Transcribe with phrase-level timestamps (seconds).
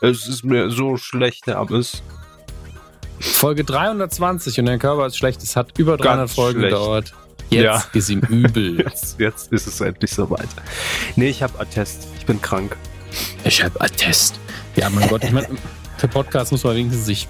[0.00, 2.02] Es ist mir so schlecht, Herr Abbes.
[3.18, 5.42] Folge 320 und der Körper ist schlecht.
[5.42, 6.74] Es hat über 300 Ganz Folgen schlecht.
[6.74, 7.12] gedauert.
[7.50, 7.84] Jetzt Ja.
[7.92, 8.78] ist ihm übel.
[8.84, 10.48] Jetzt, jetzt ist es endlich soweit.
[11.16, 12.06] Nee, ich habe Attest.
[12.18, 12.76] Ich bin krank.
[13.44, 14.38] Ich habe Attest.
[14.76, 15.48] Ja, mein Gott, ich meine,
[15.98, 17.28] für Podcasts muss man wenigstens sich.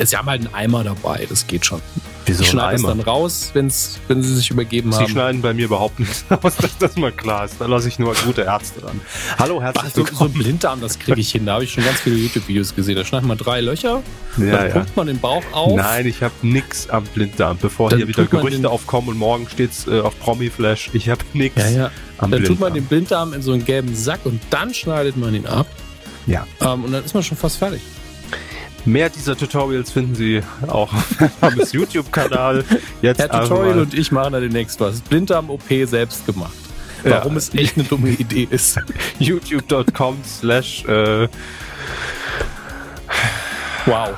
[0.00, 1.80] Sie haben halt einen Eimer dabei, das geht schon.
[2.26, 5.08] Wieso ich schneide es dann raus, wenn's, wenn sie sich übergeben Sie haben.
[5.08, 7.60] schneiden bei mir überhaupt nichts aus, dass das mal klar ist.
[7.60, 9.00] Da lasse ich nur gute Ärzte dran.
[9.38, 10.30] Hallo, Ach, herzlich so, so willkommen.
[10.30, 11.46] ein Blinddarm, das kriege ich hin.
[11.46, 12.96] Da habe ich schon ganz viele YouTube-Videos gesehen.
[12.96, 14.02] Da schneidet man drei Löcher,
[14.38, 14.72] ja, dann ja.
[14.74, 15.76] pumpt man den Bauch auf.
[15.76, 17.58] Nein, ich habe nix am Blinddarm.
[17.60, 20.90] Bevor Dann hier wieder Gerüchte aufkommen und morgen steht's äh, auf Promi-Flash.
[20.92, 21.90] Ich habe nix Ja, ja.
[22.18, 22.74] am Dann tut man Blinddarm.
[22.74, 25.66] den Blinddarm in so einen gelben Sack und dann schneidet man ihn ab.
[26.26, 26.46] Ja.
[26.60, 27.80] Ähm, und dann ist man schon fast fertig.
[28.84, 32.64] Mehr dieser Tutorials finden Sie auch auf Hammes YouTube-Kanal.
[33.00, 35.00] Jetzt Herr einfach Tutorial und ich machen da demnächst was.
[35.02, 36.52] Blinddarm-OP selbst gemacht.
[37.04, 37.10] Ja.
[37.12, 38.78] Warum es echt eine dumme Idee ist.
[39.18, 41.28] youtube.com slash äh,
[43.86, 44.10] Wow.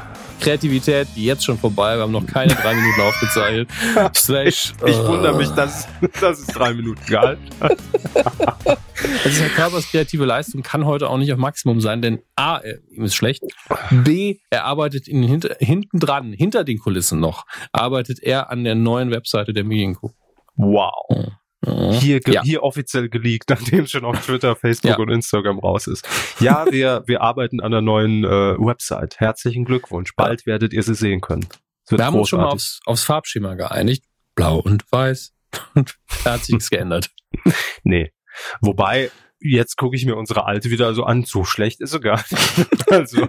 [0.44, 1.96] Kreativität, die jetzt schon vorbei.
[1.96, 3.68] Wir haben noch keine drei Minuten aufgezeichnet.
[4.14, 5.88] Slash, Ich äh, wundere mich, dass,
[6.20, 7.78] dass es drei Minuten gehalten hat.
[9.22, 13.04] Also Herr Körpers kreative Leistung kann heute auch nicht auf Maximum sein, denn A, ihm
[13.04, 13.42] ist schlecht.
[13.90, 18.74] B, er arbeitet in, hinter, hinten dran, hinter den Kulissen noch, arbeitet er an der
[18.74, 20.12] neuen Webseite der Medienco.
[20.56, 21.32] Wow.
[22.00, 22.42] Hier, ge- Ja.
[22.42, 24.96] hier offiziell geleakt, nachdem es schon auf Twitter, Facebook Ja.
[24.98, 26.06] und Instagram raus ist.
[26.40, 29.18] Ja, wir, wir arbeiten an einer neuen äh, Website.
[29.20, 30.14] Herzlichen Glückwunsch.
[30.16, 31.46] Bald werdet ihr sie sehen können.
[31.88, 34.04] Wir haben uns schon mal aufs, aufs Farbschema geeinigt.
[34.34, 35.32] Blau und weiß.
[35.74, 37.10] Und da hat sich nichts geändert.
[37.84, 38.12] Nee.
[38.60, 41.24] Wobei, jetzt gucke ich mir unsere alte wieder so an.
[41.24, 42.90] So schlecht ist sie gar nicht.
[42.90, 43.28] Also,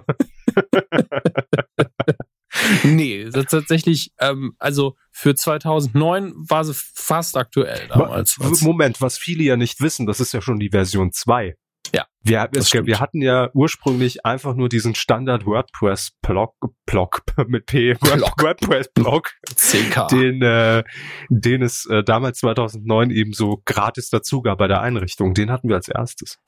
[2.84, 8.38] Nee, tatsächlich, ähm, also für 2009 war sie fast aktuell damals.
[8.62, 11.56] Moment, was viele ja nicht wissen, das ist ja schon die Version 2.
[11.94, 17.66] Ja, Wir, es, wir hatten ja ursprünglich einfach nur diesen Standard WordPress Blog, Blog mit
[17.66, 18.42] P, Blog.
[18.42, 20.08] WordPress Blog, CK.
[20.08, 20.82] den, äh,
[21.28, 25.34] den es äh, damals 2009 eben so gratis dazu gab bei der Einrichtung.
[25.34, 26.38] Den hatten wir als erstes.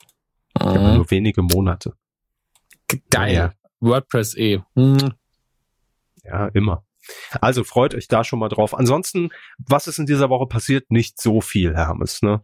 [0.61, 0.95] Mhm.
[0.95, 1.93] nur wenige Monate.
[3.11, 3.53] Geil.
[3.79, 4.59] WordPress eh.
[4.75, 5.13] Mhm.
[6.23, 6.83] Ja, immer.
[7.41, 8.77] Also freut euch da schon mal drauf.
[8.77, 10.91] Ansonsten, was ist in dieser Woche passiert?
[10.91, 12.41] Nicht so viel, Hermes, ne?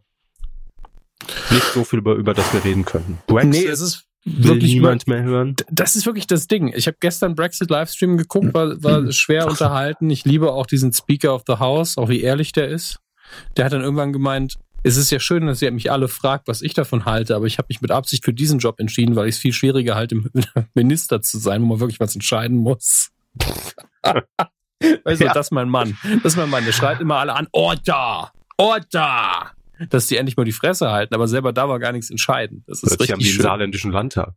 [1.50, 3.18] Nicht so viel, über, über das wir reden könnten.
[3.26, 5.54] Brexit Nee, es ist wirklich niemand mehr hören.
[5.70, 6.72] das ist wirklich das Ding.
[6.74, 10.10] Ich habe gestern Brexit Livestream geguckt, war, war schwer unterhalten.
[10.10, 12.98] Ich liebe auch diesen Speaker of the House, auch wie ehrlich der ist.
[13.56, 16.62] Der hat dann irgendwann gemeint, es ist ja schön, dass ihr mich alle fragt, was
[16.62, 19.36] ich davon halte, aber ich habe mich mit Absicht für diesen Job entschieden, weil ich
[19.36, 20.22] es viel schwieriger halte,
[20.74, 23.10] Minister zu sein, wo man wirklich was entscheiden muss.
[24.02, 25.32] Weißt du, Ja.
[25.32, 25.96] das ist mein Mann.
[26.22, 26.64] Das ist mein Mann.
[26.64, 28.32] Der schreit immer alle an, Order!
[28.58, 29.52] Order!
[29.90, 32.64] Dass die endlich mal die Fresse halten, aber selber da war gar nichts entscheiden.
[32.66, 33.42] Das ist wie richtig schön.
[33.42, 34.32] saarländischen Landtag.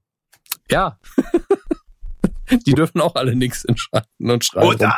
[0.70, 0.98] Ja.
[2.66, 4.68] Die dürfen auch alle nichts entscheiden und schreiben.
[4.70, 4.98] oder,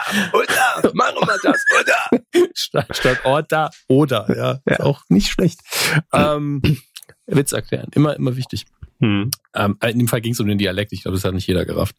[0.93, 2.47] machen wir das, oder?
[2.55, 4.25] Statt, statt Order, oder.
[4.33, 5.59] Ja, ist auch nicht schlecht.
[6.13, 6.61] Ähm,
[7.25, 7.89] Witz erklären.
[7.93, 8.65] Immer, immer wichtig.
[9.01, 9.31] Hm.
[9.55, 10.93] Ähm, in dem Fall ging es um den Dialekt.
[10.93, 11.95] Ich glaube, das hat nicht jeder gerafft.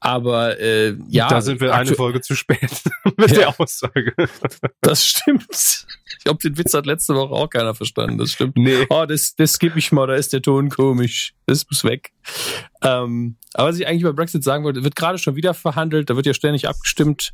[0.00, 1.28] Aber äh, ja.
[1.28, 2.82] da sind wir eine Folge zu spät
[3.16, 3.36] mit Ja.
[3.36, 4.12] der Aussage.
[4.80, 5.46] Das stimmt.
[6.18, 8.18] Ich glaube, den Witz hat letzte Woche auch keiner verstanden.
[8.18, 8.56] Das stimmt.
[8.56, 8.86] Nee.
[8.90, 11.32] Oh, das, das skippe ich mal, da ist der Ton komisch.
[11.46, 12.10] Das muss weg.
[12.82, 16.16] Ähm, aber was ich eigentlich über Brexit sagen wollte, wird gerade schon wieder verhandelt, da
[16.16, 17.32] wird ja ständig abgestimmt.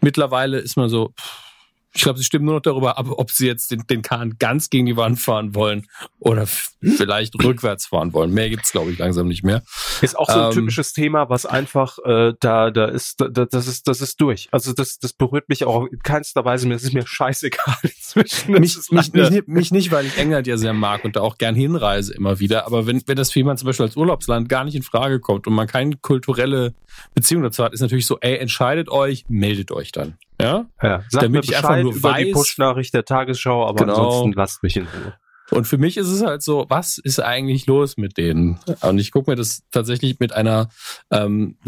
[0.00, 1.53] Mittlerweile ist man so, pff,
[1.96, 4.68] ich glaube, sie stimmen nur noch darüber ab, ob sie jetzt den, den Kahn ganz
[4.68, 5.86] gegen die Wand fahren wollen
[6.18, 8.32] oder f- vielleicht rückwärts fahren wollen.
[8.32, 9.62] Mehr gibt's glaube ich, langsam nicht mehr.
[10.02, 13.68] Ist auch so ein Ähm, typisches Thema, was einfach äh, da da ist da, das
[13.68, 14.48] ist das ist durch.
[14.50, 16.76] Also das das berührt mich auch in keinster Weise mehr.
[16.76, 18.54] Es ist mir scheißegal inzwischen.
[18.54, 21.38] Es Mich, mich, mich, mich nicht, weil ich England ja sehr mag und da auch
[21.38, 22.66] gern hinreise immer wieder.
[22.66, 25.46] Aber wenn, wenn das für jemanden zum Beispiel als Urlaubsland gar nicht in Frage kommt
[25.46, 26.74] und man keine kulturelle
[27.14, 30.16] Beziehung dazu hat, ist natürlich so, ey, entscheidet euch, meldet euch dann.
[30.40, 30.66] Ja?
[30.82, 33.84] ja, sagt damit mir ich Bescheid einfach nur über die weiß- Push-Nachricht der Tagesschau, aber
[33.84, 33.94] Genau.
[33.94, 35.14] ansonsten lasst mich in Ruhe.
[35.50, 38.58] Und für mich ist es halt so, was ist eigentlich los mit denen?
[38.80, 40.70] Und ich gucke mir das tatsächlich mit einer
[41.10, 41.58] ähm,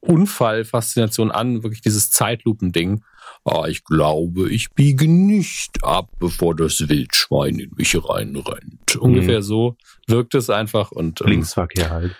[0.00, 3.02] Unfallfaszination an, wirklich dieses Zeitlupending.
[3.44, 8.96] Ah, ich glaube, ich biege nicht ab, bevor das Wildschwein in mich reinrennt.
[8.96, 9.76] Ungefähr so
[10.06, 12.14] wirkt es einfach und ähm, Linksverkehr halt.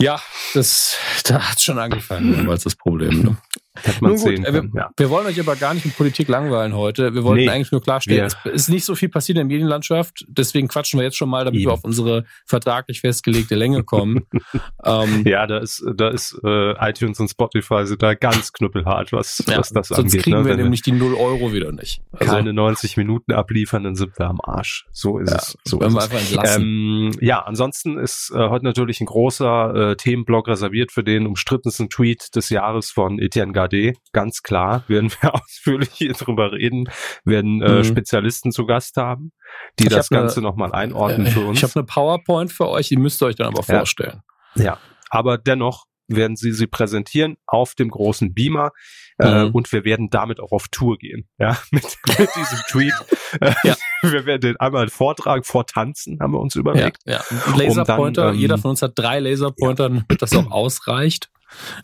[0.00, 0.20] ja,
[0.54, 3.22] das da hat's schon angefangen, damals das Problem.
[3.22, 3.36] Ne?
[3.82, 4.90] Hätte man Nun gut, sehen äh, wir, können, ja.
[4.96, 7.14] wir wollen euch aber gar nicht mit Politik langweilen heute.
[7.14, 9.54] Wir wollten Nee, eigentlich nur klarstellen, wir- es ist nicht so viel passiert in der
[9.56, 10.24] Medienlandschaft.
[10.28, 11.68] Deswegen quatschen wir jetzt schon mal, damit Eben.
[11.70, 14.26] wir auf unsere vertraglich festgelegte Länge kommen.
[14.84, 19.42] ähm, Ja, da ist, da ist äh, iTunes und Spotify sind da ganz knüppelhart, was,
[19.46, 20.22] ja, was das sonst angeht.
[20.22, 20.44] kriegen ne?
[20.44, 22.00] wir Wenn nämlich die 0 Euro wieder nicht.
[22.12, 24.86] Also, keine 90 Minuten abliefern, dann sind wir am Arsch.
[24.90, 25.58] So ist Ja, es.
[25.64, 26.04] So wenn ist wir es.
[26.10, 26.62] einfach entlassen.
[26.62, 31.88] Ähm, ja, ansonsten ist äh, heute natürlich ein großer äh, Themenblock reserviert für den umstrittensten
[31.90, 33.98] Tweet des Jahres von Etienne Gardet.
[34.12, 36.88] Ganz klar, werden wir ausführlich hier drüber reden,
[37.24, 37.84] werden äh, Mhm.
[37.84, 39.32] Spezialisten zu Gast haben,
[39.78, 41.58] die Ich das ne- Ganze nochmal einordnen für uns.
[41.58, 43.78] Ich habe eine PowerPoint für euch, die müsst ihr euch dann aber Ja.
[43.78, 44.22] vorstellen.
[44.54, 44.78] Ja,
[45.10, 48.70] aber dennoch werden sie sie präsentieren auf dem großen Beamer
[49.18, 49.50] äh, Mhm.
[49.50, 51.84] und wir werden damit auch auf Tour gehen, ja, mit,
[52.18, 52.94] mit diesem Tweet.
[53.40, 53.76] Äh, Ja.
[54.02, 56.98] Wir werden den einmal vortragen, vortanzen, haben wir uns Ja, überlegt.
[57.04, 57.20] ja.
[57.46, 61.30] Ein Laserpointer, dann, ähm, jeder von uns hat drei Laserpointer, damit das auch ausreicht.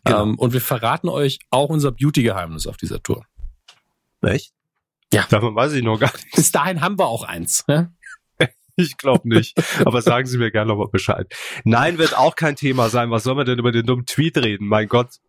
[0.04, 0.22] Genau.
[0.22, 3.24] Ähm, und wir verraten euch auch unser Beauty-Geheimnis auf dieser Tour.
[4.22, 4.52] Echt?
[5.12, 5.26] Ja.
[5.30, 6.32] Davon weiß ich noch gar nicht.
[6.34, 7.64] Bis dahin haben wir auch eins.
[7.68, 7.90] Ja?
[8.76, 9.56] Ich glaube nicht.
[9.84, 11.32] Aber sagen Sie mir gerne nochmal Bescheid.
[11.62, 13.08] Nein, wird auch kein Thema sein.
[13.12, 14.66] Was soll man denn über den dummen Tweet reden?
[14.66, 15.20] Mein Gott.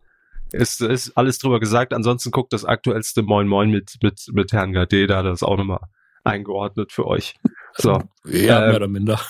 [0.50, 1.92] Ist, ist alles drüber gesagt.
[1.92, 5.44] Ansonsten guckt das aktuellste Moin Moin mit, mit, mit Herrn Gade, da hat er das
[5.44, 5.78] auch nochmal
[6.24, 7.34] eingeordnet für euch.
[7.76, 9.20] So, Ja, Äh, mehr oder minder.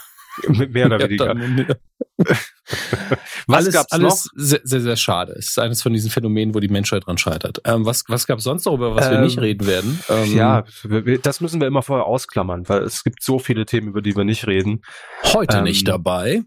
[0.69, 1.77] Mehr oder weniger.
[3.47, 5.33] Was alles, gab's alles Sehr, sehr, sehr schade.
[5.39, 7.61] Es ist eines von diesen Phänomenen, wo die Menschheit dran scheitert.
[7.65, 10.01] Ähm, was was gab es sonst noch, über was wir Ähm, nicht reden werden?
[10.09, 13.67] Ähm, Ja, wir- wir- das müssen wir immer vorher ausklammern, weil es gibt so viele
[13.67, 14.83] Themen, über die wir nicht reden.
[15.33, 16.43] Heute ähm, nicht dabei.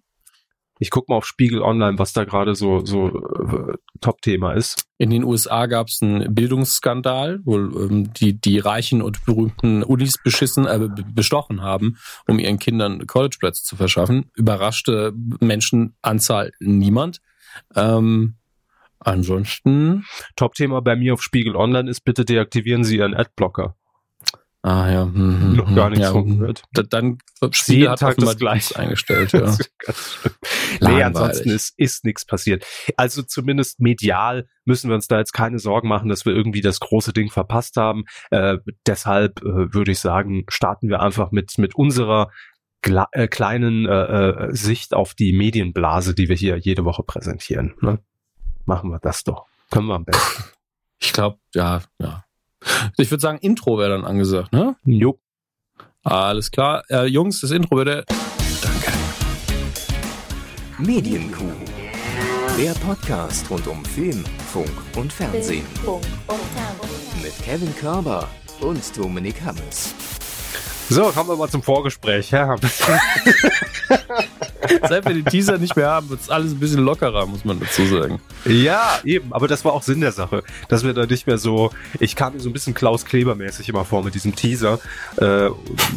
[0.81, 4.85] Ich guck mal auf Spiegel Online, was da gerade so, so äh, Top-Thema ist.
[4.97, 10.15] In den USA gab es einen Bildungsskandal, wo ähm, die, die reichen und berühmten Unis
[10.23, 11.97] beschissen, äh, be- bestochen haben,
[12.27, 14.31] um ihren Kindern Collegeplätze zu verschaffen.
[14.35, 17.19] Überraschte Menschenanzahl niemand.
[17.75, 18.37] Ähm,
[18.99, 20.05] ansonsten,
[20.37, 23.75] Top-Thema bei mir auf Spiegel Online ist, bitte deaktivieren Sie Ihren Adblocker.
[24.61, 26.63] Ah ja, hm, Noch hm, gar nichts ja, von gehört.
[26.73, 27.17] da- Dann
[27.51, 28.55] Spiegel hat Tag das Gleiche.
[28.57, 29.31] nichts eingestellt.
[30.81, 30.89] Ja.
[30.89, 32.65] Nee, ansonsten ist, ist nichts passiert.
[32.95, 36.79] Also zumindest medial müssen wir uns da jetzt keine Sorgen machen, dass wir irgendwie das
[36.79, 38.03] große Ding verpasst haben.
[38.29, 42.29] Äh, deshalb äh, würde ich sagen, starten wir einfach mit, mit unserer
[42.83, 43.91] äh, kleinen äh,
[44.49, 47.73] äh, Sicht auf die Medienblase, die wir hier jede Woche präsentieren.
[47.81, 47.99] Ne?
[48.65, 49.47] Machen wir das doch.
[49.71, 50.43] Können wir am besten.
[51.01, 52.25] Ich glaube, ja, ja.
[52.97, 54.75] Ich würde sagen, Intro wäre dann angesagt, ne?
[54.83, 55.19] Jo.
[56.03, 56.83] Alles klar.
[56.89, 58.03] Äh, Jungs, das Intro bitte.
[58.61, 58.91] Danke.
[60.77, 61.51] Medienkuh.
[62.57, 65.65] Der Podcast rund um Film, Funk und Fernsehen.
[65.83, 67.21] Funk und Fernsehen.
[67.21, 68.27] Mit Kevin Körber
[68.59, 69.93] und Dominik Hammes.
[70.89, 72.31] So, kommen wir mal zum Vorgespräch.
[72.31, 72.55] Ja,
[74.87, 77.59] Seit wir den Teaser nicht mehr haben, wird es alles ein bisschen lockerer, muss man
[77.59, 78.19] dazu sagen.
[78.45, 81.71] Ja, eben, aber das war auch Sinn der Sache, dass wir da nicht mehr so,
[81.99, 84.79] ich kam mir so ein bisschen Klaus Kleber-mäßig immer vor mit diesem Teaser
[85.17, 85.49] äh,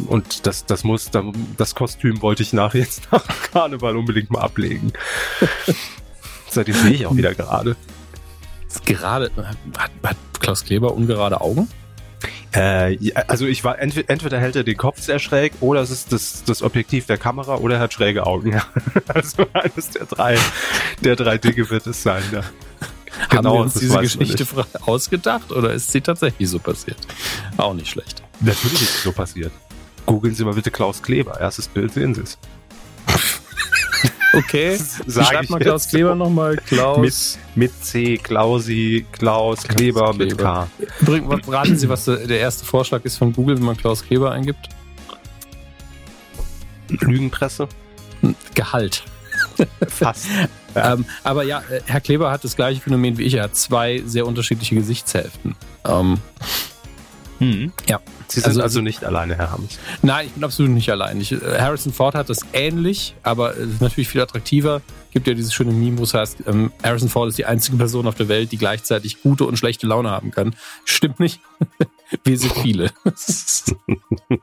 [0.07, 1.11] und das, das muss,
[1.57, 4.93] das Kostüm wollte ich nach jetzt nach Karneval unbedingt mal ablegen.
[6.49, 7.75] Seitdem sehe ich auch wieder gerade.
[8.85, 11.67] Gerade, hat, hat Klaus Kleber ungerade Augen?
[12.51, 12.97] Äh,
[13.27, 16.43] also ich war entweder, entweder hält er den Kopf sehr schräg oder es ist das,
[16.45, 18.51] das Objektiv der Kamera oder er hat schräge Augen.
[18.51, 18.65] Ja.
[19.07, 20.37] Also eines der drei,
[21.01, 22.23] der drei Dinge wird es sein.
[22.31, 22.41] Ja.
[23.29, 24.45] Haben wir uns diese Geschichte
[24.81, 26.97] ausgedacht oder ist sie tatsächlich so passiert?
[27.57, 28.23] Auch nicht schlecht.
[28.39, 29.51] Natürlich ist es so passiert.
[30.05, 31.39] Googeln Sie mal bitte Klaus Kleber.
[31.39, 32.37] Erstes Bild sehen Sie es.
[34.33, 34.77] Okay.
[35.05, 36.15] Sag Schreibt ich mal Klaus Kleber so.
[36.15, 36.57] nochmal.
[36.57, 37.37] Klaus.
[37.55, 40.67] Mit C, Klausi, Klaus, Kleber mit Kleber.
[40.79, 40.85] K.
[41.01, 44.31] Übrigens, raten Sie, was der der erste Vorschlag ist von Google, wenn man Klaus Kleber
[44.31, 44.69] eingibt?
[46.89, 47.67] Lügenpresse?
[48.55, 49.03] Gehalt.
[49.87, 50.27] Fast.
[50.27, 50.47] Ja.
[50.75, 53.35] Ähm, aber ja, äh, Herr Kleber hat das gleiche Phänomen wie ich.
[53.35, 55.55] Er hat zwei sehr unterschiedliche Gesichtshälften.
[55.85, 56.17] Ähm,
[57.39, 57.99] Ja.
[58.27, 59.77] Sie sind Also- also, nicht alleine, Herr Hammes.
[60.01, 61.19] nein, ich bin absolut nicht allein.
[61.19, 64.81] Ich, äh, Harrison Ford hat das ähnlich, aber es ist natürlich viel attraktiver.
[65.11, 68.07] Gibt ja dieses schöne Meme, wo es heißt, ähm, Harrison Ford ist die einzige Person
[68.07, 70.55] auf der Welt, die gleichzeitig gute und schlechte Laune haben kann.
[70.85, 71.39] Stimmt nicht.
[72.23, 72.91] Wir sind viele.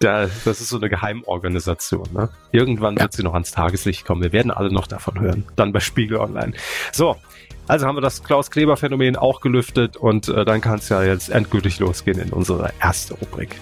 [0.00, 2.08] Da, das ist so eine Geheimorganisation.
[2.12, 2.28] Ne?
[2.50, 3.02] Irgendwann Ja.
[3.02, 4.20] wird sie noch ans Tageslicht kommen.
[4.20, 5.44] Wir werden alle noch davon hören.
[5.54, 6.52] Dann bei Spiegel Online.
[6.90, 7.16] So,
[7.68, 11.78] also haben wir das Klaus-Kleber-Phänomen auch gelüftet und äh, dann kann es ja jetzt endgültig
[11.78, 13.56] losgehen in unsere erste Rubrik.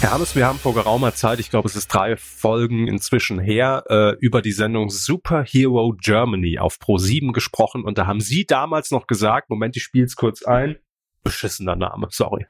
[0.00, 3.84] Herr Hammes, wir haben vor geraumer Zeit, ich glaube es ist drei Folgen inzwischen her,
[3.88, 9.06] äh, über die Sendung Superhero Germany auf Pro7 gesprochen und da haben Sie damals noch
[9.06, 10.76] gesagt, Moment, ich spiele es kurz ein,
[11.22, 12.46] beschissener Name, sorry.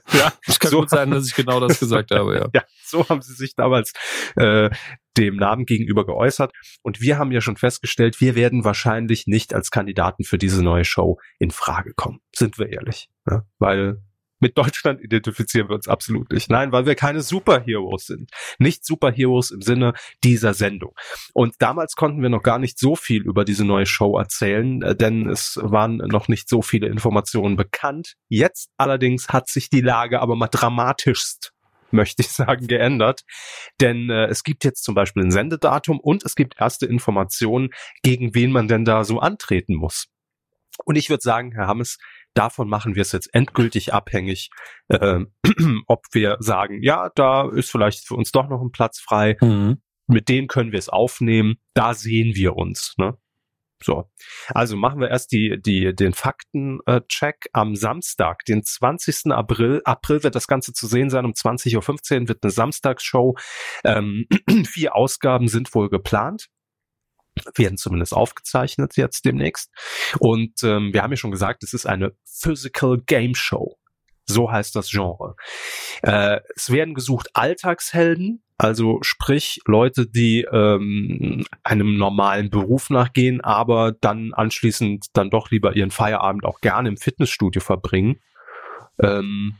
[0.12, 2.48] ja, es kann so gut sein, dass ich genau das gesagt habe, ja.
[2.54, 3.92] ja, so haben sie sich damals
[4.36, 4.70] äh,
[5.16, 6.52] dem Namen gegenüber geäußert.
[6.82, 10.84] Und wir haben ja schon festgestellt, wir werden wahrscheinlich nicht als Kandidaten für diese neue
[10.84, 12.20] Show in Frage kommen.
[12.34, 13.08] Sind wir ehrlich.
[13.26, 13.44] Ne?
[13.58, 14.02] Weil
[14.42, 16.50] mit Deutschland identifizieren wir uns absolut nicht.
[16.50, 18.30] Nein, weil wir keine Superheroes sind.
[18.58, 19.94] Nicht Superheroes im Sinne
[20.24, 20.94] dieser Sendung.
[21.32, 24.96] Und damals konnten wir noch gar nicht so viel über diese neue Show erzählen, äh,
[24.96, 28.16] denn es waren noch nicht so viele Informationen bekannt.
[28.28, 31.52] Jetzt allerdings hat sich die Lage aber mal dramatischst
[31.94, 33.20] möchte ich sagen, geändert.
[33.80, 37.68] Denn äh, es gibt jetzt zum Beispiel ein Sendedatum und es gibt erste Informationen,
[38.02, 40.08] gegen wen man denn da so antreten muss.
[40.84, 41.98] Und ich würde sagen, Herr Hammes,
[42.34, 44.50] davon machen wir es jetzt endgültig abhängig,
[44.88, 45.20] äh,
[45.86, 49.82] ob wir sagen, ja, da ist vielleicht für uns doch noch ein Platz frei, mhm.
[50.06, 52.94] mit denen können wir es aufnehmen, da sehen wir uns.
[52.98, 53.16] Ne?
[53.82, 54.08] So,
[54.48, 59.32] also machen wir erst die, die, den Faktencheck am Samstag, den 20.
[59.32, 59.82] April.
[59.84, 61.24] April wird das Ganze zu sehen sein.
[61.24, 63.36] Um 20.15 Uhr wird eine Samstagsshow.
[63.84, 64.26] Ähm,
[64.66, 66.48] vier Ausgaben sind wohl geplant
[67.54, 69.70] werden zumindest aufgezeichnet jetzt demnächst.
[70.18, 73.78] Und ähm, wir haben ja schon gesagt, es ist eine Physical Game Show.
[74.26, 75.34] So heißt das Genre.
[76.02, 83.92] Äh, es werden gesucht Alltagshelden, also sprich Leute, die ähm, einem normalen Beruf nachgehen, aber
[83.92, 88.20] dann anschließend dann doch lieber ihren Feierabend auch gerne im Fitnessstudio verbringen.
[89.00, 89.56] Ähm,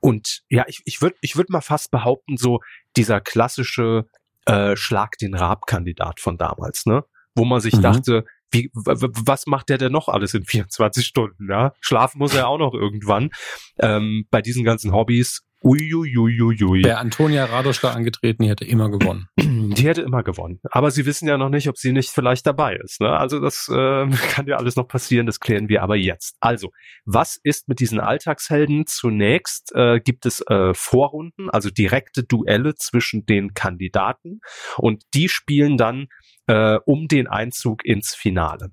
[0.00, 2.60] und ja, ich, ich würde ich würd mal fast behaupten, so
[2.96, 4.06] dieser klassische
[4.46, 7.04] äh, Schlag den Rab-Kandidat von damals, ne?
[7.34, 7.82] Wo man sich mhm.
[7.82, 11.48] dachte, wie, was macht der denn noch alles in 24 Stunden?
[11.50, 11.72] Ja?
[11.80, 13.30] Schlafen muss er auch noch irgendwann.
[13.78, 16.84] Ähm, bei diesen ganzen Hobbys Uiuiuiui.
[16.84, 19.28] Wäre Antonia Radosch da angetreten, die hätte immer gewonnen.
[19.70, 20.58] Die hätte immer gewonnen.
[20.70, 23.00] Aber sie wissen ja noch nicht, ob sie nicht vielleicht dabei ist.
[23.00, 23.10] Ne?
[23.10, 26.36] Also das äh, kann ja alles noch passieren, das klären wir aber jetzt.
[26.40, 26.70] Also,
[27.04, 28.86] was ist mit diesen Alltagshelden?
[28.86, 34.40] Zunächst äh, gibt es äh, Vorrunden, also direkte Duelle zwischen den Kandidaten
[34.76, 36.08] und die spielen dann
[36.46, 38.72] äh, um den Einzug ins Finale.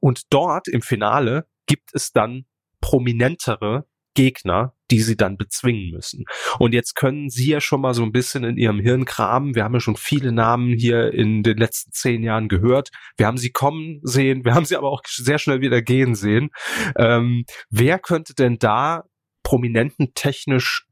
[0.00, 2.46] Und dort im Finale gibt es dann
[2.80, 6.24] prominentere Gegner, die sie dann bezwingen müssen.
[6.58, 9.54] Und jetzt können Sie ja schon mal so ein bisschen in Ihrem Hirn kramen.
[9.54, 12.90] Wir haben ja schon viele Namen hier in den letzten zehn Jahren gehört.
[13.16, 16.50] Wir haben sie kommen sehen, wir haben sie aber auch sehr schnell wieder gehen sehen.
[16.96, 19.04] Ähm, wer könnte denn da
[19.42, 20.86] prominenten technisch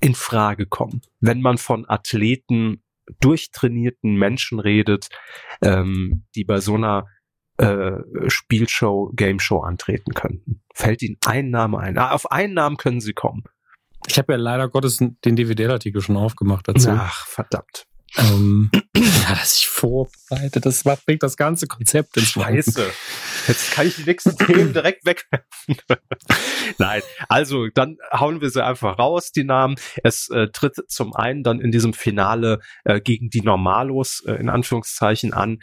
[0.00, 2.82] in Frage kommen, wenn man von Athleten
[3.20, 5.08] durchtrainierten Menschen redet,
[5.62, 7.06] ähm, die bei so einer
[7.62, 10.62] äh, Spielshow, Gameshow antreten könnten.
[10.74, 11.96] Fällt Ihnen ein Name ein?
[11.98, 13.44] Ah, auf einen Namen können Sie kommen.
[14.08, 16.90] Ich habe ja leider Gottes den DVD-Artikel schon aufgemacht dazu.
[16.90, 17.86] Ach, verdammt.
[18.18, 22.90] Ähm, ja, dass ich vorbereite, das bringt das ganze Konzept ins Scheiße.
[23.48, 25.76] Jetzt kann ich die nächsten Themen direkt wegwerfen.
[26.78, 29.76] Nein, also dann hauen wir sie einfach raus, die Namen.
[30.02, 34.48] Es äh, tritt zum einen dann in diesem Finale äh, gegen die Normalos äh, in
[34.48, 35.60] Anführungszeichen an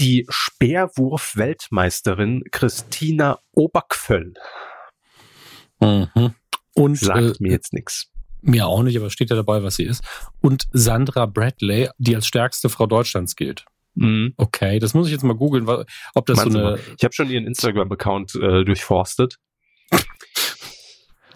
[0.00, 4.34] die Speerwurf-Weltmeisterin Christina Oberkvöll.
[5.80, 6.34] Mhm.
[6.74, 8.10] Und sagt äh, mir jetzt nichts.
[8.42, 10.02] Mir auch nicht, aber steht ja dabei, was sie ist.
[10.40, 13.66] Und Sandra Bradley, die als stärkste Frau Deutschlands gilt.
[13.94, 14.32] Mhm.
[14.36, 15.86] Okay, das muss ich jetzt mal googeln, ob
[16.26, 16.78] das Meinst so eine.
[16.96, 19.36] Ich habe schon ihren Instagram-Account äh, durchforstet.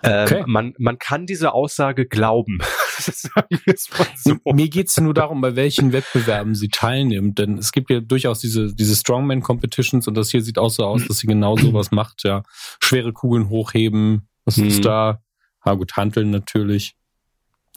[0.07, 0.45] Ähm, okay.
[0.47, 2.59] man, man kann diese Aussage glauben.
[4.17, 4.37] so.
[4.53, 8.75] Mir geht's nur darum, bei welchen Wettbewerben sie teilnimmt, denn es gibt ja durchaus diese,
[8.75, 12.43] diese Strongman-Competitions und das hier sieht auch so aus, dass sie genau sowas macht, ja.
[12.81, 14.83] Schwere Kugeln hochheben, was ist mhm.
[14.83, 15.23] da?
[15.61, 16.95] Ah, gut, handeln natürlich.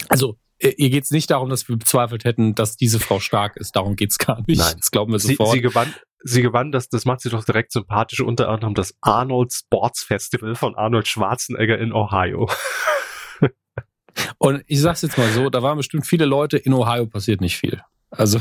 [0.09, 3.75] Also, ihr geht's nicht darum, dass wir bezweifelt hätten, dass diese Frau stark ist.
[3.75, 4.59] Darum geht's gar nicht.
[4.59, 4.75] Nein.
[4.77, 5.51] Das glauben wir sofort.
[5.51, 5.93] Sie, sie gewann,
[6.24, 10.55] sie gewann das, das macht sie doch direkt sympathisch, unter anderem das Arnold Sports Festival
[10.55, 12.50] von Arnold Schwarzenegger in Ohio.
[14.38, 17.57] Und ich sag's jetzt mal so, da waren bestimmt viele Leute, in Ohio passiert nicht
[17.57, 17.81] viel.
[18.09, 18.39] Also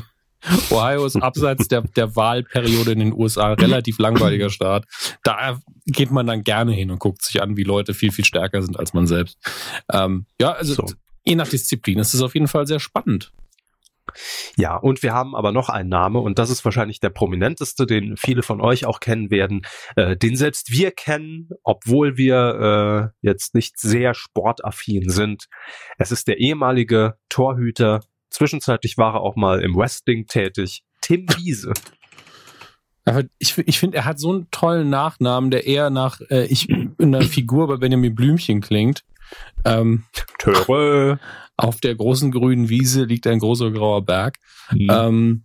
[0.71, 4.85] Ohio ist abseits der, der Wahlperiode in den USA relativ langweiliger Staat.
[5.23, 8.63] Da geht man dann gerne hin und guckt sich an, wie Leute viel, viel stärker
[8.63, 9.39] sind als man selbst.
[9.93, 10.87] Ähm, ja, also so.
[11.25, 13.33] je nach Disziplin ist es auf jeden Fall sehr spannend.
[14.57, 18.17] Ja, und wir haben aber noch einen Name und das ist wahrscheinlich der prominenteste, den
[18.17, 19.63] viele von euch auch kennen werden,
[19.97, 25.47] äh, den selbst wir kennen, obwohl wir äh, jetzt nicht sehr sportaffin sind.
[25.99, 31.73] Es ist der ehemalige Torhüter, zwischenzeitlich war er auch mal im Wrestling tätig, Tim Wiese.
[33.05, 36.69] Aber ich, ich finde, er hat so einen tollen Nachnamen, der eher nach äh, ich
[36.69, 39.05] in einer Figur bei Benjamin Blümchen klingt.
[39.65, 40.05] Ähm,
[40.39, 41.19] Töre.
[41.57, 44.37] Auf der großen grünen Wiese liegt ein großer grauer Berg.
[44.73, 44.89] Mhm.
[44.91, 45.45] Ähm,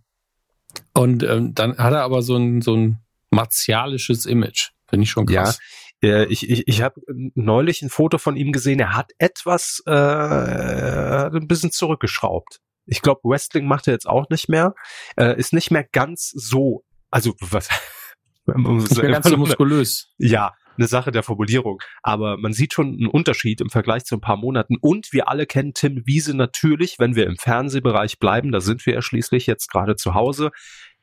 [0.94, 2.98] und ähm, dann hat er aber so ein, so ein
[3.30, 4.70] martialisches Image.
[4.88, 5.58] Finde ich schon krass.
[6.02, 7.00] Ja, Äh, ich ich, ich habe
[7.34, 8.80] neulich ein Foto von ihm gesehen.
[8.80, 12.60] Er hat etwas äh, ein bisschen zurückgeschraubt.
[12.86, 14.74] Ich glaube, Wrestling macht er jetzt auch nicht mehr.
[15.16, 16.84] Äh, ist nicht mehr ganz so.
[17.10, 17.68] Also was?
[18.44, 20.08] Ganz so muskulös.
[20.18, 21.82] Ja, eine Sache der Formulierung.
[22.02, 24.76] Aber man sieht schon einen Unterschied im Vergleich zu ein paar Monaten.
[24.80, 28.52] Und wir alle kennen Tim Wiese natürlich, wenn wir im Fernsehbereich bleiben.
[28.52, 30.50] Da sind wir ja schließlich jetzt gerade zu Hause.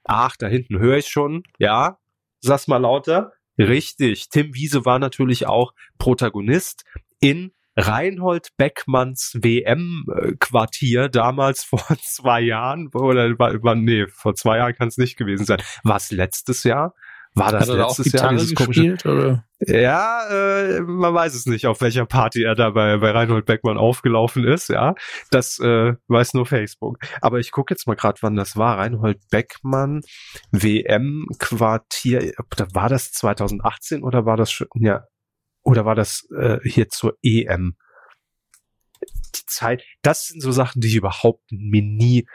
[0.04, 1.44] Ach, da hinten höre ich schon.
[1.58, 1.98] Ja,
[2.42, 3.34] sag's mal lauter.
[3.58, 4.30] Richtig.
[4.30, 6.84] Tim Wiese war natürlich auch Protagonist
[7.20, 14.98] in Reinhold Beckmanns WM-Quartier damals vor zwei Jahren oder nee, vor zwei Jahren kann es
[14.98, 15.62] nicht gewesen sein.
[15.84, 16.94] War es letztes Jahr?
[17.36, 18.82] War das Hat er letztes auch Gitarre Jahr dieses komische?
[18.82, 19.46] gespielt, oder?
[19.60, 23.78] Ja, äh, man weiß es nicht, auf welcher Party er da bei, bei Reinhold Beckmann
[23.78, 24.96] aufgelaufen ist, ja.
[25.30, 26.98] Das äh, weiß nur Facebook.
[27.22, 28.78] Aber ich gucke jetzt mal gerade, wann das war.
[28.78, 30.02] Reinhold Beckmann,
[30.52, 32.34] WM-Quartier,
[32.74, 35.06] war das 2018 oder war das schon, ja,
[35.62, 37.76] oder war das äh, hier zur EM?
[39.36, 42.28] Die Zeit, das sind so Sachen, die ich überhaupt mir nie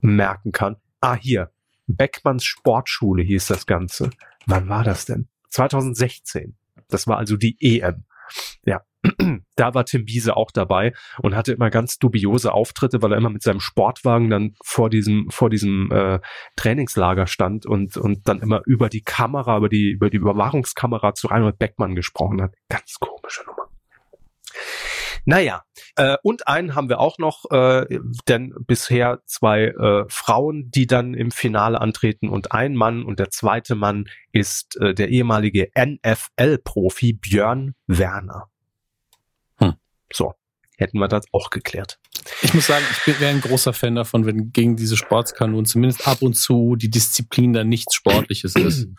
[0.00, 0.76] merken kann.
[1.00, 1.52] Ah, hier.
[1.86, 4.10] Beckmanns Sportschule hieß das Ganze.
[4.46, 5.28] Wann war das denn?
[5.50, 6.56] 2016.
[6.88, 8.04] Das war also die EM.
[8.64, 8.82] Ja,
[9.56, 13.30] da war Tim Wiese auch dabei und hatte immer ganz dubiose Auftritte, weil er immer
[13.30, 16.20] mit seinem Sportwagen dann vor diesem vor diesem äh,
[16.56, 21.26] Trainingslager stand und und dann immer über die Kamera, über die über die Überwachungskamera zu
[21.28, 22.54] Reinhold Beckmann gesprochen hat.
[22.68, 23.71] Ganz komische Nummer.
[25.24, 25.62] Naja,
[25.96, 27.86] äh, und einen haben wir auch noch, äh,
[28.28, 33.30] denn bisher zwei äh, Frauen, die dann im Finale antreten und ein Mann und der
[33.30, 38.48] zweite Mann ist äh, der ehemalige NFL-Profi Björn Werner.
[39.58, 39.74] Hm.
[40.12, 40.34] So,
[40.76, 42.00] hätten wir das auch geklärt.
[42.42, 46.22] Ich muss sagen, ich wäre ein großer Fan davon, wenn gegen diese Sportskanonen zumindest ab
[46.22, 48.88] und zu die Disziplin dann nichts Sportliches ist.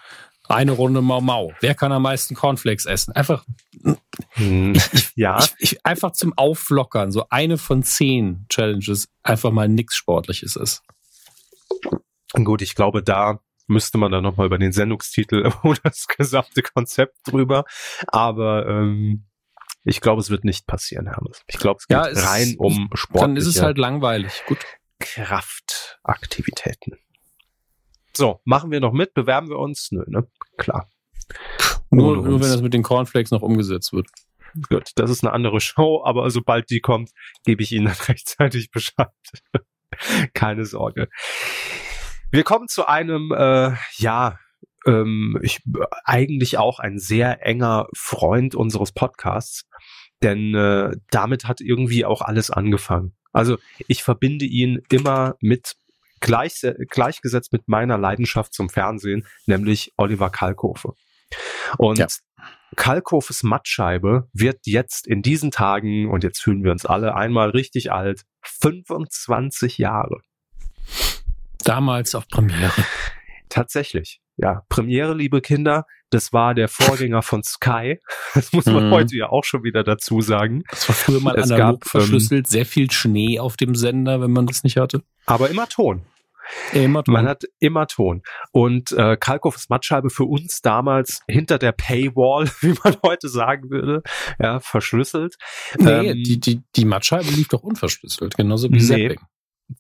[0.50, 1.54] Eine Runde Mau Mau.
[1.62, 3.14] Wer kann am meisten Cornflakes essen?
[3.14, 3.46] Einfach,
[4.34, 4.78] Hm,
[5.16, 7.12] ja, ich, ich, einfach zum Auflockern.
[7.12, 10.82] So eine von zehn Challenges einfach mal nichts Sportliches ist.
[12.34, 17.16] gut, ich glaube, da müsste man dann nochmal über den Sendungstitel oder das gesamte Konzept
[17.26, 17.64] drüber.
[18.08, 19.26] Aber ähm,
[19.86, 21.42] ich glaube, es wird nicht passieren, Hermes.
[21.48, 24.44] Ich glaube, es geht Ja, es- rein um sportliche Dann ist es halt langweilig.
[24.48, 24.60] Gut.
[25.00, 26.98] Kraftaktivitäten.
[28.16, 29.14] So, machen wir noch mit?
[29.14, 29.90] Bewerben wir uns?
[29.92, 30.28] Nö, ne?
[30.58, 30.90] Klar.
[31.90, 32.44] Nur, nur uns.
[32.44, 34.08] wenn das mit den Cornflakes noch umgesetzt wird.
[34.70, 37.10] Gut, das ist eine andere Show, aber sobald die kommt,
[37.44, 39.10] gebe ich Ihnen dann rechtzeitig Bescheid.
[40.34, 41.08] Keine Sorge.
[42.32, 44.40] Wir kommen zu einem, äh, ja,
[44.86, 45.62] ähm, ich,
[46.04, 49.68] eigentlich auch ein sehr enger Freund unseres Podcasts,
[50.22, 53.16] denn äh, damit hat irgendwie auch alles angefangen.
[53.32, 55.76] Also ich verbinde ihn immer mit
[56.24, 60.94] gleich, gleichgesetzt mit meiner Leidenschaft zum Fernsehen, nämlich Oliver Kalkofe.
[61.78, 62.08] Und Ja.
[62.76, 67.92] Kalkofes Mattscheibe wird jetzt in diesen Tagen, und jetzt fühlen wir uns alle einmal richtig
[67.92, 70.22] alt, 25 Jahre.
[71.64, 72.72] Damals auf Premiere.
[73.50, 74.20] Tatsächlich.
[74.36, 78.00] Ja, Premiere, liebe Kinder, das war der Vorgänger von Sky.
[78.34, 78.92] Das muss man Mhm.
[78.92, 80.64] heute ja auch schon wieder dazu sagen.
[80.72, 82.48] Das war früher mal Es analog gab, ähm, verschlüsselt.
[82.48, 85.04] Sehr viel Schnee auf dem Sender, wenn man das nicht hatte.
[85.28, 86.02] Aber immer Ton.
[86.74, 88.22] Immer Man hat immer Ton.
[88.52, 94.02] Und äh, Kalkofes Mattscheibe für uns damals hinter der Paywall, wie man heute sagen würde,
[94.40, 95.36] ja, verschlüsselt.
[95.80, 98.82] Nee, Ähm, die, die, die Mattscheibe lief doch unverschlüsselt, genauso wie Nee.
[99.10, 99.20] Zapping.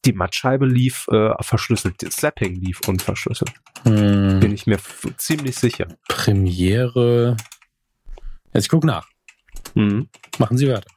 [0.06, 1.96] Die Mattscheibe lief äh, verschlüsselt.
[2.02, 3.52] Das Zapping lief unverschlüsselt.
[3.84, 4.80] Hm, Bin ich mir
[5.18, 5.88] ziemlich sicher.
[6.08, 7.36] Premiere.
[8.54, 9.08] Jetzt ich guck nach.
[9.76, 10.08] Mhm.
[10.40, 10.88] Machen Sie weiter.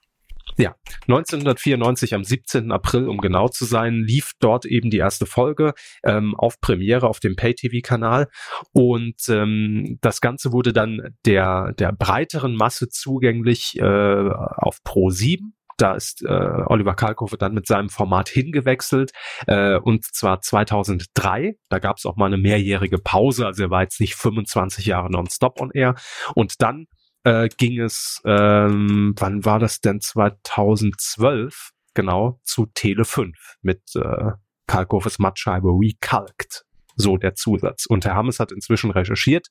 [0.59, 2.73] 1994 am 17.
[2.73, 7.21] April, um genau zu sein, lief dort eben die erste Folge ähm, auf Premiere auf
[7.21, 8.29] dem Pay-TV-Kanal
[8.73, 15.53] und ähm, das Ganze wurde dann der der breiteren Masse zugänglich äh, auf Pro 7.
[15.79, 19.13] Da ist äh, Oliver Kalkofe dann mit seinem Format hingewechselt
[19.47, 21.57] äh, und zwar 2003.
[21.69, 25.11] Da gab es auch mal eine mehrjährige Pause, also er war jetzt nicht 25 Jahre
[25.11, 25.95] nonstop on air
[26.35, 26.87] und dann
[27.27, 30.01] äh, ging es, ähm, wann war das denn?
[30.01, 34.31] 2012, genau, zu Tele 5 mit äh,
[34.69, 36.65] Kalkofes Mattscheibe Recalked.
[36.95, 37.85] So der Zusatz.
[37.85, 39.49] Und Herr Hammes hat inzwischen recherchiert.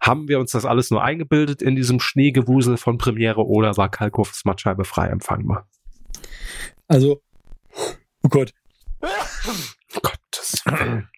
[0.00, 4.44] Haben wir uns das alles nur eingebildet in diesem Schneegewusel von Premiere oder war Kalkofes
[4.44, 5.66] Mattscheibe frei empfangbar?
[6.86, 7.22] Also,
[8.22, 8.52] oh Gott.
[10.00, 11.08] Gottes Willen.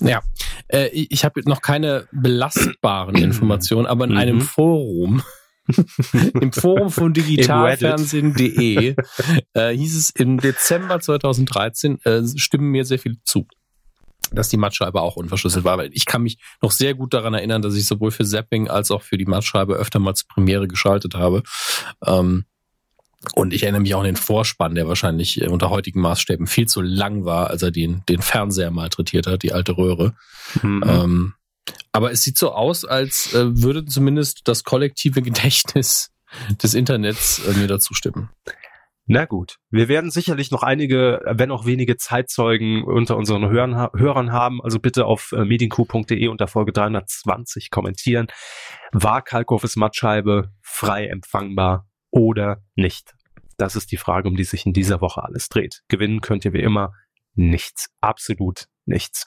[0.00, 0.22] Ja,
[0.68, 4.16] äh, ich habe noch keine belastbaren Informationen, aber in Mhm.
[4.16, 5.22] einem Forum,
[6.40, 8.96] im Forum von digitalfernsehen.de,
[9.54, 13.46] äh, hieß es im Dezember 2013, äh, stimmen mir sehr viel zu.
[14.32, 15.78] dass die Mattscheibe auch unverschlüsselt war.
[15.78, 18.90] Weil ich kann mich noch sehr gut daran erinnern, dass ich sowohl für Zapping als
[18.90, 21.42] auch für die Mattscheibe öfter mal zur Premiere geschaltet habe.
[22.04, 22.44] Ähm,
[23.34, 26.66] und ich erinnere mich auch an den Vorspann, der wahrscheinlich äh, unter heutigen Maßstäben viel
[26.66, 30.14] zu lang war, als er den, den Fernseher malträtiert hat, die alte Röhre.
[30.62, 30.84] Mhm.
[30.86, 31.34] Ähm,
[31.92, 36.10] aber es sieht so aus, als äh, würde zumindest das kollektive Gedächtnis
[36.62, 38.30] des Internets äh, mir dazu stimmen.
[39.06, 44.32] Na gut, wir werden sicherlich noch einige, wenn auch wenige Zeitzeugen unter unseren Hörern, Hörern
[44.32, 44.62] haben.
[44.62, 48.28] Also bitte auf äh, medienku.de unter Folge 320 kommentieren.
[48.92, 53.14] War Kalkofes Mattscheibe frei empfangbar oder nicht?
[53.56, 55.82] Das ist die Frage, um die sich in dieser Woche alles dreht.
[55.88, 56.92] Gewinnen könnt ihr wie immer
[57.34, 57.88] nichts.
[58.00, 59.26] Absolut nichts.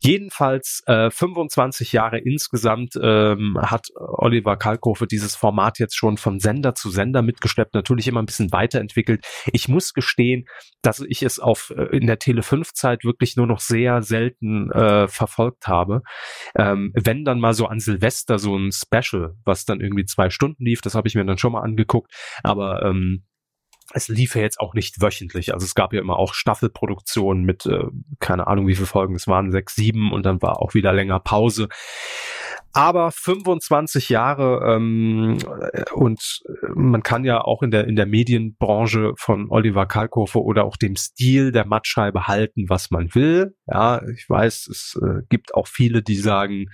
[0.00, 6.74] Jedenfalls äh, 25 Jahre insgesamt ähm, hat Oliver Kalkofe dieses Format jetzt schon von Sender
[6.74, 9.24] zu Sender mitgeschleppt, natürlich immer ein bisschen weiterentwickelt.
[9.52, 10.44] Ich muss gestehen,
[10.82, 14.70] dass ich es auf äh, in der Tele 5 Zeit wirklich nur noch sehr selten
[14.72, 16.02] äh, verfolgt habe.
[16.56, 20.64] Ähm, wenn dann mal so an Silvester so ein Special, was dann irgendwie zwei Stunden
[20.64, 22.12] lief, das habe ich mir dann schon mal angeguckt,
[22.42, 23.24] aber ähm,
[23.92, 25.52] es lief ja jetzt auch nicht wöchentlich.
[25.52, 27.84] Also es gab ja immer auch Staffelproduktionen mit, äh,
[28.18, 31.20] keine Ahnung, wie viele Folgen es waren, sechs, sieben und dann war auch wieder länger
[31.20, 31.68] Pause.
[32.72, 35.38] Aber 25 Jahre ähm,
[35.92, 36.40] und
[36.74, 40.94] man kann ja auch in der in der Medienbranche von Oliver Kalkofe oder auch dem
[40.94, 43.56] Stil der Mattscheibe halten, was man will.
[43.66, 46.66] Ja, ich weiß, es äh, gibt auch viele, die sagen,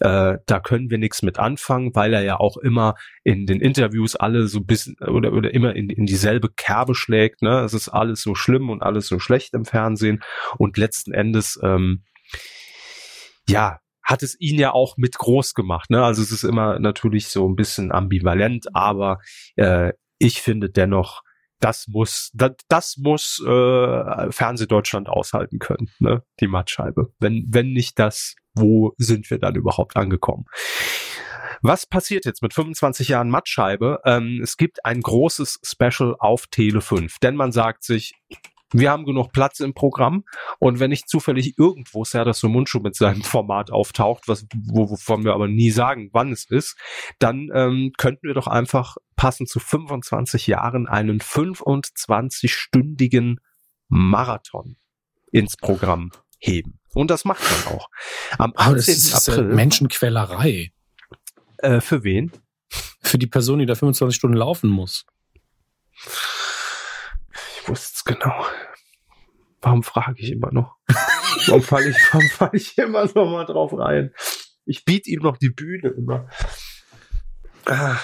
[0.00, 4.16] äh, da können wir nichts mit anfangen, weil er ja auch immer in den Interviews
[4.16, 7.42] alle so bisschen oder oder immer in, in dieselbe Kerbe schlägt.
[7.42, 10.22] Ne, es ist alles so schlimm und alles so schlecht im Fernsehen
[10.56, 12.04] und letzten Endes ähm,
[13.48, 13.81] ja,
[14.12, 15.88] hat es ihn ja auch mit groß gemacht.
[15.90, 16.04] Ne?
[16.04, 19.20] Also es ist immer natürlich so ein bisschen ambivalent, aber
[19.56, 21.22] äh, ich finde dennoch,
[21.60, 26.22] das muss, das, das muss äh, Fernsehdeutschland aushalten können, ne?
[26.40, 27.12] die Mattscheibe.
[27.20, 30.44] Wenn, wenn nicht das, wo sind wir dann überhaupt angekommen?
[31.62, 34.00] Was passiert jetzt mit 25 Jahren Mattscheibe?
[34.04, 38.12] Ähm, es gibt ein großes Special auf Tele 5, denn man sagt sich,
[38.72, 40.24] wir haben genug Platz im Programm
[40.58, 45.46] und wenn nicht zufällig irgendwo Serdar Mundschuh mit seinem Format auftaucht, was, wovon wir aber
[45.48, 46.76] nie sagen, wann es ist,
[47.18, 53.36] dann ähm, könnten wir doch einfach passend zu 25 Jahren einen 25-stündigen
[53.88, 54.76] Marathon
[55.30, 56.78] ins Programm heben.
[56.94, 57.88] Und das macht man auch.
[58.38, 58.76] Am 18.
[58.76, 59.54] das ist April.
[59.54, 60.72] Menschenquälerei.
[61.58, 62.30] Äh, für wen?
[63.00, 65.04] Für die Person, die da 25 Stunden laufen muss.
[67.72, 68.44] Es genau.
[69.60, 70.76] Warum frage ich immer noch?
[71.46, 71.96] warum falle ich,
[72.32, 74.12] fall ich immer noch mal drauf rein?
[74.64, 76.28] Ich biete ihm noch die Bühne immer.
[77.64, 77.98] Ah.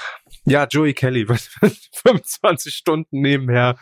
[0.45, 1.41] Ja, Joey Kelly wird
[1.93, 3.77] 25 Stunden nebenher,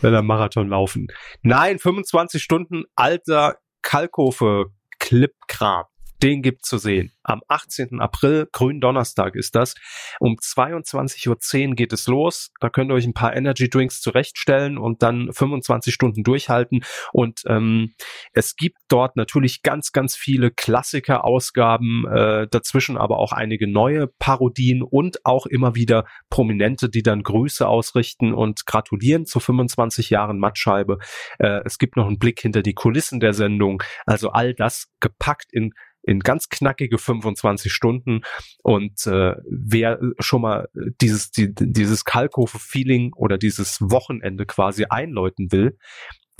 [0.00, 1.08] will er Marathon laufen.
[1.42, 4.66] Nein, 25 Stunden alter Kalkofe
[4.98, 5.86] Clipkram
[6.22, 7.12] den gibt zu sehen.
[7.22, 8.00] Am 18.
[8.00, 9.74] April, Gründonnerstag ist das.
[10.20, 12.50] Um 22.10 Uhr geht es los.
[12.60, 16.84] Da könnt ihr euch ein paar Energy Drinks zurechtstellen und dann 25 Stunden durchhalten.
[17.12, 17.94] Und ähm,
[18.32, 24.82] es gibt dort natürlich ganz, ganz viele Klassiker-Ausgaben, äh, dazwischen aber auch einige neue Parodien
[24.82, 30.98] und auch immer wieder Prominente, die dann Grüße ausrichten und gratulieren zu 25 Jahren Mattscheibe.
[31.38, 33.82] Äh, es gibt noch einen Blick hinter die Kulissen der Sendung.
[34.04, 35.72] Also all das gepackt in
[36.06, 38.22] in ganz knackige 25 Stunden.
[38.62, 40.68] Und äh, wer schon mal
[41.00, 45.78] dieses, die, dieses Kalkofe-Feeling oder dieses Wochenende quasi einläuten will,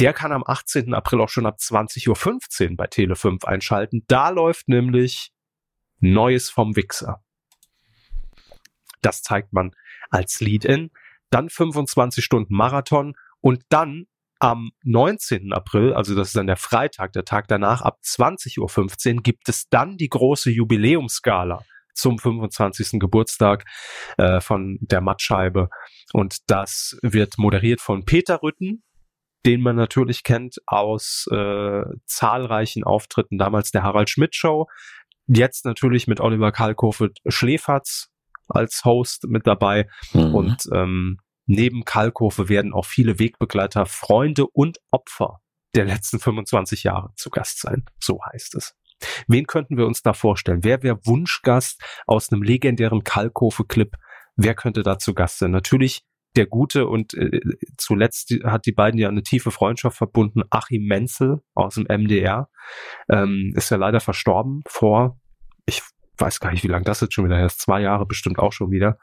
[0.00, 0.92] der kann am 18.
[0.92, 4.04] April auch schon ab 20.15 Uhr bei Tele5 einschalten.
[4.08, 5.32] Da läuft nämlich
[6.00, 7.22] Neues vom Wichser.
[9.00, 9.72] Das zeigt man
[10.10, 10.90] als Lead-In.
[11.30, 14.06] Dann 25 Stunden Marathon und dann
[14.40, 15.52] am 19.
[15.52, 19.68] April, also das ist dann der Freitag, der Tag danach, ab 20.15 Uhr gibt es
[19.68, 21.62] dann die große Jubiläumsgala
[21.94, 22.98] zum 25.
[22.98, 23.64] Geburtstag
[24.18, 25.68] äh, von der Mattscheibe.
[26.12, 28.82] Und das wird moderiert von Peter Rütten,
[29.46, 34.66] den man natürlich kennt aus äh, zahlreichen Auftritten, damals der Harald Schmidt Show,
[35.26, 38.08] jetzt natürlich mit Oliver Kalkofe Schläferz
[38.48, 40.34] als Host mit dabei mhm.
[40.34, 45.40] und ähm, Neben Kalkofe werden auch viele Wegbegleiter, Freunde und Opfer
[45.74, 47.84] der letzten 25 Jahre zu Gast sein.
[48.00, 48.74] So heißt es.
[49.26, 50.62] Wen könnten wir uns da vorstellen?
[50.62, 53.94] Wer wäre Wunschgast aus einem legendären Kalkofe-Clip?
[54.36, 55.50] Wer könnte da zu Gast sein?
[55.50, 56.04] Natürlich
[56.36, 57.40] der gute und äh,
[57.76, 60.42] zuletzt hat die beiden ja eine tiefe Freundschaft verbunden.
[60.50, 62.48] Achim Menzel aus dem MDR
[63.08, 65.20] ähm, ist ja leider verstorben vor,
[65.66, 65.82] ich
[66.18, 68.52] weiß gar nicht, wie lange das jetzt schon wieder her ist, zwei Jahre bestimmt auch
[68.52, 68.98] schon wieder.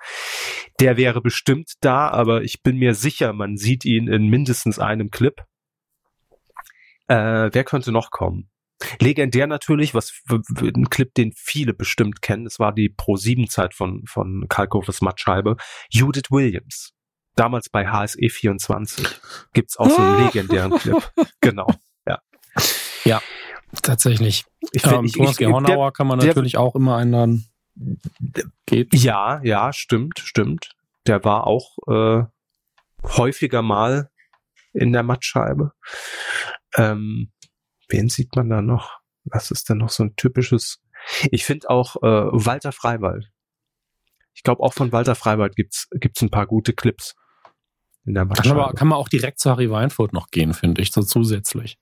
[0.79, 5.11] Der wäre bestimmt da, aber ich bin mir sicher, man sieht ihn in mindestens einem
[5.11, 5.41] Clip.
[7.07, 8.49] Äh, wer könnte noch kommen?
[8.99, 14.45] Legendär natürlich, was ein Clip, den viele bestimmt kennen, es war die Pro-7-Zeit von, von
[14.49, 15.57] Kalkofes Mattscheibe,
[15.89, 16.93] Judith Williams.
[17.35, 19.07] Damals bei HSE 24
[19.53, 21.11] gibt's auch so einen legendären Clip.
[21.41, 21.67] Genau,
[22.07, 22.19] ja.
[23.05, 23.21] Ja,
[23.81, 24.45] tatsächlich.
[24.71, 27.47] Ich, Ähm, ich, Thomas ich, der, Gehornauer kann man der- natürlich auch immer einladen.
[28.65, 28.93] Geht.
[28.93, 30.75] ja, ja, stimmt, stimmt.
[31.07, 32.23] Der war auch äh,
[33.03, 34.11] häufiger mal
[34.73, 35.71] in der Mattscheibe.
[36.75, 37.31] Ähm,
[37.89, 38.99] wen sieht man da noch?
[39.23, 40.81] Was ist denn noch so ein typisches?
[41.31, 43.31] Ich finde auch äh, Walter Freiwald.
[44.33, 47.15] Ich glaube auch von Walter Freiwald gibt's gibt's ein paar gute Clips
[48.05, 48.63] in der Kann, Mattscheibe.
[48.63, 51.77] aber, kann man auch direkt zu Harry Weinfurt noch gehen, finde ich, so zusätzlich.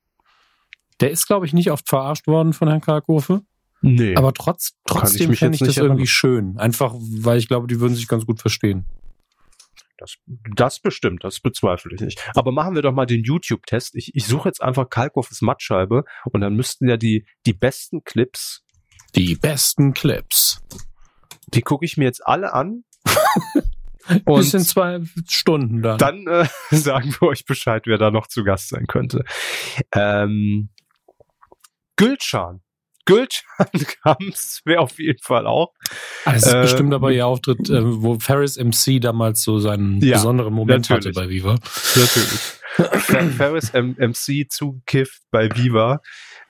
[1.00, 3.42] Der ist, glaube ich, nicht oft verarscht worden von Herrn Kalkofe,
[3.82, 4.16] nee.
[4.16, 6.58] aber trotz, trotzdem fände jetzt ich das irgendwie schön.
[6.58, 8.86] Einfach, weil ich glaube, die würden sich ganz gut verstehen.
[10.00, 10.16] Das,
[10.56, 12.32] das bestimmt, das bezweifle ich nicht.
[12.34, 13.96] Aber machen wir doch mal den YouTube-Test.
[13.96, 18.64] Ich, ich suche jetzt einfach Kalkofes Mattscheibe und dann müssten ja die, die besten Clips,
[19.16, 20.62] Die besten Clips.
[21.48, 22.86] die gucke ich mir jetzt alle an.
[24.26, 25.98] Bis in und zwei Stunden dann.
[25.98, 29.24] dann äh, sagen wir euch Bescheid, wer da noch zu Gast sein könnte.
[29.94, 30.70] Ähm,
[32.00, 32.62] Gülcan.
[33.06, 33.68] Gülcan
[34.04, 35.74] Kams wäre auf jeden Fall auch.
[36.26, 40.00] Also es ist äh, bestimmt aber ihr Auftritt, äh, wo Ferris MC damals so seinen
[40.02, 41.16] Ja, besonderen Moment natürlich.
[41.18, 41.56] hatte bei Viva.
[41.96, 42.40] Natürlich.
[42.76, 46.02] Fer- Ferris M MC zugekifft bei Viva,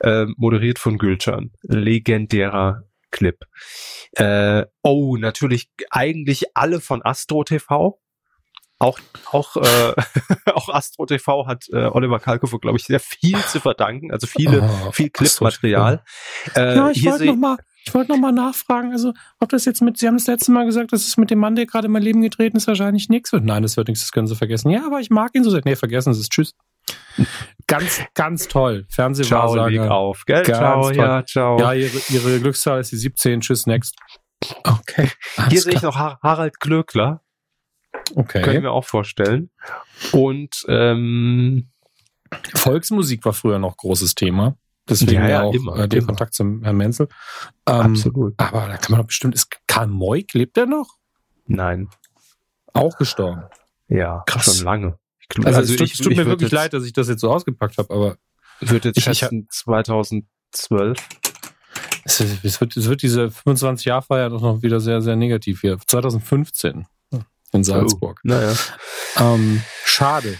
[0.02, 1.52] äh, moderiert von Gülcan.
[1.64, 3.38] Legendärer Clip.
[4.12, 8.00] Äh, oh, natürlich eigentlich alle von Astro TV.
[8.80, 8.98] Auch,
[9.32, 9.94] auch, äh,
[10.54, 14.12] auch Astro TV hat äh, Oliver Kalkofe, glaube ich, sehr viel zu verdanken.
[14.12, 16.02] Also viele, Oh, viel Clipmaterial.
[16.56, 19.66] Äh, Ja, ich wollte seh- noch mal, ich wollte noch mal nachfragen, also ob das
[19.66, 21.88] jetzt mit, Sie haben das letzte Mal gesagt, dass es mit dem Mann, der gerade
[21.88, 23.44] in mein Leben getreten ist, wahrscheinlich nichts wird.
[23.44, 24.70] Nein, das wird nichts, das können Sie vergessen.
[24.70, 25.62] Ja, aber ich mag ihn so sehr.
[25.66, 26.30] Nee, vergessen Sie es.
[26.30, 26.56] Tschüss.
[27.68, 28.86] Ganz, ganz toll.
[28.90, 29.92] Ciao, Fernsehwahrsager.
[29.92, 30.44] auf, gell?
[30.44, 30.96] Ganz Ciao, toll.
[30.96, 31.60] ja, ciao.
[31.60, 33.42] Ja, ihre, ihre Glückszahl ist die 17.
[33.42, 33.96] Tschüss, next.
[34.64, 35.10] Okay.
[35.50, 37.22] hier sehe ich noch Har Harald Glöckler.
[37.92, 38.62] Können Okay.
[38.64, 39.50] wir auch vorstellen.
[40.12, 41.70] Und ähm,
[42.56, 44.56] Volksmusik war früher noch großes Thema.
[44.88, 46.08] Deswegen Ja, ja, auch immer, äh, der immer.
[46.08, 47.08] Kontakt zum Herrn Menzel.
[47.68, 48.34] Ähm, absolut.
[48.38, 50.98] Aber da kann man doch bestimmt, ist Karl Moik, lebt der noch?
[51.46, 51.90] Nein.
[52.74, 53.44] Auch gestorben.
[53.88, 54.58] Ja, Krass.
[54.58, 54.98] schon lange.
[55.20, 57.32] Ich, glaub- Also, es tut, es tut mir wirklich leid, dass ich das jetzt so
[57.32, 58.18] ausgepackt habe, aber
[58.62, 60.98] Ich würde jetzt Ich- ich- schätzen 2012.
[62.04, 65.78] es, es, wird, es wird diese 25-Jahr-Feier doch noch wieder sehr, sehr negativ hier.
[65.80, 66.86] 2015
[67.54, 68.20] in Salzburg.
[68.24, 68.54] Oh, naja.
[69.18, 70.38] Ähm, schade.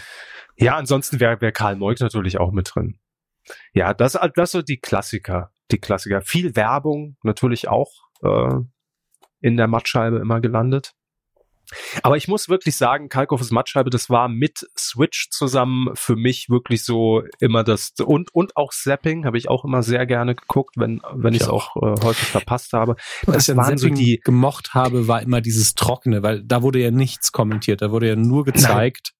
[0.56, 2.98] Ja, ansonsten wäre wär Karl Moik natürlich auch mit drin.
[3.72, 5.50] Ja, das, das so die Klassiker.
[5.70, 6.20] Die Klassiker.
[6.22, 7.90] Viel Werbung natürlich auch
[8.22, 8.56] äh,
[9.40, 10.92] in der Mattscheibe immer gelandet.
[12.02, 16.84] Aber ich muss wirklich sagen, Kalkofes Mattscheibe, das war mit Switch zusammen für mich wirklich
[16.84, 21.00] so immer das und und auch Zapping habe ich auch immer sehr gerne geguckt, wenn
[21.14, 22.96] wenn ich es auch äh, häufig verpasst habe.
[23.26, 26.62] Was Das ich an waren so die gemocht habe, war immer dieses Trockene, weil da
[26.62, 29.12] wurde ja nichts kommentiert, da wurde ja nur gezeigt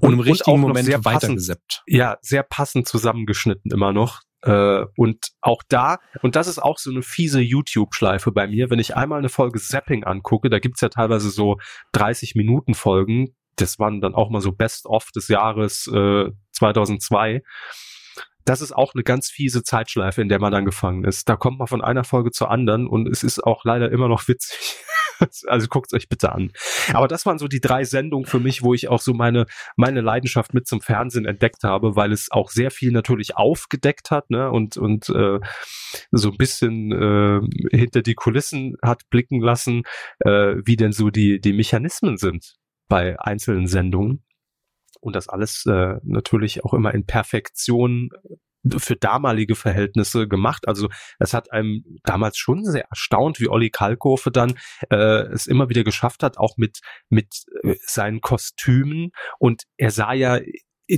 [0.00, 1.82] und, Und- im und richtigen noch Moment weitergesappt.
[1.86, 4.20] ja, sehr passend zusammengeschnitten immer noch.
[4.42, 8.78] Äh, und auch da, und das ist auch so eine fiese YouTube-Schleife bei mir, wenn
[8.78, 11.56] ich einmal eine Folge Zapping angucke, da gibt's ja teilweise so
[11.94, 17.42] 30-Minuten-Folgen, das waren dann auch mal so Best-of des Jahres äh, 2002.
[18.44, 21.28] Das ist auch eine ganz fiese Zeitschleife, in der man dann gefangen ist.
[21.28, 24.26] Da kommt man von einer Folge zur anderen und es ist auch leider immer noch
[24.28, 24.76] witzig.
[25.46, 26.52] Also guckt euch bitte an.
[26.92, 30.00] Aber das waren so die drei Sendungen für mich, wo ich auch so meine meine
[30.00, 34.50] Leidenschaft mit zum Fernsehen entdeckt habe, weil es auch sehr viel natürlich aufgedeckt hat, ne,
[34.50, 35.40] und und äh,
[36.10, 37.40] so ein bisschen äh,
[37.76, 39.82] hinter die Kulissen hat blicken lassen,
[40.20, 42.56] äh, wie denn so die die Mechanismen sind
[42.88, 44.24] bei einzelnen Sendungen
[45.00, 48.10] und das alles äh, natürlich auch immer in Perfektion
[48.76, 50.66] für damalige Verhältnisse gemacht.
[50.68, 54.54] Also es hat einem damals schon sehr erstaunt, wie Olli Kalkofe dann
[54.90, 59.10] äh, es immer wieder geschafft hat, auch mit mit äh, seinen Kostümen.
[59.38, 60.40] Und er sah ja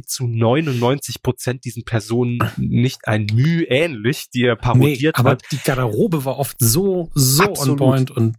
[0.07, 5.43] zu 99 Prozent diesen Personen nicht ein Mühe ähnlich, die er parodiert aber hat.
[5.51, 7.81] die Garderobe war oft so, so Absolut.
[7.81, 8.37] on point und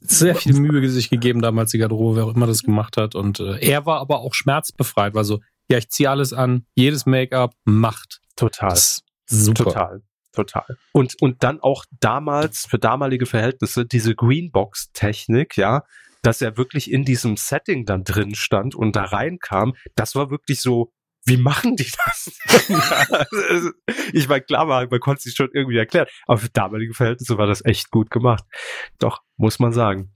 [0.00, 3.14] sehr viel Mühe sich gegeben damals, die Garderobe, wer auch immer das gemacht hat.
[3.14, 7.06] Und äh, er war aber auch schmerzbefreit, war so, ja, ich ziehe alles an, jedes
[7.06, 8.20] Make-up macht.
[8.36, 8.76] Total.
[9.26, 9.64] Super.
[9.64, 10.02] Total.
[10.32, 10.76] Total.
[10.92, 15.82] Und, und dann auch damals, für damalige Verhältnisse, diese Greenbox-Technik, ja,
[16.22, 20.60] dass er wirklich in diesem Setting dann drin stand und da reinkam, das war wirklich
[20.60, 20.92] so
[21.28, 22.32] wie machen die das?
[24.12, 27.46] Ich meine, klar, man, man konnte sich schon irgendwie erklären, aber für damalige Verhältnisse war
[27.46, 28.44] das echt gut gemacht.
[28.98, 30.12] Doch, muss man sagen.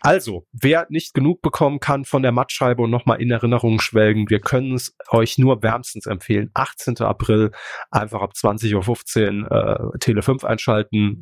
[0.00, 4.40] Also, wer nicht genug bekommen kann von der Mattscheibe und nochmal in Erinnerung schwelgen, wir
[4.40, 6.50] können es euch nur wärmstens empfehlen.
[6.54, 6.98] 18.
[6.98, 7.52] April,
[7.90, 11.20] einfach ab 20.15 Uhr äh, Tele 5 einschalten,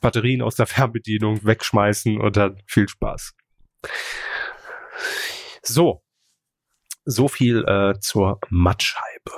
[0.00, 3.34] Batterien aus der Fernbedienung wegschmeißen und dann viel Spaß.
[5.62, 6.02] So,
[7.04, 9.32] so viel äh, zur Mattscheibe.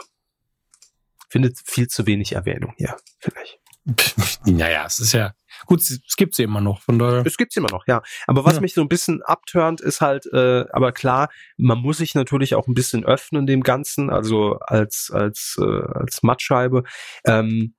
[1.28, 3.58] Findet viel zu wenig Erwähnung hier, vielleicht.
[4.46, 5.34] Naja, es ist ja
[5.66, 7.24] gut, es gibt sie immer noch, von daher.
[7.26, 8.02] Es gibt's immer noch, ja.
[8.26, 8.60] Aber was Ja.
[8.60, 12.66] mich so ein bisschen abturnt, ist halt, äh, aber klar, man muss sich natürlich auch
[12.66, 16.84] ein bisschen öffnen dem Ganzen, also als als äh, als Mattscheibe,
[17.26, 17.74] ähm,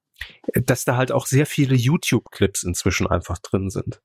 [0.54, 4.02] dass da halt auch sehr viele YouTube-Clips inzwischen einfach drin sind.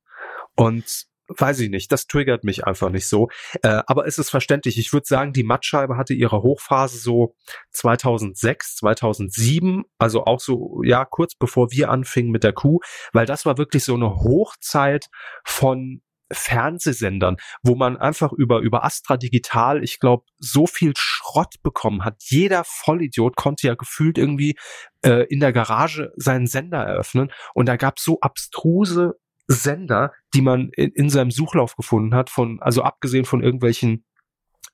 [0.55, 1.07] Und
[1.39, 3.29] weiß ich nicht, das triggert mich einfach nicht so.
[3.63, 4.79] Äh, aber es ist verständlich.
[4.79, 7.35] Ich würde sagen, die Mattscheibe hatte ihre Hochphase so
[7.73, 12.81] 2006, 2007, also auch so, ja, kurz bevor wir anfingen mit der Kuh,
[13.13, 15.07] weil das war wirklich so eine Hochzeit
[15.45, 22.05] von Fernsehsendern, wo man einfach über, über Astra Digital, ich glaube, so viel Schrott bekommen
[22.05, 22.23] hat.
[22.25, 24.57] Jeder Vollidiot konnte ja gefühlt irgendwie
[25.03, 29.19] äh, in der Garage seinen Sender eröffnen und da gab so abstruse
[29.51, 34.05] Sender, die man in, in seinem Suchlauf gefunden hat, von, also abgesehen von irgendwelchen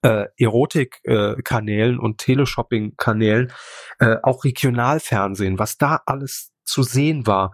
[0.03, 3.53] äh, Erotik-Kanälen äh, und Teleshopping-Kanälen,
[3.99, 7.53] äh, auch Regionalfernsehen, was da alles zu sehen war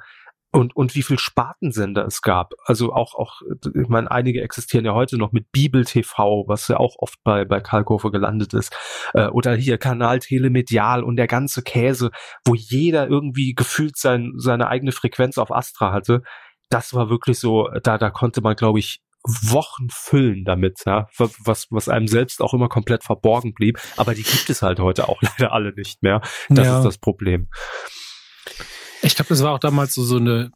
[0.51, 2.55] und, und wie viel Spartensender es gab.
[2.65, 3.41] Also auch, auch,
[3.75, 7.45] ich meine, einige existieren ja heute noch mit Bibel TV, was ja auch oft bei,
[7.45, 8.75] bei Kalkofe gelandet ist.
[9.15, 12.11] Äh, oder hier Kanal Telemedial und der ganze Käse,
[12.45, 16.23] wo jeder irgendwie gefühlt sein, seine eigene Frequenz auf Astra hatte.
[16.73, 21.69] Das war wirklich so, da, da konnte man, glaube ich, Wochen füllen damit, ja, was,
[21.71, 23.79] was einem selbst auch immer komplett verborgen blieb.
[23.97, 26.21] Aber die gibt es halt heute auch leider alle nicht mehr.
[26.49, 26.79] Das Ja.
[26.79, 27.49] ist das Problem.
[29.03, 30.51] Ich glaube, das war auch damals so, so eine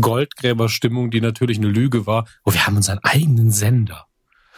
[0.00, 2.26] Goldgräberstimmung, die natürlich eine Lüge war.
[2.44, 4.06] Oh, wir haben unseren eigenen Sender.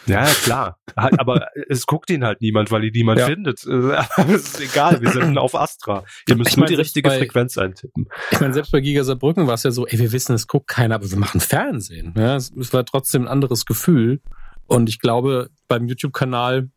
[0.05, 0.79] Ja, ja, klar.
[0.97, 3.25] Halt, Aber es guckt ihn halt niemand, weil ihn niemand Ja.
[3.27, 3.63] findet.
[4.17, 6.03] Es ist egal, wir senden auf Astra.
[6.27, 8.07] Ihr müsst Ich nur mein, die richtige bei- Frequenz eintippen.
[8.31, 10.67] Ich meine, selbst bei Giga Saarbrücken war es ja so, ey, wir wissen, es guckt
[10.67, 12.13] keiner, aber wir machen Fernsehen.
[12.17, 14.21] Ja, es, es war trotzdem ein anderes Gefühl.
[14.67, 16.69] Und ich glaube, beim YouTube-Kanal,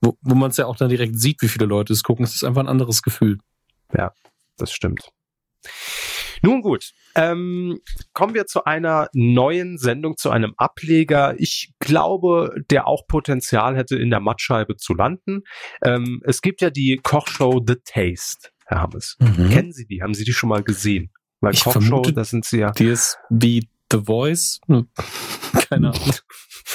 [0.00, 2.34] wo, wo man es ja auch dann direkt sieht, wie viele Leute es gucken, es
[2.34, 3.38] ist einfach ein anderes Gefühl.
[4.56, 5.08] Das stimmt.
[6.42, 7.80] Nun gut, ähm,
[8.12, 11.34] kommen wir zu einer neuen Sendung, zu einem Ableger.
[11.38, 15.42] Ich glaube, der auch Potenzial hätte, in der Mattscheibe zu landen.
[15.82, 19.16] Ähm, es gibt ja die Kochshow The Taste, Herr Hammes.
[19.18, 20.02] Kennen Sie die?
[20.02, 21.10] Haben Sie die schon mal gesehen?
[21.40, 22.70] Weil Ich Kochshow, vermute, da sind Sie ja.
[22.72, 24.60] Die ist wie The Voice.
[24.66, 24.88] Hm.
[25.68, 26.14] Keine Ahnung.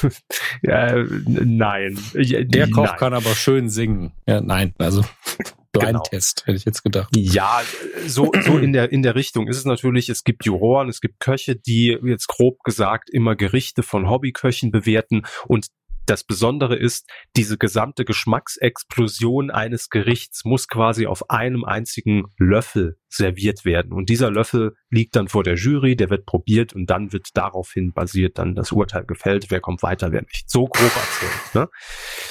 [0.61, 1.97] ja nein.
[2.13, 2.97] Der Koch nein.
[2.97, 4.11] kann aber schön singen.
[4.27, 5.03] Ja, nein, also
[5.79, 7.09] Blind-Test, hätte ich jetzt gedacht.
[7.15, 7.61] Ja,
[8.07, 11.19] so, so in der, in der Richtung ist es natürlich, es gibt Juroren, es gibt
[11.19, 15.67] Köche, die jetzt grob gesagt immer Gerichte von Hobbyköchen bewerten und
[16.05, 23.65] das Besondere ist, diese gesamte Geschmacksexplosion eines Gerichts muss quasi auf einem einzigen Löffel serviert
[23.65, 23.91] werden.
[23.93, 27.93] Und dieser Löffel liegt dann vor der Jury, der wird probiert und dann wird daraufhin
[27.93, 30.49] basiert dann das Urteil gefällt, wer kommt weiter, wer nicht.
[30.49, 31.55] So grob erzählt.
[31.55, 31.69] Ne?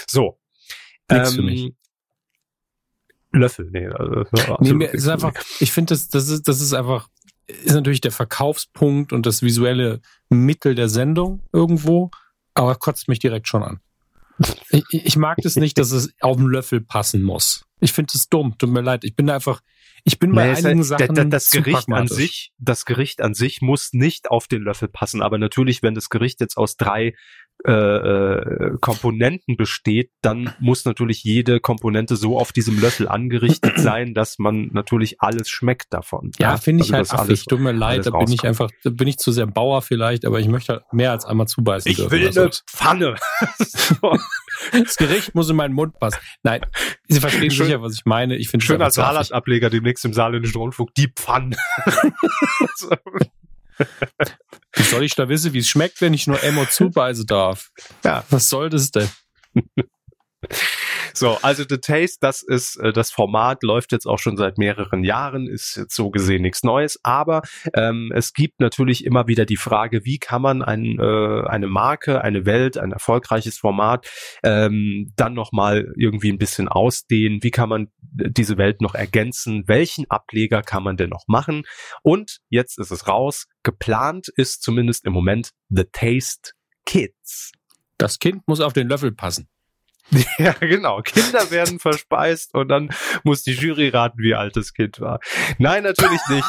[0.06, 0.38] So.
[1.10, 1.72] Nix für mich.
[3.32, 3.86] Löffel, nee.
[3.88, 4.24] Also,
[4.60, 7.08] Nee, nichts ist einfach, ich finde, das, das ist, das ist einfach,
[7.46, 12.10] ist natürlich der Verkaufspunkt und das visuelle Mittel der Sendung irgendwo,
[12.54, 13.80] aber kotzt mich direkt schon an.
[14.70, 17.64] Ich, ich mag das nicht, dass es auf den Löffel passen muss.
[17.78, 19.04] Ich finde es dumm, tut mir leid.
[19.04, 19.60] Ich bin einfach,
[20.02, 23.34] ich bin bei Nee, einigen da- Sachen da- das Gericht an sich, das Gericht an
[23.34, 27.14] sich muss nicht auf den Löffel passen, aber natürlich, wenn das Gericht jetzt aus drei
[27.66, 34.12] äh, äh, Komponenten besteht, dann muss natürlich jede Komponente so auf diesem Löffel angerichtet sein,
[34.14, 36.30] dass man natürlich alles schmeckt davon.
[36.38, 37.46] Ja, finde ich Also, halt affig.
[37.46, 40.40] Tut mir leid, da bin ich einfach, da bin ich zu sehr Bauer vielleicht, aber
[40.40, 42.10] ich möchte halt mehr als einmal zubeißen Ich dürfen.
[42.12, 43.14] will Also, eine Pfanne.
[43.58, 44.16] So.
[44.72, 46.18] das Gericht muss in meinen Mund passen.
[46.42, 46.60] Nein,
[47.08, 48.36] Sie verstehen Schön- sicher, was ich meine.
[48.36, 49.26] Ich finde Schöner zu affig.
[49.28, 51.56] Salatableger demnächst im Saarländischen Rundfunk, die Pfanne.
[54.76, 57.70] Wie soll ich da wissen, wie es schmeckt, wenn ich nur Emo zubeisen darf?
[58.04, 58.24] Ja.
[58.30, 59.08] Was soll das denn?
[61.16, 65.04] So, also The Taste, das ist äh, das Format, läuft jetzt auch schon seit mehreren
[65.04, 69.56] Jahren, ist jetzt so gesehen nichts Neues, aber ähm, es gibt natürlich immer wieder die
[69.56, 74.10] Frage, wie kann man ein, äh, eine Marke, eine Welt, ein erfolgreiches Format
[74.42, 80.10] ähm, dann nochmal irgendwie ein bisschen ausdehnen, wie kann man diese Welt noch ergänzen, welchen
[80.10, 81.62] Ableger kann man denn noch machen?
[82.02, 86.54] Und jetzt ist es raus, geplant ist zumindest im Moment The Taste
[86.86, 87.52] Kids.
[87.98, 89.48] Das Kind muss auf den Löffel passen.
[90.38, 91.00] Ja, genau.
[91.02, 92.90] Kinder werden verspeist und dann
[93.22, 95.20] muss die Jury raten, wie alt das Kind war.
[95.58, 96.46] Nein, natürlich nicht.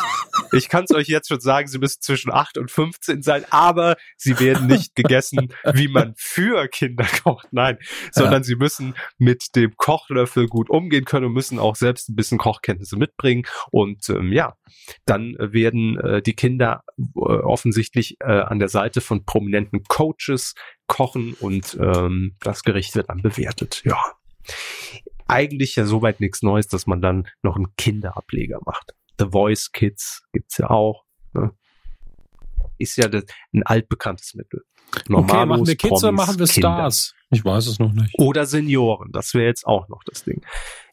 [0.52, 3.96] Ich kann es euch jetzt schon sagen, sie müssen zwischen 8 und 15 sein, aber
[4.18, 7.48] sie werden nicht gegessen, wie man für Kinder kocht.
[7.52, 7.78] Nein,
[8.12, 8.44] sondern ja.
[8.44, 12.98] sie müssen mit dem Kochlöffel gut umgehen können und müssen auch selbst ein bisschen Kochkenntnisse
[12.98, 13.44] mitbringen.
[13.72, 14.56] Und ähm, ja,
[15.06, 20.54] dann werden äh, die Kinder äh, offensichtlich äh, an der Seite von prominenten Coaches
[20.88, 23.82] kochen und ähm, das Gericht wird dann bewertet.
[23.86, 23.98] Ja.
[25.28, 28.94] Eigentlich ja soweit nichts Neues, dass man dann noch einen Kinderableger macht.
[29.20, 31.04] The Voice Kids gibt's ja auch.
[31.34, 31.52] Ne?
[32.78, 33.24] Ist ja das,
[33.54, 34.64] ein altbekanntes Mittel.
[35.08, 37.16] Normalos, okay, machen wir Kids Promis, oder machen wir Stars?
[37.32, 38.14] Ich weiß es noch nicht.
[38.20, 40.42] Oder Senioren, das wäre jetzt auch noch das Ding.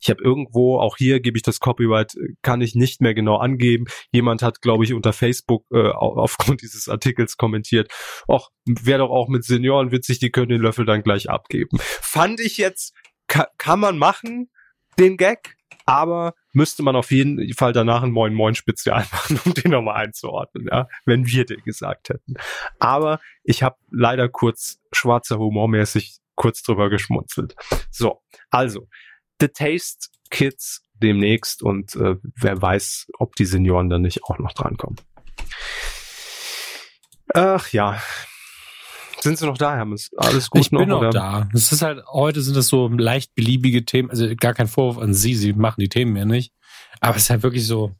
[0.00, 3.84] Ich habe irgendwo, auch hier gebe ich das Copyright, kann ich nicht mehr genau angeben.
[4.12, 7.92] Jemand hat, glaube ich, unter Facebook äh, aufgrund dieses Artikels kommentiert,
[8.28, 11.78] ach, wäre doch auch mit Senioren witzig, die können den Löffel dann gleich abgeben.
[11.80, 12.94] Fand ich jetzt,
[13.26, 14.50] ka kann man machen,
[14.98, 19.54] den Gag, aber müsste man auf jeden Fall danach ein Moin Moin Spezial machen, um
[19.54, 22.34] den nochmal einzuordnen, ja, wenn wir den gesagt hätten.
[22.78, 27.54] Aber ich habe leider kurz schwarzer Humormäßig kurz drüber geschmunzelt.
[27.92, 28.20] So,
[28.50, 28.88] also,
[29.40, 34.52] The Taste Kids demnächst und äh, wer weiß, ob die Senioren dann nicht auch noch
[34.52, 34.96] drankommen.
[37.32, 38.02] Ach ja.
[39.20, 40.10] Sind Sie noch da, Hermes?
[40.16, 40.80] Alles gut ich noch?
[40.80, 41.10] Ich bin noch oder?
[41.10, 41.48] da.
[41.54, 45.14] Es ist halt, heute sind das so leicht beliebige Themen, also gar kein Vorwurf an
[45.14, 46.52] Sie, Sie machen die Themen ja nicht.
[47.00, 47.94] Aber es ist halt wirklich so,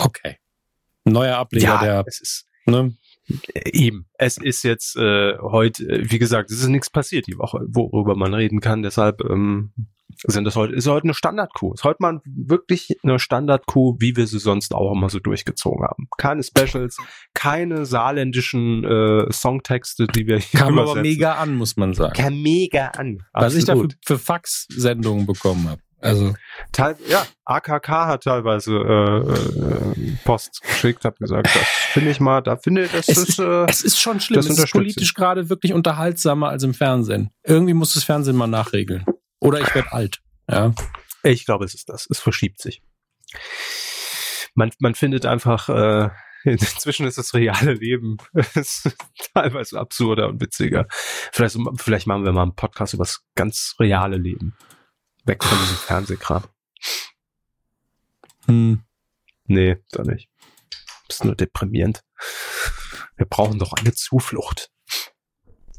[0.00, 0.38] okay.
[1.04, 2.04] Neuer Ableger ja, der.
[2.08, 2.96] Es ist, ne?
[3.72, 4.06] Eben.
[4.14, 8.34] Es ist jetzt äh, heute, wie gesagt, es ist nichts passiert die Woche, worüber man
[8.34, 8.82] reden kann.
[8.82, 9.72] Deshalb ähm,
[10.26, 11.74] sind das heute, ist heute eine Standard-Coup.
[11.74, 16.08] Ist heute mal wirklich eine Standard-Coup, wie wir sie sonst auch immer so durchgezogen haben.
[16.16, 16.98] Keine Specials,
[17.34, 22.14] keine saarländischen äh, Songtexte, die wir hier Kam aber mega an, muss man sagen.
[22.14, 23.18] Kam mega an.
[23.32, 23.58] Was Absolut.
[23.58, 25.82] ich dafür für Fax-Sendungen bekommen habe.
[26.00, 26.34] Also
[26.72, 32.40] Teil, ja, AKK hat teilweise äh, äh, Post geschickt, hat gesagt, das finde ich mal,
[32.40, 34.38] da finde ich, das es ist, äh, es ist schon schlimm.
[34.38, 37.30] Es ist politisch gerade wirklich unterhaltsamer als im Fernsehen.
[37.42, 39.04] Irgendwie muss das Fernsehen mal nachregeln.
[39.40, 40.20] Oder ich werde alt.
[40.48, 40.72] Ja.
[41.24, 42.06] Ich glaube, es ist das.
[42.08, 42.82] Es verschiebt sich.
[44.54, 46.10] Man, man findet einfach, äh,
[46.44, 48.18] inzwischen ist das reale Leben
[49.34, 50.86] teilweise absurder und witziger.
[51.32, 54.56] Vielleicht, vielleicht machen wir mal einen Podcast über das ganz reale Leben.
[55.28, 56.44] Weg von diesem Fernsehkram.
[58.46, 58.82] Hm.
[59.44, 60.28] Nee, da nicht.
[61.08, 62.02] Ist nur deprimierend.
[63.16, 64.70] Wir brauchen doch eine Zuflucht.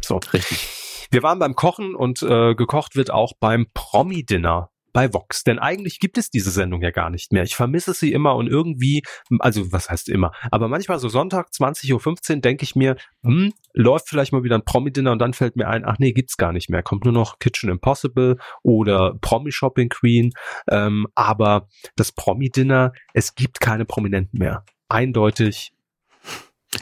[0.01, 0.17] So.
[0.33, 1.07] Richtig.
[1.11, 5.43] Wir waren beim Kochen und äh, gekocht wird auch beim Promi-Dinner bei Vox.
[5.43, 7.43] Denn eigentlich gibt es diese Sendung ja gar nicht mehr.
[7.43, 9.03] Ich vermisse sie immer und irgendwie,
[9.39, 14.09] also was heißt immer, aber manchmal so Sonntag 20.15 Uhr denke ich mir, hm, läuft
[14.09, 16.69] vielleicht mal wieder ein Promi-Dinner und dann fällt mir ein, ach nee, gibt's gar nicht
[16.69, 16.83] mehr.
[16.83, 20.31] Kommt nur noch Kitchen Impossible oder Promi-Shopping Queen.
[20.69, 24.65] Ähm, aber das Promi-Dinner, es gibt keine Prominenten mehr.
[24.89, 25.73] Eindeutig.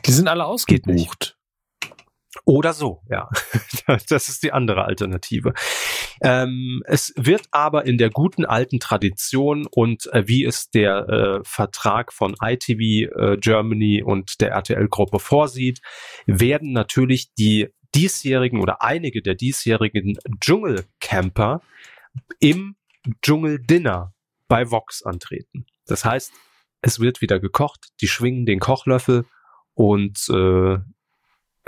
[0.05, 1.36] Die sind alle ausgebucht.
[2.47, 3.29] Oder so, ja.
[4.09, 5.53] Das ist die andere Alternative.
[6.21, 11.39] Ähm, es wird aber in der guten alten Tradition und äh, wie es der äh,
[11.43, 15.81] Vertrag von ITV äh, Germany und der RTL-Gruppe vorsieht,
[16.25, 21.61] werden natürlich die diesjährigen oder einige der diesjährigen Dschungelcamper
[22.39, 22.77] im
[23.21, 24.13] Dschungeldinner
[24.47, 25.65] bei Vox antreten.
[25.85, 26.31] Das heißt,
[26.81, 29.25] es wird wieder gekocht, die schwingen den Kochlöffel
[29.73, 30.77] und äh,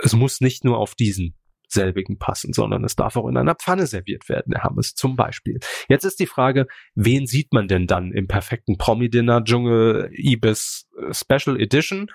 [0.02, 1.34] es muss nicht nur auf diesen
[1.72, 5.60] selbigen passen, sondern es darf auch in einer Pfanne serviert werden, der Hammes zum Beispiel.
[5.88, 11.14] Jetzt ist die Frage, wen sieht man denn dann im perfekten Promi-Dinner Dschungel Ibis äh,
[11.14, 12.10] Special Edition?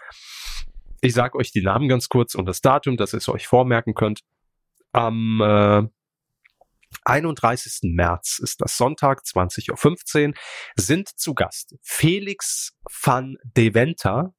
[1.01, 3.93] Ich sage euch die Namen ganz kurz und das Datum, dass ihr es euch vormerken
[3.93, 4.21] könnt.
[4.91, 5.83] Am äh,
[7.03, 7.91] 31.
[7.93, 10.33] März ist das Sonntag, 20.15 Uhr,
[10.75, 12.73] sind zu Gast Felix
[13.03, 14.33] van Deventer,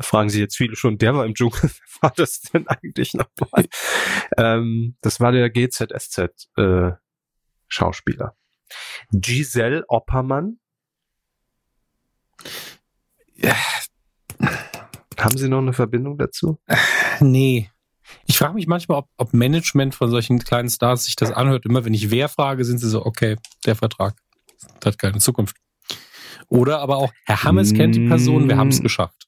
[0.00, 1.70] fragen sich jetzt viele schon, der war im Dschungel, wer
[2.02, 3.66] war das denn eigentlich nochmal?
[4.36, 6.92] ähm, das war der GZSZ äh,
[7.68, 8.36] Schauspieler.
[9.12, 10.58] Giselle Oppermann.
[13.34, 13.56] Ja.
[15.18, 16.60] Haben Sie noch eine Verbindung dazu?
[17.20, 17.70] Nee.
[18.26, 21.64] Ich frage mich manchmal, ob, ob Management von solchen kleinen Stars sich das anhört.
[21.64, 24.16] Immer wenn ich wer frage, sind sie so, okay, der Vertrag
[24.84, 25.56] hat keine Zukunft.
[26.48, 28.82] Oder aber auch, Herr Hammes kennt die Person, wir haben es mm.
[28.82, 29.26] geschafft.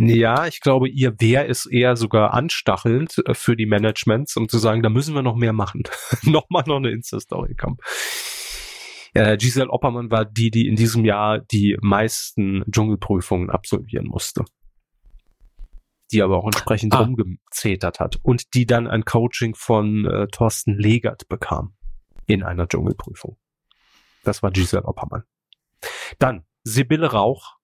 [0.00, 4.58] Ja, ich glaube, ihr Wer ist eher sogar anstachelnd äh, für die Managements, um zu
[4.58, 5.82] sagen, da müssen wir noch mehr machen.
[6.22, 7.78] Nochmal noch eine Insta-Story kommen.
[9.12, 14.44] Äh, Giselle Oppermann war die, die in diesem Jahr die meisten Dschungelprüfungen absolvieren musste.
[16.12, 17.00] Die aber auch entsprechend ah.
[17.00, 21.74] rumgezetert hat und die dann ein Coaching von äh, Thorsten Legert bekam.
[22.26, 23.36] in einer Dschungelprüfung.
[24.22, 25.24] Das war Giselle Oppermann.
[26.18, 27.56] Dann Sibylle Rauch.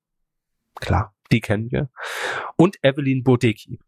[0.81, 1.91] Klar, die kennen wir.
[2.57, 3.79] Und Evelyn Bodecki.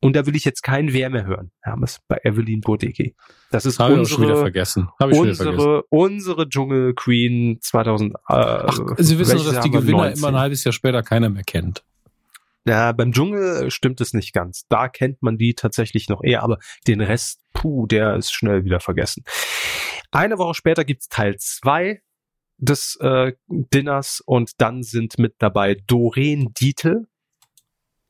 [0.00, 3.14] Und da will ich jetzt kein Wer mehr hören, Hermes, bei Evelyn Bodecki.
[3.50, 4.88] Das ist Habe ich schon wieder unsere, vergessen.
[5.00, 5.58] Habe ich schon wieder vergessen.
[5.58, 8.12] unsere, unsere Dschungel Queen 2000.
[8.12, 9.70] Äh, Ach, Sie wissen doch, dass die?
[9.70, 10.18] Gewinner 19.
[10.18, 11.82] immer ein halbes Jahr später keiner mehr kennt.
[12.66, 14.66] Ja, beim Dschungel stimmt es nicht ganz.
[14.68, 18.80] Da kennt man die tatsächlich noch eher, aber den Rest, puh, der ist schnell wieder
[18.80, 19.24] vergessen.
[20.10, 22.02] Eine Woche später gibt's Teil zwei
[22.58, 27.06] des äh, Dinners und dann sind mit dabei Doreen Dietl,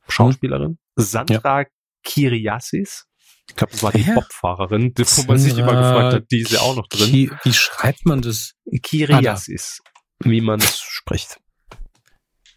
[0.07, 1.65] Schauspielerin, Sandra
[2.03, 3.05] Kiriassis,
[3.49, 4.15] ich glaube, das war die Wer?
[4.15, 7.11] Bobfahrerin, die- wo man sich immer gefragt hat, die ist ja auch noch drin.
[7.13, 8.53] Wie, wie schreibt man das?
[8.83, 9.81] Kiriassis,
[10.19, 11.39] wie man es spricht.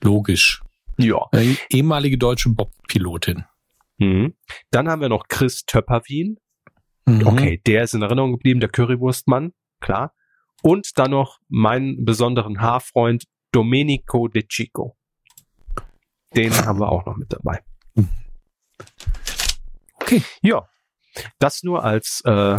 [0.02, 0.62] Logisch.
[0.98, 1.26] Ja.
[1.32, 3.44] Äh, ehemalige deutsche Bob-Pilotin.
[3.98, 4.34] Mhm.
[4.70, 6.38] Dann haben wir noch Chris Töpperwien,
[7.06, 7.26] Mhm.
[7.26, 10.14] Okay, der ist in Erinnerung geblieben, der Currywurstmann, klar.
[10.62, 14.96] Und dann noch meinen besonderen Haarfreund Domenico De Chico.
[16.34, 17.60] Den haben wir auch noch mit dabei.
[19.94, 20.22] Okay.
[20.42, 20.68] Ja,
[21.38, 22.56] das nur als äh,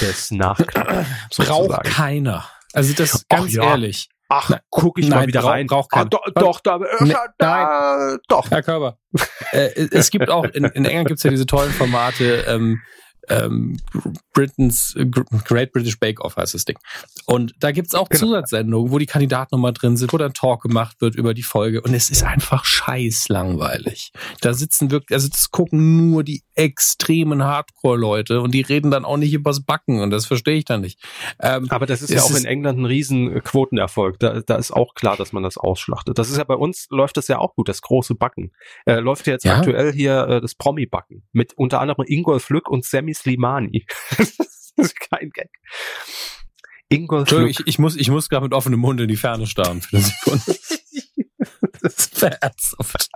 [0.00, 1.06] das Nachklapp.
[1.36, 2.48] Braucht keiner.
[2.72, 3.64] Also das Ach ganz ja.
[3.64, 4.08] ehrlich.
[4.28, 5.66] Ach, Nein, guck ich nein, mal wieder brauch- rein.
[5.66, 6.10] braucht ah, keiner.
[6.34, 8.50] doch, da, äh, Ne, da, doch.
[8.50, 8.98] Herr Körber.
[9.52, 12.80] äh, es gibt auch, in, in England gibt es ja diese tollen Formate, ähm,
[13.28, 13.76] ähm,
[14.32, 14.96] Britain's
[15.44, 16.78] Great British Bake Off heißt das Ding.
[17.26, 18.20] Und da gibt's auch Genau.
[18.26, 21.80] Zusatzsendungen, wo die Kandidaten nochmal drin sind, wo dann Talk gemacht wird über die Folge.
[21.82, 24.12] Und es ist einfach scheiß langweilig.
[24.40, 29.16] Da sitzen wirklich, also das gucken nur die extremen Hardcore-Leute und die reden dann auch
[29.16, 30.98] nicht übers Backen und das verstehe ich dann nicht.
[31.40, 34.18] Ähm, Aber das ist ja auch ist- in England ein riesen Quotenerfolg.
[34.18, 36.18] Da, da ist auch klar, dass man das ausschlachtet.
[36.18, 38.52] Das ist ja bei uns läuft das ja auch gut, das große Backen.
[38.86, 39.56] Äh, läuft ja jetzt Ja.
[39.58, 43.86] aktuell hier äh, das Promi-Backen mit unter anderem Ingolf Lück und Sammy Slimani.
[44.18, 45.50] das ist kein Gag.
[47.40, 47.50] Lück.
[47.50, 50.04] ich, ich muss, ich muss gerade mit offenem Mund in die Ferne starren für eine
[50.04, 50.44] Sekunde.
[51.80, 53.08] das ist ernsthaft.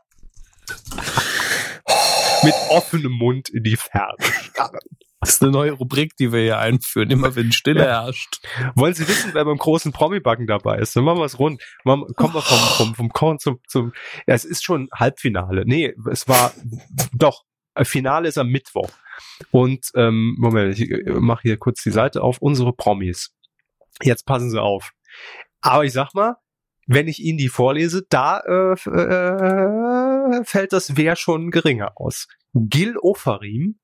[2.43, 4.17] mit offenem Mund in die Ferne.
[4.51, 4.81] starren.
[5.21, 8.39] Das ist eine neue Rubrik, die wir hier einführen, immer wenn Stille herrscht.
[8.75, 10.95] Wollen Sie wissen, wer beim großen Promi-Backen dabei ist?
[10.95, 11.61] Dann machen wir es rund.
[11.85, 13.93] Machen, kommen wir vom, vom, vom Korn zum, zum,
[14.27, 15.65] ja, es ist schon Halbfinale.
[15.67, 16.53] Nee, es war,
[17.13, 17.45] doch,
[17.83, 18.91] Finale ist am Mittwoch.
[19.51, 22.39] Und, ähm, Moment, ich mache hier kurz die Seite auf.
[22.39, 23.35] Unsere Promis.
[24.03, 24.93] Jetzt passen Sie auf.
[25.61, 26.37] Aber ich sag mal,
[26.87, 32.29] wenn ich Ihnen die vorlese, da äh, f- äh, fällt das Wer schon geringer aus.
[32.55, 33.79] Gil Ofarim,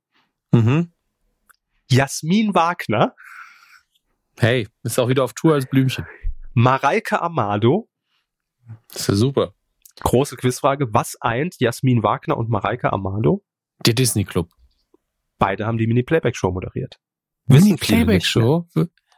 [0.52, 0.92] Mhm.
[1.90, 3.14] Jasmin Wagner,
[4.38, 6.06] Hey, ist auch wieder auf Tour als Blümchen.
[6.54, 7.88] Mareike Amado,
[8.88, 9.54] Das ist ja super.
[10.00, 10.92] Große Quizfrage.
[10.94, 13.44] Was eint Jasmin Wagner und Mareike Amado?
[13.84, 14.48] Der Disney Club.
[15.42, 16.98] Beide haben die Mini-Playback-Show moderiert.
[17.46, 18.66] Wissen Mini viele Playback nicht Show.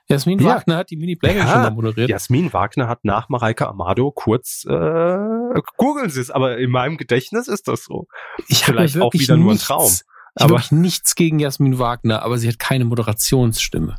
[0.09, 0.47] Jasmin Ja.
[0.57, 1.71] Wagner hat die Mini Playback Show Ja.
[1.71, 2.09] moderiert.
[2.11, 5.19] Jasmin Wagner hat nach Mareike Amado kurz, äh,
[5.77, 8.07] googeln Sie es, aber in meinem Gedächtnis ist das so.
[8.49, 9.87] ich vielleicht auch wieder nur ein nichts, Traum.
[9.87, 10.01] Ich
[10.43, 13.97] habe Aber- wirklich nichts gegen Jasmin Wagner, aber sie hat keine Moderationsstimme.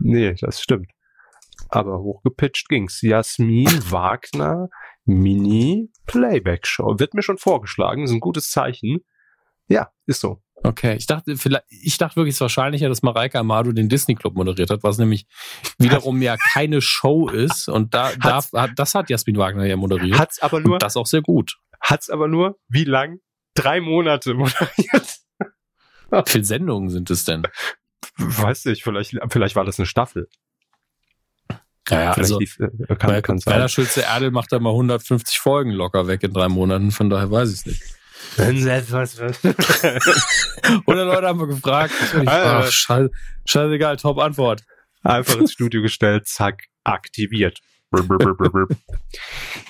[0.00, 0.90] Nee, das stimmt.
[1.70, 3.00] Aber hochgepitcht ging's.
[3.02, 4.68] Jasmin Wagner
[5.04, 6.98] Mini-Playback-Show.
[6.98, 9.00] Wird mir schon vorgeschlagen, ist ein gutes Zeichen.
[9.68, 10.42] Ja, ist so.
[10.64, 14.14] Okay, ich dachte, vielleicht, ich dachte wirklich, es ist wahrscheinlicher, dass Mareike Amado den Disney
[14.14, 15.26] Club moderiert hat, was nämlich
[15.78, 17.68] wiederum ja keine Show ist.
[17.68, 20.18] Und da, da hat, das hat Jasmin Wagner ja moderiert.
[20.18, 21.58] Hat's aber nur, und das auch sehr gut.
[21.80, 23.20] hat's aber nur, wie lang?
[23.54, 25.18] Drei Monate moderiert.
[26.10, 27.44] Wie viele Sendungen sind es denn?
[28.16, 30.28] Weiß nicht, vielleicht, vielleicht war das eine Staffel.
[31.88, 36.06] Ja, ja also lief, äh, kann, kann Schulze Erdel macht da mal 150 Folgen locker
[36.06, 37.97] weg in drei Monaten, von daher weiß ich es nicht.
[40.86, 41.92] Oder Leute haben wir gefragt.
[42.26, 43.10] Ach, scheiße,
[43.46, 44.62] scheißegal, top Antwort.
[45.02, 47.60] Einfach ins Studio gestellt, zack, aktiviert.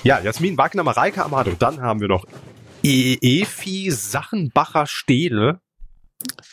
[0.03, 1.53] ja, Jasmin Wagner, Mareike Amado.
[1.59, 2.27] Dann haben wir noch
[2.83, 5.61] E- Efi Sachenbacher Stehle.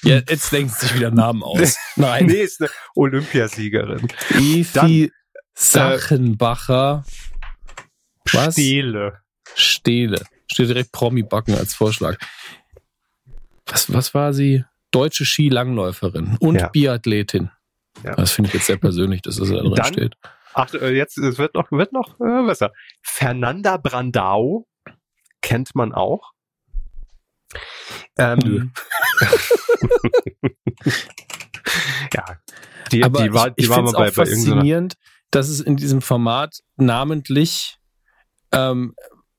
[0.03, 1.77] Ja, jetzt denken sich wieder Namen aus.
[1.95, 2.27] Nein.
[2.27, 4.07] Nee, ist eine Olympiasiegerin.
[4.29, 5.11] Efi
[5.55, 7.03] Sachenbacher
[8.31, 8.53] Was?
[8.53, 9.21] Stehle.
[9.55, 10.21] Stehle.
[10.51, 12.17] Steht direkt Promi-Backen als Vorschlag.
[13.65, 14.63] Was, was war sie?
[14.91, 16.67] Deutsche Skilangläuferin und Ja.
[16.69, 17.49] Biathletin.
[18.03, 18.15] Ja.
[18.15, 20.15] Das finde ich jetzt sehr persönlich, dass das da drin Dann- steht.
[20.53, 22.71] Ach, äh, jetzt es wird noch, wird noch äh, besser.
[23.01, 24.65] Fernanda Brandau
[25.41, 26.31] kennt man auch.
[28.17, 28.71] Ähm,
[32.13, 32.25] ja,
[32.91, 34.55] die, Aber die war, die ich war finde mal es bei, auch bei irgendeiner.
[34.55, 34.93] faszinierend,
[35.31, 37.77] dass es in diesem Format namentlich,
[38.51, 38.95] ähm,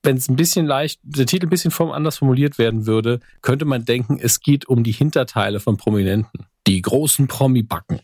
[0.07, 3.65] wenn es ein bisschen leicht, der Titel ein bisschen form anders formuliert werden würde, könnte
[3.65, 6.47] man denken, es geht um die Hinterteile von Prominenten.
[6.67, 8.01] Die großen Promi-Backen.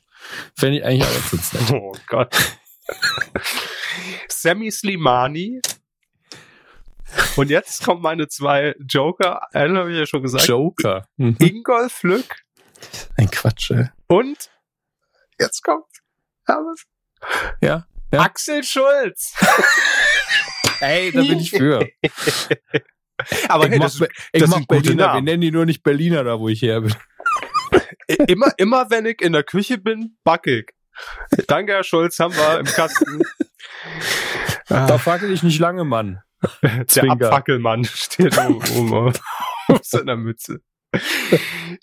[0.56, 1.70] Fände ich eigentlich auch ganz nett.
[1.72, 2.34] Oh Gott.
[4.28, 5.60] Sammy Slimani.
[7.36, 9.54] Und jetzt kommen meine zwei Joker.
[9.54, 10.46] Einen habe ich ja schon gesagt.
[10.48, 11.06] Joker.
[11.16, 11.36] Mhm.
[11.38, 12.36] Ingolf Lück
[13.16, 13.88] Ein Quatsch, ey.
[14.08, 14.50] und
[15.38, 15.86] jetzt kommt
[16.46, 16.84] Hermes.
[17.60, 17.86] Ja.
[18.12, 18.20] Ja.
[18.20, 19.34] Axel Schulz.
[20.82, 21.88] Ey, da bin ich für.
[23.48, 24.00] Aber ich hey, mach, das,
[24.32, 25.14] ich das mach Berliner.
[25.14, 26.94] Wir nennen die nur nicht Berliner, da wo ich her bin.
[28.26, 30.66] immer, immer wenn ich in der Küche bin, backe ich.
[31.46, 33.22] Danke, Herr Schulz, haben wir im Kasten.
[34.68, 36.20] Da fackel ich nicht lange, Mann.
[36.62, 37.10] Der.
[37.10, 39.12] Abfackelmann steht oben, oben
[39.68, 40.60] auf seiner Mütze.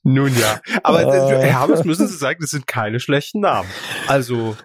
[0.03, 1.47] Nun ja, aber Äh.
[1.47, 3.69] Herr Hamers müssen Sie sagen, das sind keine schlechten Namen.
[4.07, 4.57] Also,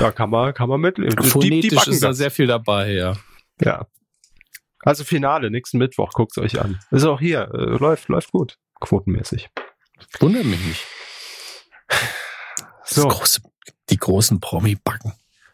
[0.00, 1.16] da kann man, kann man mitleben.
[1.16, 3.16] Die, die Phonetisch backen ist da sehr viel dabei, ja.
[3.60, 3.86] Ja.
[4.82, 6.80] Also Finale, nächsten Mittwoch, guckt's euch an.
[6.90, 9.50] Ist auch hier, äh, läuft, läuft gut, quotenmäßig.
[10.20, 10.86] Wundert mich nicht.
[12.84, 13.04] So.
[13.04, 13.40] Das große,
[13.90, 15.12] die großen Promi-Backen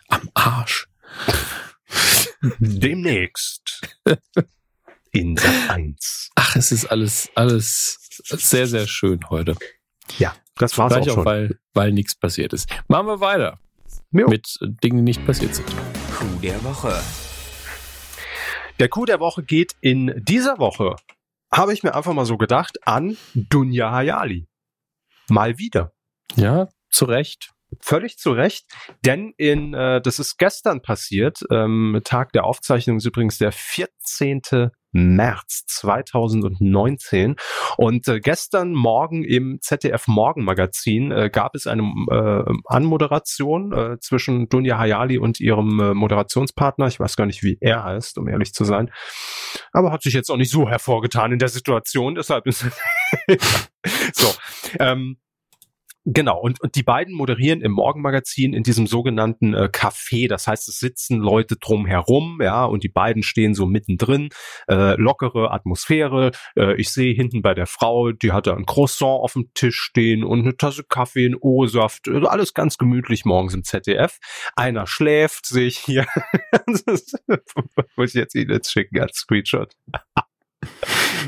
[0.09, 0.89] am Arsch.
[2.59, 3.81] Demnächst.
[5.11, 6.31] In Sat 1.
[6.35, 7.99] Ach, es ist alles, alles
[8.29, 9.57] sehr, sehr schön heute.
[10.19, 11.25] Ja, das war's Vielleicht auch auch, schon.
[11.25, 12.69] weil, weil nichts passiert ist.
[12.89, 13.59] Machen wir weiter
[14.13, 14.29] Jo.
[14.29, 15.67] mit Dingen, die nicht passiert sind.
[16.17, 17.03] Coup der Woche.
[18.79, 20.97] Der Coup der Woche geht in dieser Woche,
[21.51, 24.49] habe ich mir einfach mal so gedacht, an Dunja Hayali.
[25.31, 25.93] Mal wieder.
[26.35, 27.55] Ja, zu Recht.
[27.81, 28.67] Völlig zu Recht,
[29.05, 34.71] denn in, äh, das ist gestern passiert, ähm, Tag der Aufzeichnung ist übrigens der 14.
[34.93, 37.37] März 2019
[37.77, 44.49] und äh, gestern Morgen im ZDF Morgenmagazin äh, gab es eine äh, Anmoderation äh, zwischen
[44.49, 48.55] Dunja Hayali und ihrem äh, Moderationspartner, ich weiß gar nicht, wie er heißt, um ehrlich
[48.55, 48.91] zu sein,
[49.73, 52.65] aber hat sich jetzt auch nicht so hervorgetan in der Situation, deshalb ist
[54.15, 54.35] so,
[54.79, 55.19] ähm,
[56.09, 60.29] Genau, und, und die beiden moderieren im Morgenmagazin in diesem sogenannten äh, Café.
[60.29, 64.29] Das heißt, es sitzen Leute drumherum, ja, und die beiden stehen so mittendrin.
[64.69, 66.31] Äh, lockere Atmosphäre.
[66.57, 70.23] Äh, ich sehe hinten bei der Frau, die hatte ein Croissant auf dem Tisch stehen
[70.23, 72.09] und eine Tasse Kaffee, ein O-Saft.
[72.09, 74.19] Also alles ganz gemütlich morgens im ZDF.
[74.55, 76.07] Einer schläft, sehe ich hier.
[77.97, 79.75] muss ich jetzt Ihnen jetzt schicken als Screenshot.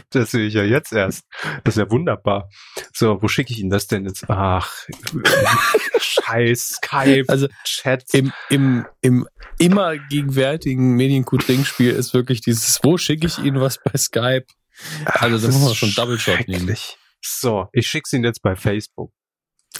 [0.10, 1.24] Das sehe ich ja jetzt erst.
[1.64, 2.48] Das ist ja wunderbar.
[2.92, 4.24] So, wo schicke ich Ihnen das denn jetzt?
[4.28, 4.72] Ach,
[5.98, 8.04] scheiß Skype, Also Chat.
[8.12, 9.28] im, im, im
[9.58, 14.46] immer gegenwärtigen Mediengut-Ringspiel ist wirklich dieses, wo schicke ich Ihnen was bei Skype?
[15.04, 16.74] Also da Das muss man schon Double Shot nehmen.
[17.24, 19.12] So, ich schicke Ihnen jetzt bei Facebook.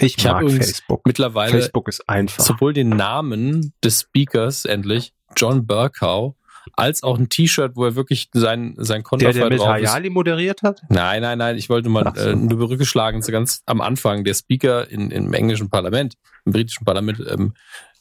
[0.01, 1.07] Ich, Ich mag Facebook.
[1.07, 2.45] Mittlerweile Facebook ist einfach.
[2.45, 6.35] sowohl den Namen des Speakers endlich, John Burkow,
[6.75, 9.89] als auch ein T-Shirt, wo er wirklich sein, sein der, der Konterfei mit drauf ist.
[9.89, 10.83] Hayali moderiert hat?
[10.89, 12.29] Nein, nein, nein, ich wollte mal so.
[12.29, 14.25] äh, eine Brücke schlagen zu ganz am Anfang.
[14.25, 16.15] Der Speaker in, im englischen Parlament,
[16.45, 17.55] im britischen Parlament, ähm,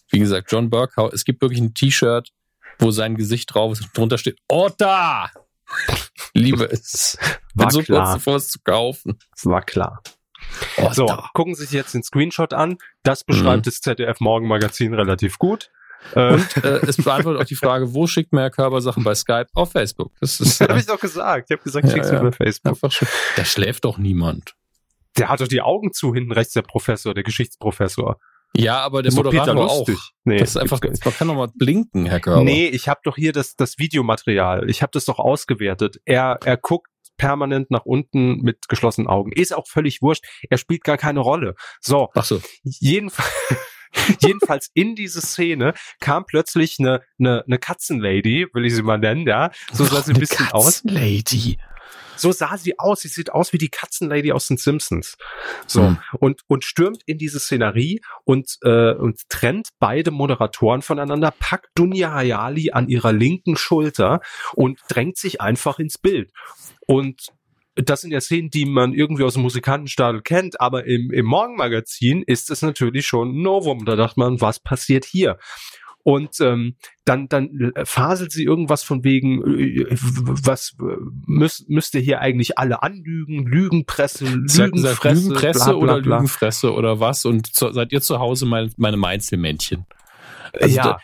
[0.09, 2.29] wie gesagt, John Burkow, es gibt wirklich ein T-Shirt,
[2.79, 5.29] wo sein Gesicht drauf ist und drunter steht, Otta!
[6.33, 7.17] Liebe es.
[7.55, 8.03] War so klar.
[8.03, 9.17] kurz davor, es zu kaufen.
[9.43, 10.01] War klar.
[10.77, 10.93] Otta.
[10.93, 12.77] So, gucken Sie sich jetzt den Screenshot an.
[13.03, 13.69] Das beschreibt Mhm.
[13.69, 15.69] das ZDF Morgenmagazin relativ gut.
[16.13, 19.15] Äh, Und äh, es beantwortet auch die Frage, wo schickt man Herr Körber Sachen bei
[19.15, 19.47] Skype?
[19.53, 20.11] Auf Facebook.
[20.21, 21.49] Das ist habe äh, ich doch gesagt.
[21.49, 22.21] Ich habe gesagt, Ja, schick's ja.
[22.21, 22.77] mir bei Facebook.
[23.35, 24.53] Da schläft doch niemand.
[25.17, 28.17] Der hat doch die Augen zu hinten rechts, der Professor, der Geschichtsprofessor.
[28.55, 29.87] Ja, aber der Moderator auch.
[30.23, 32.43] Nee, Das ist einfach, man kann doch mal blinken, Herr Körber.
[32.43, 34.69] nee, ich habe doch hier das, das Videomaterial.
[34.69, 35.97] Ich habe das doch ausgewertet.
[36.05, 36.87] Er, er guckt
[37.17, 39.31] permanent nach unten mit geschlossenen Augen.
[39.31, 40.23] Ist auch völlig wurscht.
[40.49, 41.55] Er spielt gar keine Rolle.
[41.81, 42.39] So, Ach so.
[42.63, 43.29] jedenfalls,
[44.21, 49.27] jedenfalls in diese Szene kam plötzlich eine, eine, eine Katzenlady, will ich sie mal nennen,
[49.27, 49.51] ja.
[49.71, 50.83] So sah sie ein bisschen aus.
[50.83, 51.57] Lady.
[52.17, 53.01] So sah sie aus.
[53.01, 55.17] Sie sieht aus wie die Katzenlady aus den Simpsons.
[55.67, 55.97] So Hm.
[56.19, 62.11] und und stürmt in diese Szenerie und äh, und trennt beide Moderatoren voneinander, packt Dunja
[62.11, 64.21] Hayali an ihrer linken Schulter
[64.53, 66.31] und drängt sich einfach ins Bild.
[66.87, 67.27] Und
[67.83, 72.23] das sind ja Szenen, die man irgendwie aus dem Musikantenstadel kennt, aber im, im Morgenmagazin
[72.23, 73.85] ist es natürlich schon ein Novum.
[73.85, 75.37] Da dachte man, was passiert hier?
[76.07, 82.01] Und ähm, dann, dann faselt sie irgendwas von wegen, äh, was äh, müß, müsst ihr
[82.01, 86.15] hier eigentlich alle anlügen, Lügenpresse, Lügenfresse, Lügenpresse bla, bla, oder bla.
[86.15, 87.25] Lügenfresse oder was?
[87.25, 89.85] Und zu, seid ihr zu Hause mein, meine Mainzelmännchen?
[90.53, 90.97] Also ja, der,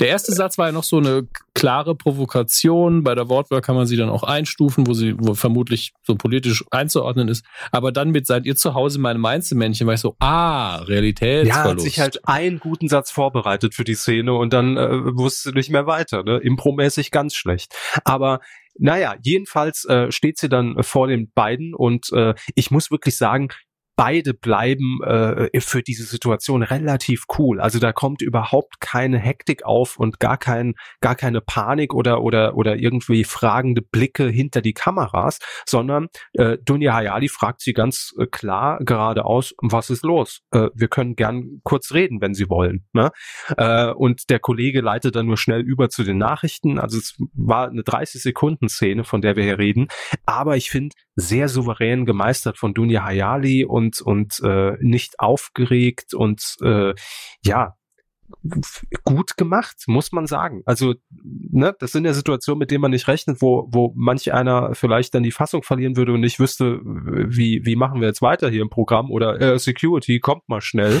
[0.00, 3.02] der erste Satz war ja noch so eine klare Provokation.
[3.02, 6.64] Bei der Wortwahl kann man sie dann auch einstufen, wo sie wo vermutlich so politisch
[6.70, 7.44] einzuordnen ist.
[7.72, 11.70] Aber dann mit seid ihr zu Hause meine Mainzelmännchen, war ich so, ah, ja, Realitätsverlust.
[11.70, 15.70] hat sich halt einen guten Satz vorbereitet für die Szene und dann äh, wusste nicht
[15.70, 16.22] mehr weiter.
[16.22, 16.38] Ne?
[16.38, 17.74] Impromäßig ganz schlecht.
[18.04, 18.40] Aber
[18.78, 23.48] naja, jedenfalls äh, steht sie dann vor den beiden und äh, ich muss wirklich sagen,
[23.98, 27.60] beide bleiben äh, für diese Situation relativ cool.
[27.60, 32.56] Also da kommt überhaupt keine Hektik auf und gar kein, gar keine Panik oder oder
[32.56, 38.26] oder irgendwie fragende Blicke hinter die Kameras, sondern äh, Dunja Hayali fragt sie ganz äh,
[38.26, 40.42] klar geradeaus, was ist los?
[40.52, 42.86] Äh, wir können gern kurz reden, wenn Sie wollen.
[42.92, 43.10] Ne?
[43.56, 46.78] Äh, und der Kollege leitet dann nur schnell über zu den Nachrichten.
[46.78, 49.88] Also es war eine 30 Sekunden Szene, von der wir hier reden,
[50.24, 56.56] aber ich finde sehr souverän gemeistert von Dunja Hayali und und äh, nicht aufgeregt und
[56.62, 56.94] äh,
[57.44, 57.74] ja
[59.04, 60.62] gut gemacht, muss man sagen.
[60.66, 64.74] Also, ne, das sind ja Situationen, mit denen man nicht rechnet, wo, wo manch einer
[64.74, 68.50] vielleicht dann die Fassung verlieren würde und nicht wüsste, wie, wie machen wir jetzt weiter
[68.50, 71.00] hier im Programm oder äh, Security kommt mal schnell.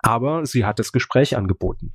[0.00, 1.94] Aber sie hat das Gespräch angeboten.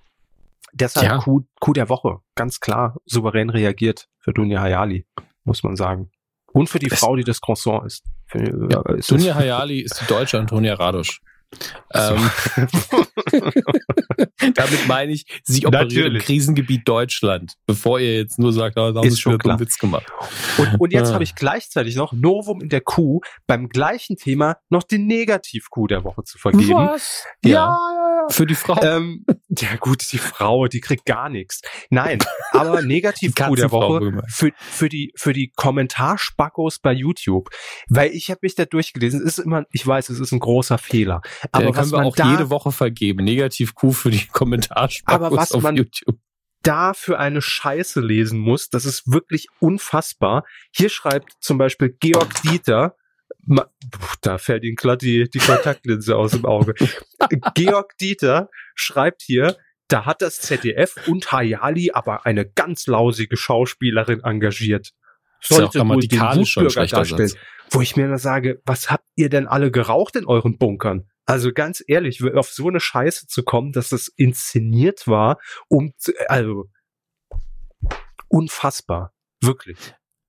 [0.73, 1.17] Deshalb ja.
[1.19, 5.05] Coup, Coup der Woche, ganz klar, souverän reagiert für Dunja Hayali,
[5.43, 6.09] muss man sagen.
[6.53, 8.03] Und für die das Frau, die das Croissant ist.
[8.27, 11.19] Für, ja, ist Dunja Hayali ist die deutsche Antonia Radosch.
[11.93, 12.29] Ähm,
[14.55, 16.13] damit meine ich, sie operiert Natürlich.
[16.13, 19.77] im Krisengebiet Deutschland, bevor ihr jetzt nur sagt, oh, da haben sie schon einen Witz
[19.77, 20.05] gemacht.
[20.57, 21.13] Und, und jetzt ah.
[21.13, 26.03] habe ich gleichzeitig noch Novum in der Kuh beim gleichen Thema noch den Negativ-Kuh der
[26.03, 26.73] Woche zu vergeben.
[26.73, 27.25] Was?
[27.43, 27.77] Ja, ja.
[28.29, 28.81] Für die Frau.
[28.81, 31.61] Ähm, ja gut, die Frau, die kriegt gar nichts.
[31.89, 32.19] Nein,
[32.51, 37.49] aber Negativ-Kuh der Woche für, für die für die Kommentarspackos bei YouTube,
[37.89, 39.21] weil ich habe mich da durchgelesen.
[39.21, 41.21] Es ist immer, ich weiß, es ist ein großer Fehler.
[41.51, 43.23] Aber Den was können wir auch da, jede Woche vergeben.
[43.23, 46.17] Negativ Q für die Kommentarspackos aber was auf man YouTube.
[46.61, 50.45] Da für eine Scheiße lesen muss, das ist wirklich unfassbar.
[50.71, 52.95] Hier schreibt zum Beispiel Georg Dieter,
[54.21, 56.73] da fällt ihm glatt die, die Kontaktlinse aus dem Auge.
[57.53, 59.57] Georg Dieter schreibt hier,
[59.89, 64.93] da hat das ZDF und Hayali aber eine ganz lausige Schauspielerin engagiert.
[65.41, 67.27] Sollte ja wohl den Wutbürger darstellen.
[67.27, 67.39] Satz.
[67.69, 71.09] Wo ich mir nur sage, was habt ihr denn alle geraucht in euren Bunkern?
[71.25, 76.11] Also ganz ehrlich, auf so eine Scheiße zu kommen, dass das inszeniert war, um zu,
[76.27, 76.65] also
[78.27, 79.77] unfassbar, wirklich.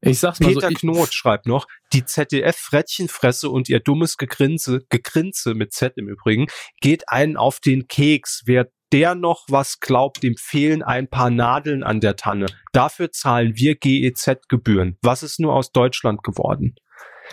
[0.06, 5.54] Ich sag's mal Peter so, Knot schreibt noch, die ZDF-Frettchenfresse und ihr dummes Gegrinse, Gegrinse
[5.54, 6.46] mit Z im Übrigen,
[6.80, 8.42] geht einen auf den Keks.
[8.44, 12.46] Wer der noch was glaubt, dem fehlen ein paar Nadeln an der Tanne.
[12.72, 14.98] Dafür zahlen wir GEZ-Gebühren.
[15.02, 16.76] Was ist nur aus Deutschland geworden?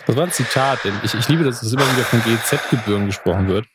[0.06, 3.48] Das war ein Zitat, denn ich, ich liebe, dass es immer wieder von GEZ-Gebühren gesprochen
[3.48, 3.66] wird,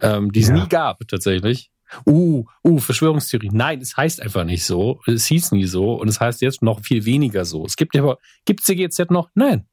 [0.00, 0.54] ähm, die es ja.
[0.54, 1.70] nie gab tatsächlich.
[2.06, 3.50] Uh, uh, Verschwörungstheorie.
[3.52, 5.00] Nein, es heißt einfach nicht so.
[5.06, 7.64] Es hieß nie so und es heißt jetzt noch viel weniger so.
[7.66, 9.28] Es gibt aber, gibt es die GEZ noch?
[9.34, 9.66] Nein.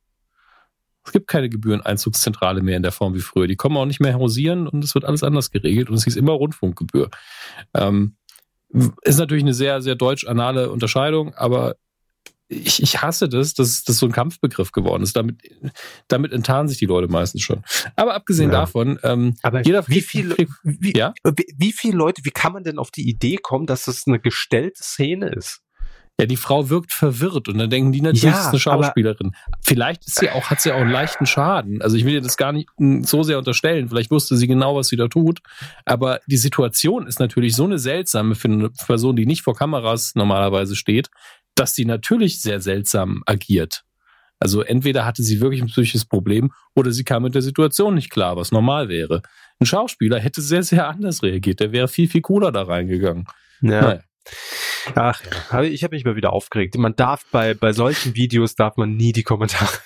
[1.06, 3.48] Es gibt keine Gebühreneinzugszentrale mehr in der Form wie früher.
[3.48, 6.18] Die kommen auch nicht mehr hausieren und es wird alles anders geregelt und es hieß
[6.18, 7.10] immer Rundfunkgebühr.
[7.74, 8.18] Ähm,
[9.04, 11.76] ist natürlich eine sehr, sehr deutsch-anale Unterscheidung, aber
[12.50, 15.16] ich, ich hasse das, dass das so ein Kampfbegriff geworden ist.
[15.16, 15.42] Damit,
[16.08, 17.64] damit enttarnen sich die Leute meistens schon.
[17.96, 18.60] Aber abgesehen ja.
[18.60, 21.14] davon, ähm, aber jeder wie viele, wie, ja?
[21.24, 24.84] wie, viele Leute, wie kann man denn auf die Idee kommen, dass das eine gestellte
[24.84, 25.62] Szene ist?
[26.20, 29.34] Ja, die Frau wirkt verwirrt und dann denken die natürlich, ja, das ist eine Schauspielerin.
[29.62, 31.80] Vielleicht ist sie auch, hat sie auch einen leichten Schaden.
[31.84, 32.70] Also ich will ihr das gar nicht
[33.02, 33.90] so sehr unterstellen.
[33.90, 35.42] Vielleicht wusste sie genau, was sie da tut.
[35.86, 40.16] Aber die Situation ist natürlich so eine seltsame für eine Person, die nicht vor Kameras
[40.16, 41.12] normalerweise steht,
[41.58, 43.84] dass sie natürlich sehr seltsam agiert.
[44.40, 48.12] Also entweder hatte sie wirklich ein psychisches Problem oder sie kam mit der Situation nicht
[48.12, 49.24] klar, was normal wäre.
[49.60, 51.60] Ein Schauspieler hätte sehr, sehr anders reagiert.
[51.60, 53.26] Der wäre viel, viel cooler da reingegangen.
[53.62, 53.82] Ja.
[53.82, 54.00] Naja.
[54.96, 55.22] Ach,
[55.64, 56.78] ich habe mich mal wieder aufgeregt.
[56.78, 59.70] Man darf bei, bei solchen Videos darf man nie die Kommentare.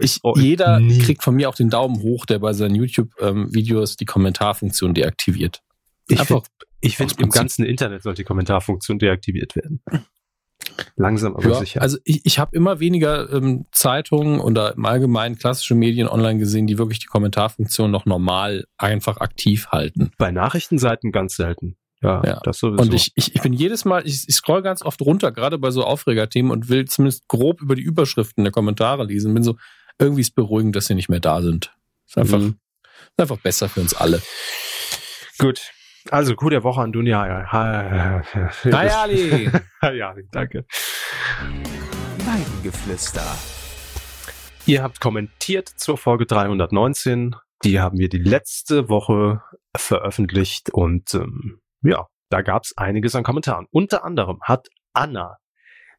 [0.00, 0.98] Ich, jeder nie.
[0.98, 5.62] kriegt von mir auch den Daumen hoch, der bei seinen YouTube-Videos ähm, die Kommentarfunktion deaktiviert.
[6.08, 6.44] Ich finde,
[7.14, 9.82] find, im ganzen Internet sollte die Kommentarfunktion deaktiviert werden.
[10.96, 11.82] Langsam aber ja, sicher.
[11.82, 16.66] Also ich, ich habe immer weniger ähm, Zeitungen oder im Allgemeinen klassische Medien online gesehen,
[16.66, 20.10] die wirklich die Kommentarfunktion noch normal einfach aktiv halten.
[20.18, 21.76] Bei Nachrichtenseiten ganz selten.
[22.02, 22.40] Ja, ja.
[22.44, 22.82] das sowieso.
[22.82, 25.70] Und ich, ich, ich bin jedes Mal, ich, ich scroll ganz oft runter, gerade bei
[25.70, 29.32] so Aufregerthemen und will zumindest grob über die Überschriften der Kommentare lesen.
[29.34, 29.56] Bin so,
[29.98, 31.74] irgendwie ist beruhigend, dass sie nicht mehr da sind.
[32.06, 32.58] Ist einfach, mhm.
[32.82, 34.22] ist einfach besser für uns alle.
[35.38, 35.60] Gut.
[36.10, 37.50] Also, gute Woche an Dunja.
[37.50, 39.50] Hi, Ali.
[39.82, 40.64] Hi, Ali, danke.
[42.18, 43.24] Weidengeflüster.
[44.66, 47.34] Ihr habt kommentiert zur Folge 319.
[47.64, 49.42] Die haben wir die letzte Woche
[49.76, 53.66] veröffentlicht und ähm, ja, da gab es einiges an Kommentaren.
[53.70, 55.38] Unter anderem hat Anna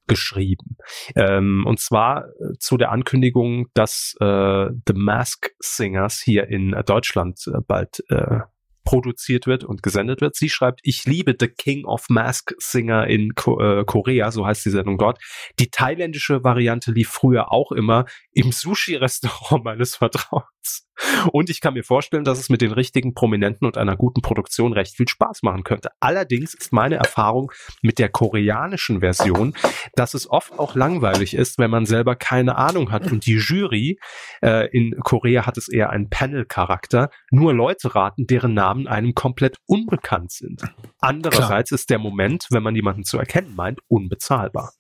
[0.08, 0.78] geschrieben.
[1.16, 7.40] Ähm, und zwar äh, zu der Ankündigung, dass äh, The Mask Singers hier in Deutschland
[7.48, 8.40] äh, bald äh,
[8.88, 10.38] produziert wird und gesendet wird.
[10.38, 14.64] Sie schreibt, ich liebe The King of Mask Singer in Ko äh, Korea, so heißt
[14.64, 15.20] die Sendung dort.
[15.60, 20.46] Die thailändische Variante lief früher auch immer im Sushi-Restaurant meines Vertrauens.
[20.68, 20.88] Nichts.
[21.32, 24.74] Und ich kann mir vorstellen, dass es mit den richtigen Prominenten und einer guten Produktion
[24.74, 25.90] recht viel Spaß machen könnte.
[26.00, 27.52] Allerdings ist meine Erfahrung
[27.82, 29.54] mit der koreanischen Version,
[29.94, 34.00] dass es oft auch langweilig ist, wenn man selber keine Ahnung hat und die Jury
[34.42, 39.58] äh, in Korea hat es eher einen Panel-Charakter, nur Leute raten, deren Namen einem komplett
[39.68, 40.64] unbekannt sind.
[41.00, 41.76] Andererseits Klar.
[41.76, 44.74] ist der Moment, wenn man jemanden zu erkennen meint, unbezahlbar.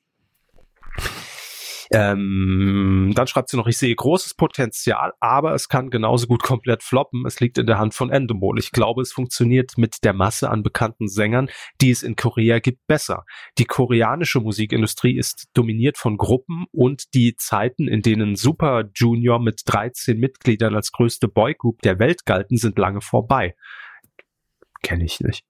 [1.91, 6.83] Ähm, dann schreibt sie noch, ich sehe großes Potenzial, aber es kann genauso gut komplett
[6.83, 7.25] floppen.
[7.25, 8.59] Es liegt in der Hand von Endemol.
[8.59, 11.49] Ich glaube, es funktioniert mit der Masse an bekannten Sängern,
[11.81, 13.25] die es in Korea gibt, besser.
[13.57, 19.61] Die koreanische Musikindustrie ist dominiert von Gruppen und die Zeiten, in denen Super Junior mit
[19.65, 23.55] 13 Mitgliedern als größte Boygroup der Welt galten, sind lange vorbei
[24.87, 25.43] kenne ich nicht.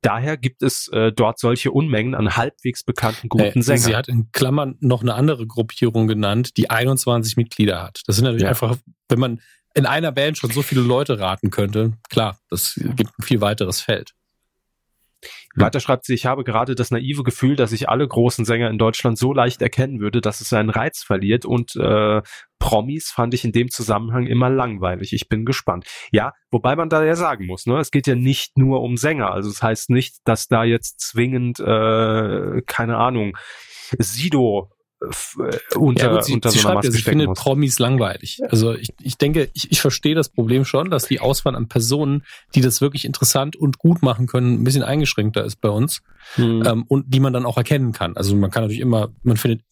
[0.00, 3.82] Daher gibt es äh, dort solche Unmengen an halbwegs bekannten guten äh, Sängern.
[3.82, 8.00] Sie hat in Klammern noch eine andere Gruppierung genannt, die 21 Mitglieder hat.
[8.06, 8.48] Das sind natürlich ja.
[8.48, 8.78] einfach,
[9.10, 9.42] wenn man
[9.74, 13.82] in einer Band schon so viele Leute raten könnte, klar, das gibt ein viel weiteres
[13.82, 14.14] Feld.
[15.60, 18.78] Weiter schreibt sie, ich habe gerade das naive Gefühl, dass ich alle großen Sänger in
[18.78, 22.22] Deutschland so leicht erkennen würde, dass es seinen Reiz verliert und äh,
[22.58, 25.12] Promis fand ich in dem Zusammenhang immer langweilig.
[25.12, 25.86] Ich bin gespannt.
[26.10, 29.30] Ja, wobei man da ja sagen muss, ne, es geht ja nicht nur um Sänger.
[29.30, 33.36] Also es das heißt nicht, dass da jetzt zwingend, äh, keine Ahnung,
[33.98, 34.70] Sido
[35.76, 37.38] unter, ja, gut, sie, unter sie so einer schreibt ja, sie findet muss.
[37.38, 38.40] Promis langweilig.
[38.48, 42.24] Also ich, ich denke, ich, ich verstehe das Problem schon, dass die Auswahl an Personen,
[42.54, 46.02] die das wirklich interessant und gut machen können, ein bisschen eingeschränkter ist bei uns
[46.34, 46.64] hm.
[46.66, 48.16] ähm, und die man dann auch erkennen kann.
[48.16, 49.62] Also man kann natürlich immer, man findet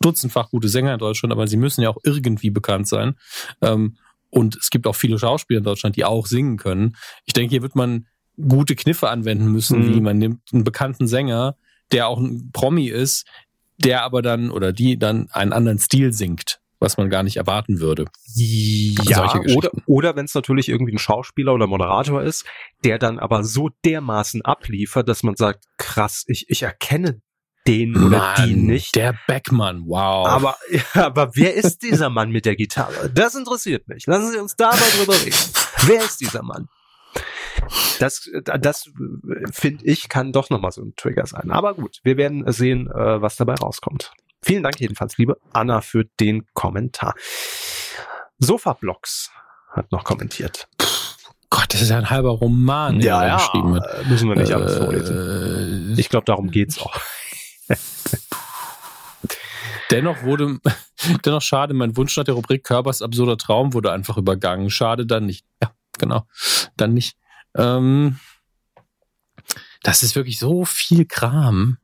[0.00, 3.14] dutzendfach gute Sänger in Deutschland, aber sie müssen ja auch irgendwie bekannt sein.
[3.62, 3.96] Ähm,
[4.30, 6.96] und es gibt auch viele Schauspieler in Deutschland, die auch singen können.
[7.24, 8.06] Ich denke, hier wird man
[8.36, 9.94] gute Kniffe anwenden müssen, hm.
[9.94, 11.56] wie man nimmt einen bekannten Sänger,
[11.92, 13.26] der auch ein Promi ist,
[13.78, 17.80] der aber dann oder die dann einen anderen Stil singt, was man gar nicht erwarten
[17.80, 18.06] würde.
[18.34, 22.44] Ja, oder, oder wenn es natürlich irgendwie ein Schauspieler oder Moderator ist,
[22.84, 27.20] der dann aber so dermaßen abliefert, dass man sagt, krass, ich, ich erkenne
[27.66, 28.94] den Mann, oder die nicht.
[28.94, 30.26] Der Beckmann, wow.
[30.26, 33.10] Aber, ja, aber wer ist dieser Mann mit der Gitarre?
[33.12, 34.06] Das interessiert mich.
[34.06, 35.36] Lassen Sie uns da mal drüber reden.
[35.86, 36.68] Wer ist dieser Mann?
[37.98, 38.90] Das, das
[39.50, 41.50] finde ich, kann doch nochmal so ein Trigger sein.
[41.50, 44.12] Aber gut, wir werden sehen, äh, was dabei rauskommt.
[44.42, 47.14] Vielen Dank jedenfalls, liebe Anna, für den Kommentar.
[48.38, 49.30] Sofa-Blogs
[49.70, 50.68] hat noch kommentiert.
[51.50, 53.84] Gott, das ist ja ein halber Roman, der ja, ja, geschrieben wird.
[53.86, 55.94] Äh, müssen wir nicht alles äh, vorlesen.
[55.96, 56.94] Ich glaube, darum geht's auch.
[59.90, 60.58] Dennoch wurde,
[61.24, 64.70] dennoch schade, mein Wunsch nach der Rubrik Körpers absurder Traum wurde einfach übergangen.
[64.70, 65.46] Schade dann nicht.
[65.62, 66.26] Ja, genau.
[66.76, 67.16] Dann nicht.
[67.56, 68.18] Ähm,
[69.82, 71.78] das ist wirklich so viel Kram.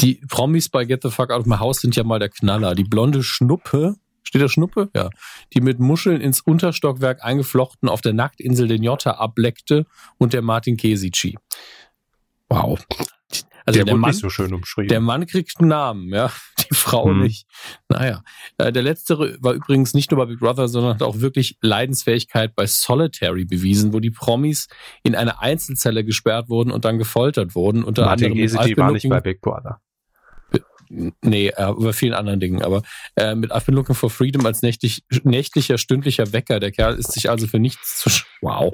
[0.00, 2.74] Die Promis bei Get the Fuck Out of My House sind ja mal der Knaller.
[2.74, 4.90] Die blonde Schnuppe, steht da Schnuppe?
[4.94, 5.10] Ja.
[5.54, 9.86] Die mit Muscheln ins Unterstockwerk eingeflochten auf der Nacktinsel den Jotta ableckte
[10.18, 11.36] und der Martin Kesici.
[12.48, 12.78] Wow.
[13.68, 14.88] Also der, der Mann, so schön umschrieben.
[14.88, 17.20] Der Mann kriegt einen Namen, ja, die Frau hm.
[17.20, 17.46] nicht.
[17.88, 18.22] Naja,
[18.56, 22.54] äh, der letztere war übrigens nicht nur bei Big Brother, sondern hat auch wirklich Leidensfähigkeit
[22.54, 24.68] bei Solitary bewiesen, wo die Promis
[25.02, 27.84] in eine Einzelzelle gesperrt wurden und dann gefoltert wurden.
[27.84, 29.80] Unter Martin anderem war nicht bei Big Brother.
[30.90, 32.62] Nee, äh, über vielen anderen Dingen.
[32.62, 32.82] Aber
[33.16, 36.60] äh, mit I've been looking for freedom als nächtlich, nächtlicher, stündlicher Wecker.
[36.60, 38.10] Der Kerl ist sich also für nichts zu...
[38.40, 38.72] Wow.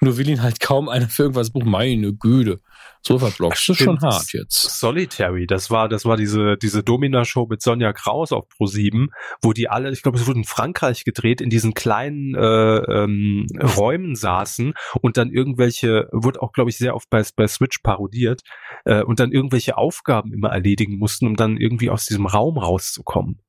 [0.00, 1.70] Nur will ihn halt kaum einer für irgendwas buchen.
[1.70, 2.60] Meine Güte.
[3.04, 4.78] Sofa-Blocks, das ist schon hart jetzt.
[4.78, 9.08] Solitary, das war, das war diese, diese Domina-Show mit Sonja Kraus auf Pro7,
[9.42, 13.46] wo die alle, ich glaube, es wurde in Frankreich gedreht, in diesen kleinen äh, ähm,
[13.60, 18.42] Räumen saßen und dann irgendwelche, wurde auch, glaube ich, sehr oft bei, bei Switch parodiert,
[18.84, 23.40] äh, und dann irgendwelche Aufgaben immer erledigen mussten, um dann irgendwie aus diesem Raum rauszukommen.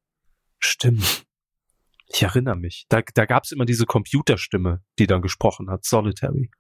[0.59, 1.25] Stimmt.
[2.07, 2.85] Ich erinnere mich.
[2.89, 6.51] Da, da gab es immer diese Computerstimme, die dann gesprochen hat, Solitary.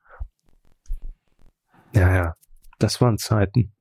[1.93, 2.35] Ja, ja.
[2.79, 3.73] Das waren Zeiten.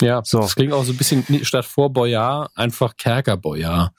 [0.00, 0.40] Ja, so.
[0.40, 3.92] das klingt auch so ein bisschen statt vor Boyard einfach Kerker Boyard.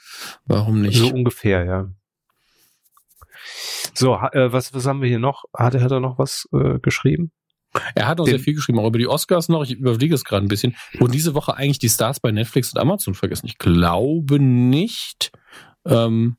[0.45, 0.97] Warum nicht?
[0.97, 1.89] So ungefähr, ja.
[3.93, 5.43] So, äh, was, was haben wir hier noch?
[5.53, 7.31] Hat, hat er noch was äh, geschrieben?
[7.95, 9.63] Er hat noch Den, sehr viel geschrieben, auch über die Oscars noch.
[9.63, 10.75] Ich überfliege es gerade ein bisschen.
[10.97, 13.45] Wurden diese Woche eigentlich die Stars bei Netflix und Amazon vergessen?
[13.45, 15.31] Ich glaube nicht.
[15.85, 16.37] Ähm,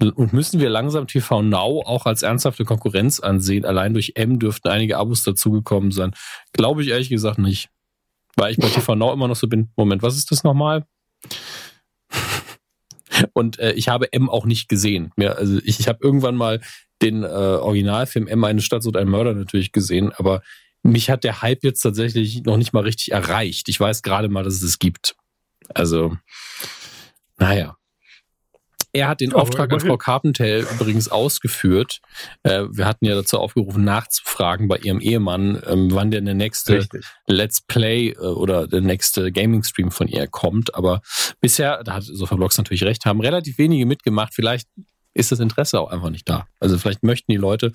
[0.00, 3.64] und müssen wir langsam TV Now auch als ernsthafte Konkurrenz ansehen?
[3.64, 6.14] Allein durch M dürften einige Abos dazugekommen sein.
[6.52, 7.68] Glaube ich ehrlich gesagt nicht.
[8.36, 9.70] Weil ich bei TV Now immer noch so bin.
[9.76, 10.86] Moment, was ist das nochmal?
[13.32, 15.10] Und äh, ich habe M auch nicht gesehen.
[15.16, 16.60] Ja, also ich, ich habe irgendwann mal
[17.02, 20.42] den äh, Originalfilm M, eine Stadt und ein Mörder natürlich gesehen, aber
[20.82, 23.68] mich hat der Hype jetzt tatsächlich noch nicht mal richtig erreicht.
[23.68, 25.16] Ich weiß gerade mal, dass es es gibt.
[25.74, 26.16] Also,
[27.36, 27.77] naja.
[28.92, 29.80] Er hat den Ja, Auftrag an.
[29.80, 32.00] Frau Carpentel übrigens ausgeführt.
[32.42, 36.78] Äh, wir hatten ja dazu aufgerufen, nachzufragen bei ihrem Ehemann, ähm, wann denn der nächste
[36.78, 37.04] Richtig.
[37.26, 40.74] Let's Play äh, oder der nächste Gaming-Stream von ihr kommt.
[40.74, 41.02] Aber
[41.40, 44.34] bisher, da hat Sofablogs natürlich recht, haben relativ wenige mitgemacht.
[44.34, 44.68] Vielleicht
[45.14, 46.46] ist das Interesse auch einfach nicht da.
[46.60, 47.72] Also vielleicht möchten die Leute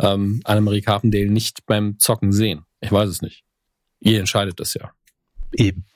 [0.00, 2.64] ähm, Annemarie Carpendale nicht beim Zocken sehen.
[2.80, 3.44] Ich weiß es nicht.
[4.00, 4.90] Ihr entscheidet das ja.
[5.54, 5.86] Eben.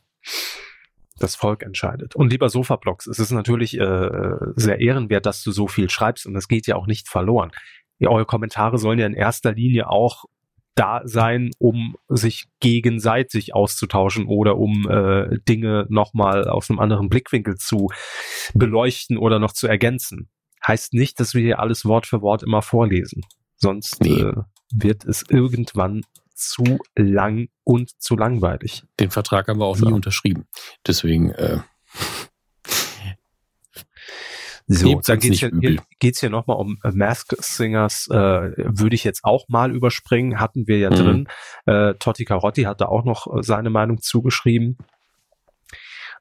[1.19, 2.15] Das Volk entscheidet.
[2.15, 6.35] Und lieber Sofablogs, es ist natürlich äh, sehr ehrenwert, dass du so viel schreibst und
[6.35, 7.53] das geht ja auch nicht verloren.
[7.99, 10.25] Ja, eure Kommentare sollen ja in erster Linie auch
[10.75, 17.55] da sein, um sich gegenseitig auszutauschen oder um äh, Dinge nochmal aus einem anderen Blickwinkel
[17.55, 17.89] zu
[18.53, 20.29] beleuchten oder noch zu ergänzen.
[20.67, 23.23] Heißt nicht, dass wir hier alles Wort für Wort immer vorlesen.
[23.57, 24.21] Sonst Nee.
[24.21, 24.35] äh,
[24.75, 26.03] wird es irgendwann
[26.37, 28.85] zu lang und zu langweilig.
[29.01, 29.87] Den Vertrag haben wir auch So.
[29.87, 30.47] nie unterschrieben.
[30.87, 31.59] Deswegen, äh,
[34.69, 39.05] So, Nehmt's dann geht's hier, geht's hier nochmal um äh, Mask Singers, äh, würde ich
[39.05, 40.95] jetzt auch mal überspringen, hatten wir ja Mhm.
[40.97, 41.29] drin.
[41.67, 44.77] Äh, Totti Carotti hat da auch noch äh, seine Meinung zugeschrieben.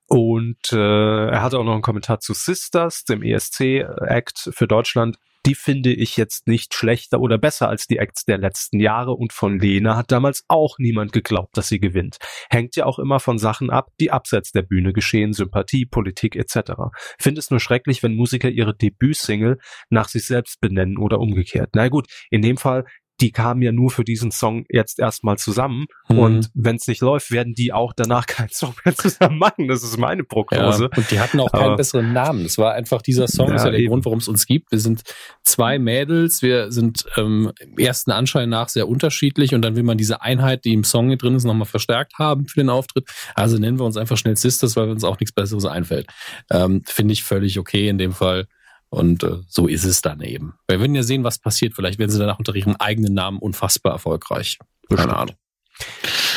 [0.07, 5.18] Und äh, er hatte auch noch einen Kommentar zu Sisters, dem ESC-Act für Deutschland.
[5.46, 9.12] Die finde ich jetzt nicht schlechter oder besser als die Acts der letzten Jahre.
[9.12, 12.18] Und von Lena hat damals auch niemand geglaubt, dass sie gewinnt.
[12.50, 16.74] Hängt ja auch immer von Sachen ab, die abseits der Bühne geschehen, Sympathie, Politik etc.
[17.20, 19.58] Finde es nur schrecklich, wenn Musiker ihre Debütsingle
[19.89, 21.70] nach sich selbst benennen oder umgekehrt.
[21.74, 22.86] Na gut, in dem Fall,
[23.22, 26.20] die kamen ja nur für diesen Song jetzt erstmal zusammen Mhm.
[26.20, 29.68] und wenn es nicht läuft, werden die auch danach keinen Song mehr zusammen machen.
[29.68, 30.89] Das ist meine ja, Prognose.
[30.95, 32.45] und die hatten auch keinen Aber- besseren Namen.
[32.45, 33.89] Es war einfach dieser Song, Ja, ist ja der eben.
[33.89, 34.72] Grund, warum es uns gibt.
[34.72, 35.03] Wir sind
[35.43, 39.97] zwei Mädels, wir sind ähm, im ersten Anschein nach sehr unterschiedlich und dann will man
[39.97, 43.07] diese Einheit, die im Song mit drin ist, nochmal verstärkt haben für den Auftritt.
[43.34, 46.07] Also nennen wir uns einfach schnell Sisters, weil uns auch nichts Besseres einfällt.
[46.51, 48.47] Ähm, Finde ich völlig okay in dem Fall.
[48.90, 50.54] Und äh, so ist es dann eben.
[50.68, 51.74] Wir werden ja sehen, was passiert.
[51.76, 54.58] Vielleicht werden sie danach unter ihrem eigenen Namen unfassbar erfolgreich.
[54.94, 55.36] Keine Ahnung.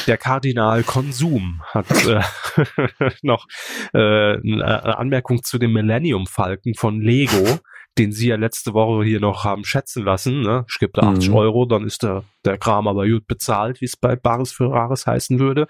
[0.07, 2.23] Der Kardinal Konsum hat äh,
[3.23, 3.47] noch
[3.93, 3.99] äh,
[4.39, 7.59] eine Anmerkung zu dem Millennium Falken von Lego,
[7.99, 10.41] den sie ja letzte Woche hier noch haben schätzen lassen.
[10.41, 10.65] Ne?
[10.71, 11.35] Ich gebe da 80 Mhm.
[11.37, 15.07] Euro, dann ist der, der Kram aber gut bezahlt, wie es bei Bares für Rares
[15.07, 15.67] heißen würde.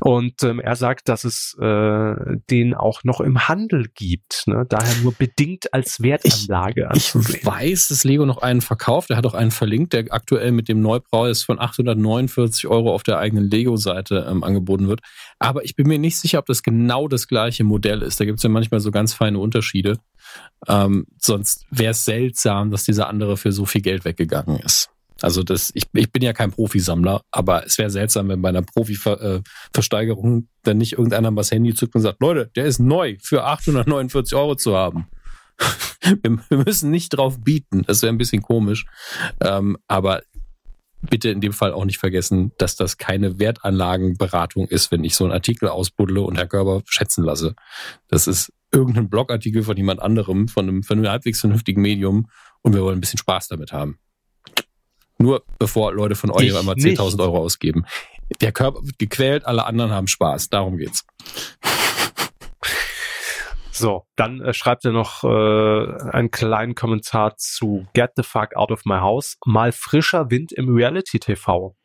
[0.00, 2.14] Und ähm, er sagt, dass es äh,
[2.50, 4.64] den auch noch im Handel gibt, ne?
[4.68, 7.44] daher nur bedingt als Wertanlage Ich anzusehen.
[7.44, 9.10] weiß, dass Lego noch einen verkauft.
[9.10, 13.18] Er hat auch einen verlinkt, der aktuell mit dem Neupreis von 849 Euro auf der
[13.18, 15.00] eigenen Lego-Seite ähm, angeboten wird.
[15.38, 18.20] Aber ich bin mir nicht sicher, ob das genau das gleiche Modell ist.
[18.20, 19.98] Da gibt es ja manchmal so ganz feine Unterschiede.
[20.66, 24.90] Ähm, sonst wäre es seltsam, dass dieser andere für so viel Geld weggegangen ist.
[25.20, 28.62] Also das, ich, ich bin ja kein Profisammler, aber es wäre seltsam, wenn bei einer
[28.62, 33.44] Profi-Versteigerung dann nicht irgendeiner mal das Handy zückt und sagt, Leute, der ist neu für
[33.44, 35.08] 849 Euro zu haben.
[36.22, 37.82] wir, wir müssen nicht drauf bieten.
[37.82, 38.86] Das wäre ein bisschen komisch.
[39.40, 40.22] Ähm, aber
[41.02, 45.24] bitte in dem Fall auch nicht vergessen, dass das keine Wertanlagenberatung ist, wenn ich so
[45.24, 47.54] einen Artikel ausbuddle und Herr Körber schätzen lasse.
[48.08, 52.28] Das ist irgendein Blogartikel von jemand anderem, von einem, von einem halbwegs vernünftigen Medium
[52.62, 53.98] und wir wollen ein bisschen Spaß damit haben.
[55.18, 56.98] Nur bevor Leute von euch Ich einmal nicht.
[56.98, 57.84] 10.000 Euro ausgeben.
[58.40, 60.48] Der Körper wird gequält, alle anderen haben Spaß.
[60.50, 61.04] Darum geht's.
[63.70, 65.28] So, dann äh, schreibt er noch äh,
[66.10, 69.36] einen kleinen Kommentar zu Get the fuck out of my house.
[69.46, 71.76] Mal frischer Wind im Reality-TV.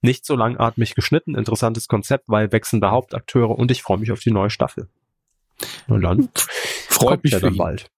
[0.00, 4.30] Nicht so langatmig geschnitten, interessantes Konzept, weil wechselnde Hauptakteure und ich freue mich auf die
[4.30, 4.88] neue Staffel.
[5.88, 6.30] Und dann
[6.88, 7.58] Freut mich für dann ihn.
[7.58, 7.90] bald.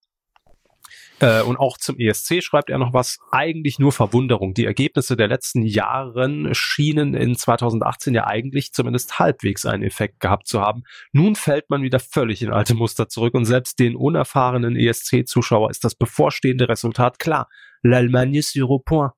[1.25, 3.19] Äh, und auch zum ESC schreibt er noch was.
[3.31, 4.53] Eigentlich nur Verwunderung.
[4.53, 10.47] Die Ergebnisse der letzten Jahren schienen in 2018 ja eigentlich zumindest halbwegs einen Effekt gehabt
[10.47, 10.83] zu haben.
[11.13, 15.83] Nun fällt man wieder völlig in alte Muster zurück und selbst den unerfahrenen ESC-Zuschauer ist
[15.85, 17.49] das bevorstehende Resultat klar.
[17.83, 19.13] L'Allemagne zero point.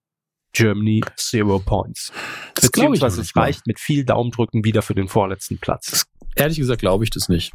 [0.52, 2.12] Germany zero points.
[2.54, 5.58] Das glaube ich noch Beziehungsweise nicht es reicht mit viel Daumendrücken wieder für den vorletzten
[5.58, 6.06] Platz.
[6.36, 7.52] Ehrlich gesagt glaube ich das nicht.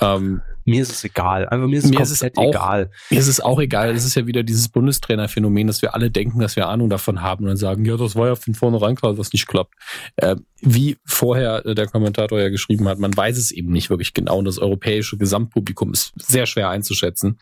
[0.00, 1.48] Ähm, Mir ist es egal.
[1.48, 2.90] Einfach mir ist es Mir ist es komplett auch- egal.
[3.10, 3.94] Mir ist es auch egal.
[3.94, 7.44] Es ist ja wieder dieses Bundestrainerphänomen, dass wir alle denken, dass wir Ahnung davon haben
[7.44, 9.72] und dann sagen, ja, das war ja von vornherein klar, was nicht klappt.
[10.16, 14.12] Äh, wie vorher äh, der Kommentator ja geschrieben hat, man weiß es eben nicht wirklich
[14.12, 17.38] genau und das europäische Gesamtpublikum ist sehr schwer einzuschätzen.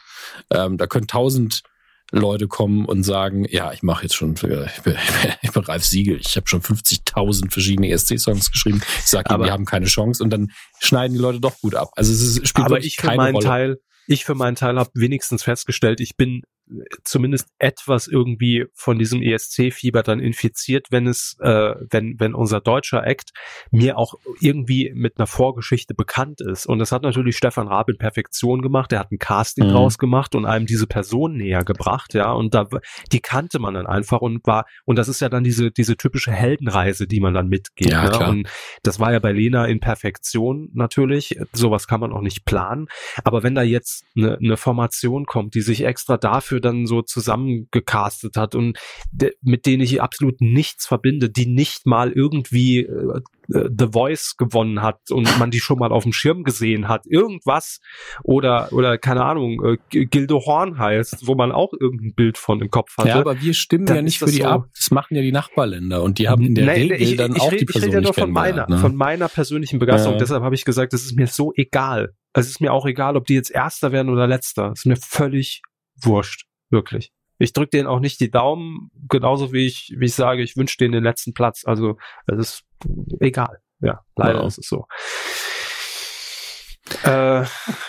[0.53, 1.63] Ähm, da können tausend
[2.15, 4.97] Leute kommen und sagen, ja, ich mache jetzt schon, äh, ich bin,
[5.43, 8.83] ich bin Ralf Siegel, ich habe schon 50.000 verschiedene ESC-Songs geschrieben.
[8.99, 10.51] Ich sage ihnen, wir haben keine Chance und dann
[10.81, 11.91] schneiden die Leute doch gut ab.
[11.97, 13.47] Also es ist, spielt Aber ich für meinen Rolle.
[13.47, 16.43] Teil, ich für meinen Teil habe wenigstens festgestellt, ich bin
[17.03, 23.07] zumindest etwas irgendwie von diesem ESC-Fieber dann infiziert, wenn es, äh, wenn, wenn unser deutscher
[23.07, 23.31] Act
[23.71, 26.67] mir auch irgendwie mit einer Vorgeschichte bekannt ist.
[26.67, 28.93] Und das hat natürlich Stefan Raab in Perfektion gemacht.
[28.93, 29.71] Er hat ein Casting Mhm.
[29.71, 32.33] draus gemacht und einem diese Person näher gebracht, ja.
[32.33, 32.69] Und da,
[33.13, 36.33] die kannte man dann einfach und war, und das ist ja dann diese, diese typische
[36.33, 37.91] Heldenreise, die man dann mitgeht.
[37.91, 38.11] Ja, ne?
[38.11, 38.31] klar.
[38.31, 38.49] Und
[38.83, 41.39] das war ja bei Lena in Perfektion natürlich.
[41.53, 42.87] Sowas kann man auch nicht planen.
[43.23, 48.37] Aber wenn da jetzt eine, eine Formation kommt, die sich extra dafür dann so zusammengecastet
[48.37, 48.79] hat und
[49.43, 53.21] mit denen ich absolut nichts verbinde, die nicht mal irgendwie äh,
[53.53, 57.07] äh, The Voice gewonnen hat und man die schon mal auf dem Schirm gesehen hat,
[57.07, 57.81] irgendwas
[58.23, 62.71] oder oder keine Ahnung, äh, Gildo Horn heißt, wo man auch irgendein Bild von im
[62.71, 63.09] Kopf hatte.
[63.11, 64.67] Ja, aber wir stimmen dann ja nicht für das die so- ab.
[64.77, 67.41] Das machen ja die Nachbarländer und die haben in der Nein, Regel ich, dann ich,
[67.43, 68.79] auch red- die ich Person rede ja nur von meiner, ne?
[68.79, 70.15] von meiner persönlichen Begeisterung.
[70.15, 70.21] Ja.
[70.21, 72.15] Deshalb habe ich gesagt, es ist mir so egal.
[72.33, 74.73] Also es ist mir auch egal, ob die jetzt Erster werden oder Letzter.
[74.73, 75.63] Es ist mir völlig
[76.03, 77.13] wurscht, wirklich.
[77.39, 80.77] Ich drücke denen auch nicht die Daumen, genauso wie ich, wie ich sage, ich wünsche
[80.79, 81.65] denen den letzten Platz.
[81.65, 82.63] Also es ist
[83.21, 83.59] egal.
[83.81, 84.47] Ja, leider Ja.
[84.47, 84.87] ist es so.
[87.03, 87.45] Äh,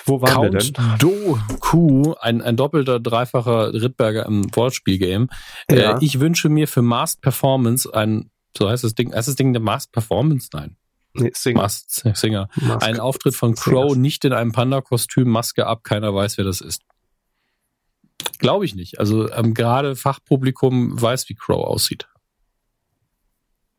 [0.05, 0.73] wo waren wir denn?
[0.73, 5.27] Count Do Q, ein, ein doppelter, dreifacher Rittberger im Wortspielgame.
[5.69, 5.97] Ja.
[5.97, 9.51] Äh, ich wünsche mir für Masked Performance ein, so heißt das Ding, heißt das Ding
[9.53, 10.49] der Masked Performance?
[10.53, 10.77] Nein,
[11.17, 11.55] Nee, Sing.
[11.55, 12.49] Masked Singer.
[12.81, 13.97] Ein Auftritt von Crow, Singers.
[13.97, 16.81] nicht in einem Panda-Kostüm, Maske ab, keiner weiß, wer das ist.
[18.39, 18.99] Glaube ich nicht.
[18.99, 22.07] Also ähm, gerade Fachpublikum weiß, wie Crow aussieht.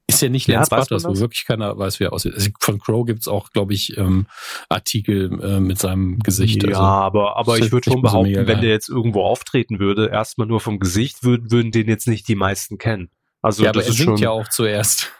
[0.08, 2.34] Ist ja nicht Ja, weiß man Butters, wo wirklich keiner weiß, wie er aussieht.
[2.34, 4.26] Also von Crow gibt's auch, glaube ich, ähm,
[4.68, 6.62] Artikel äh, mit seinem Gesicht.
[6.62, 8.60] Ja, Also, aber, aber ich würde schon behaupten, wenn geil.
[8.60, 12.36] der jetzt irgendwo auftreten würde, erstmal nur vom Gesicht, würden, würden den jetzt nicht die
[12.36, 13.10] meisten kennen.
[13.42, 15.12] Also ja, aber das er ist singt schon, ja auch zuerst.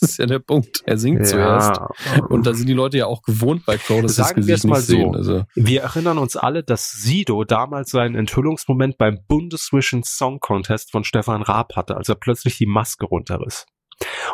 [0.00, 0.82] Das ist ja der Punkt.
[0.86, 1.76] Er singt zuerst.
[1.80, 2.24] ja.
[2.28, 4.54] Und da sind die Leute ja auch gewohnt bei Crow, dass sie das Sagen wir
[4.54, 5.12] Gesicht es mal nicht sehen.
[5.12, 5.18] so.
[5.18, 11.04] Also, Wir erinnern uns alle, dass Sido damals seinen Enthüllungsmoment beim Bundesvision Song Contest von
[11.04, 13.66] Stefan Raab hatte, als er plötzlich die Maske runterriss.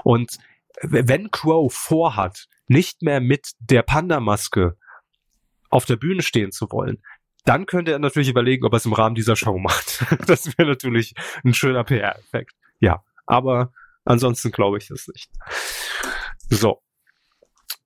[0.05, 0.39] Und
[0.81, 4.77] wenn Crow vorhat, nicht mehr mit der Panda-Maske
[5.71, 7.03] auf der Bühne stehen zu wollen,
[7.45, 10.05] dann könnte er natürlich überlegen, ob er es im Rahmen dieser Show macht.
[10.27, 12.53] Das wäre natürlich ein schöner PR-Effekt.
[12.81, 13.73] Ja, aber
[14.05, 15.31] ansonsten glaube ich das nicht.
[16.51, 16.81] So.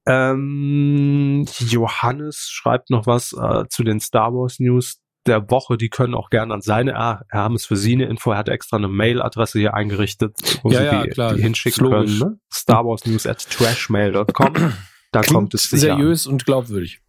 [0.09, 5.77] Ähm, Johannes schreibt noch was äh, zu den Star Wars News der Woche.
[5.77, 8.31] Die können auch gerne an seine, ah, haben es für Sie eine Info.
[8.31, 11.85] Er hat extra eine Mailadresse hier eingerichtet, wo Ja, Sie ja, die, klar, die hinschicken
[11.87, 12.19] logisch.
[12.21, 12.33] können.
[12.35, 12.41] Ne?
[12.53, 14.55] Star Wars News at trashmail.com.
[15.13, 15.99] Da kommt klingt es sicher an.
[15.99, 17.01] seriös und glaubwürdig.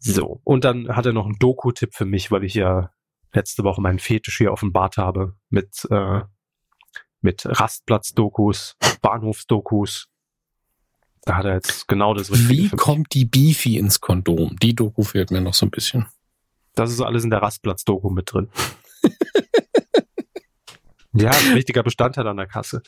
[0.00, 2.92] So, und dann hat er noch einen Doku-Tipp für mich, weil ich ja
[3.32, 6.20] letzte Woche meinen Fetisch hier offenbart habe mit, äh,
[7.20, 10.08] mit Rastplatz-Dokus, Bahnhofs-Dokus.
[11.22, 14.56] Da hat er jetzt genau das Richtige Wie kommt die Beefy ins Kondom?
[14.62, 16.06] Die Doku fehlt mir noch so ein bisschen.
[16.74, 18.48] Das ist alles in der Rastplatz-Doku mit drin.
[21.12, 22.82] ja, ein wichtiger Bestandteil an der Kasse.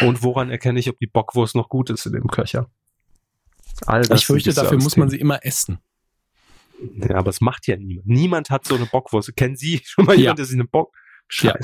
[0.00, 2.70] Und woran erkenne ich, ob die Bockwurst noch gut ist in dem Köcher?
[3.86, 5.78] All das ich fürchte, dafür muss man sie immer essen.
[6.96, 8.06] Ja, aber es macht ja niemand.
[8.06, 9.34] Niemand hat so eine Bockwurst.
[9.36, 10.20] Kennen Sie schon mal Ja.
[10.20, 10.94] jemand, der sich eine Bock...
[11.40, 11.54] Ja.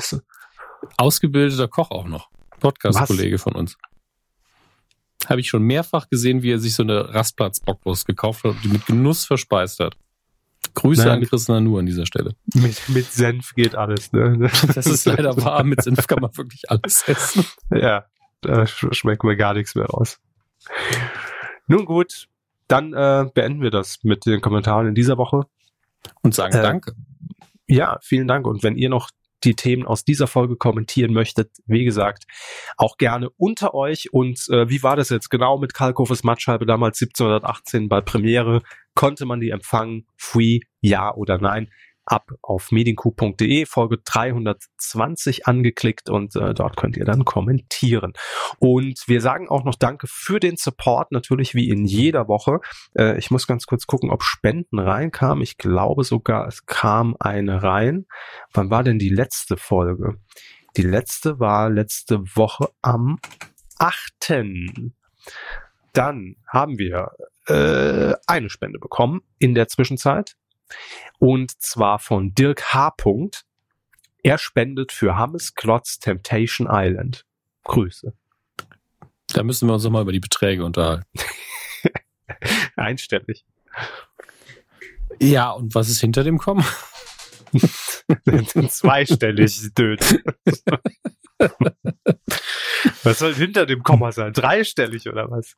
[0.97, 2.29] Ausgebildeter Koch auch noch.
[2.59, 3.77] Podcast-Kollege von uns.
[5.27, 8.69] Habe ich schon mehrfach gesehen, wie er sich so eine Rastplatz-Bockwurst gekauft hat und die
[8.69, 9.95] mit Genuss verspeist hat.
[10.73, 11.19] Grüße Nein.
[11.19, 12.35] an Chris Nanu an dieser Stelle.
[12.53, 14.49] Mit, mit Senf geht alles, ne?
[14.73, 15.63] Das ist leider wahr.
[15.63, 17.45] Mit Senf kann man wirklich alles essen.
[17.71, 18.05] Ja,
[18.41, 20.19] da sch schmeckt mir gar nichts mehr raus.
[21.67, 22.27] Nun gut,
[22.67, 25.45] dann äh, beenden wir das mit den Kommentaren in dieser Woche.
[26.21, 26.93] Und sagen Äh, Danke.
[27.67, 28.45] Ja, vielen Dank.
[28.47, 29.09] Und wenn ihr noch
[29.43, 32.25] die Themen aus dieser Folge kommentieren möchtet, wie gesagt,
[32.77, 34.13] auch gerne unter euch.
[34.13, 38.61] Und äh, wie war das jetzt genau mit Kalkofes Matscheibe damals 1718 bei Premiere?
[38.93, 40.05] Konnte man die empfangen?
[40.17, 41.69] Free, ja oder nein?
[42.05, 48.13] Ab auf medienku.de, Folge 320 angeklickt und äh, dort könnt ihr dann kommentieren.
[48.59, 52.59] Und wir sagen auch noch Danke für den Support, natürlich wie in jeder Woche.
[52.97, 55.43] Äh, ich muss ganz kurz gucken, ob Spenden reinkamen.
[55.43, 58.05] Ich glaube sogar, es kam eine rein.
[58.53, 60.17] Wann war denn die letzte Folge?
[60.77, 63.19] Die letzte war letzte Woche am
[63.77, 64.43] 8.
[65.93, 67.11] Dann haben wir
[67.47, 70.35] äh, eine Spende bekommen in der Zwischenzeit.
[71.19, 72.95] Und zwar von Dirk H.
[74.23, 77.25] Er spendet für Hammes Klotz Temptation Island.
[77.63, 78.13] Grüße.
[79.27, 81.05] Da müssen wir uns noch mal über die Beträge unterhalten.
[82.75, 83.45] Einstellig.
[85.19, 86.65] Ja, und was ist hinter dem Komma?
[88.69, 89.99] Zweistellig, Död.
[93.03, 94.33] was soll hinter dem Komma sein?
[94.33, 95.55] Dreistellig oder was?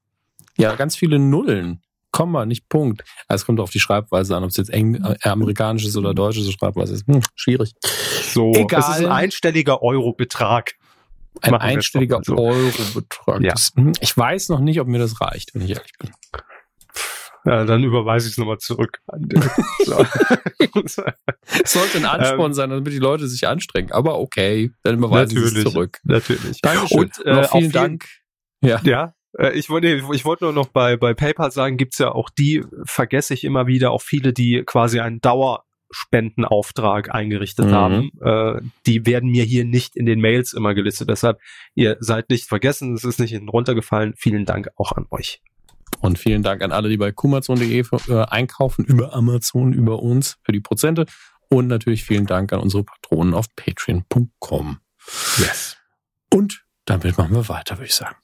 [0.57, 1.81] Ja, ganz viele Nullen.
[2.14, 3.03] Komma, nicht Punkt.
[3.27, 6.49] Also es kommt auf die Schreibweise an, ob es jetzt eng, äh, amerikanisches oder deutsches
[6.53, 7.06] Schreibweise ist.
[7.07, 7.73] Hm, schwierig.
[8.31, 8.80] So, Egal.
[8.80, 10.72] es ist ein einstelliger Eurobetrag.
[11.41, 12.38] Ein Machen einstelliger so.
[12.38, 13.41] Eurobetrag.
[13.41, 13.52] Ja.
[13.53, 16.11] Das- hm, Ich weiß noch nicht, ob mir das reicht, wenn ich ehrlich bin.
[17.45, 18.99] Ja, dann überweise ich es nochmal zurück.
[21.65, 23.91] sollte ein Ansporn sein, damit die Leute sich anstrengen.
[23.91, 25.99] Aber okay, dann überweise ich es zurück.
[26.03, 26.61] Natürlich.
[26.61, 26.99] Dankeschön.
[26.99, 28.06] Und, äh, vielen jeden- Dank.
[28.61, 28.80] Ja.
[28.84, 29.14] Ja,
[29.53, 33.34] ich wollte, ich wollte nur noch bei, bei PayPal sagen, gibt's ja auch die, vergesse
[33.34, 37.72] ich immer wieder, auch viele, die quasi einen Dauerspendenauftrag eingerichtet Mhm.
[37.72, 38.11] haben.
[38.22, 41.10] Äh, die werden mir hier nicht in den Mails immer gelistet.
[41.10, 41.39] Deshalb,
[41.76, 44.14] ihr seid nicht vergessen, es ist nicht hinten runtergefallen.
[44.18, 45.41] Vielen Dank auch an euch.
[46.01, 50.51] Und vielen Dank an alle, die bei kumazon.de äh, einkaufen, über Amazon, über uns für
[50.51, 51.05] die Prozente.
[51.49, 54.80] Und natürlich vielen Dank an unsere Patronen auf patreon.com.
[55.38, 55.77] Yes.
[56.34, 58.15] Und damit machen wir weiter, würde ich sagen.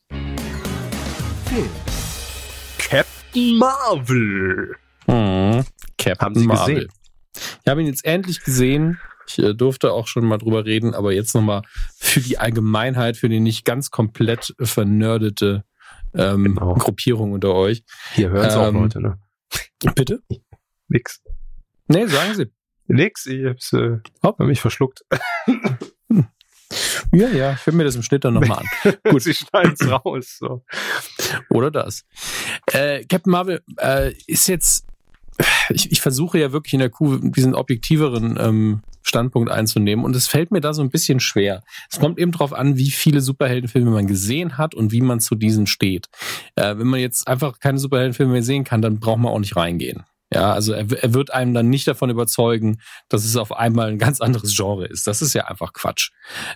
[2.77, 4.75] Captain Marvel.
[5.07, 5.63] Mhm.
[5.97, 6.75] Captain Haben Sie Marvel.
[6.75, 6.91] gesehen?
[7.63, 8.99] Ich habe ihn jetzt endlich gesehen.
[9.27, 11.61] Ich äh, durfte auch schon mal drüber reden, aber jetzt nochmal
[11.97, 15.63] für die Allgemeinheit, für die nicht ganz komplett vernördete
[16.15, 16.73] ähm, Genau.
[16.75, 17.83] Gruppierung unter euch.
[18.15, 19.19] Hier hören's auch Ähm, Leute, ne?
[19.95, 20.21] Bitte?
[20.87, 21.21] Nix.
[21.87, 22.51] Nee, sagen Sie.
[22.87, 25.03] Nix, ich hab's, äh, hab mich verschluckt.
[27.11, 28.93] Ja, ja, ich höre mir das im Schnitt dann nochmal an.
[29.09, 30.37] Gut, sie schneiden's raus.
[30.39, 30.63] So.
[31.49, 32.05] Oder das.
[32.71, 34.85] Äh, Captain Marvel äh, ist jetzt,
[35.69, 40.27] ich, ich versuche ja wirklich in der Kuh diesen objektiveren ähm, Standpunkt einzunehmen und es
[40.27, 41.63] fällt mir da so ein bisschen schwer.
[41.89, 45.35] Es kommt eben drauf an, wie viele Superheldenfilme man gesehen hat und wie man zu
[45.35, 46.07] diesen steht.
[46.55, 49.55] Äh, wenn man jetzt einfach keine Superheldenfilme mehr sehen kann, dann braucht man auch nicht
[49.55, 50.03] reingehen.
[50.31, 53.97] Ja, also er, er wird einem dann nicht davon überzeugen, dass es auf einmal ein
[53.97, 55.07] ganz anderes Genre ist.
[55.07, 56.11] Das ist ja einfach Quatsch.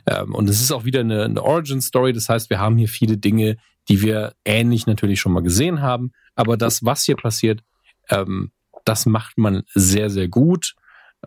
[0.05, 2.13] Ähm, und es ist auch wieder eine, eine Origin-Story.
[2.13, 3.57] Das heißt, wir haben hier viele Dinge,
[3.89, 6.11] die wir ähnlich natürlich schon mal gesehen haben.
[6.35, 7.61] Aber das, was hier passiert,
[8.09, 8.51] ähm,
[8.85, 10.75] das macht man sehr, sehr gut.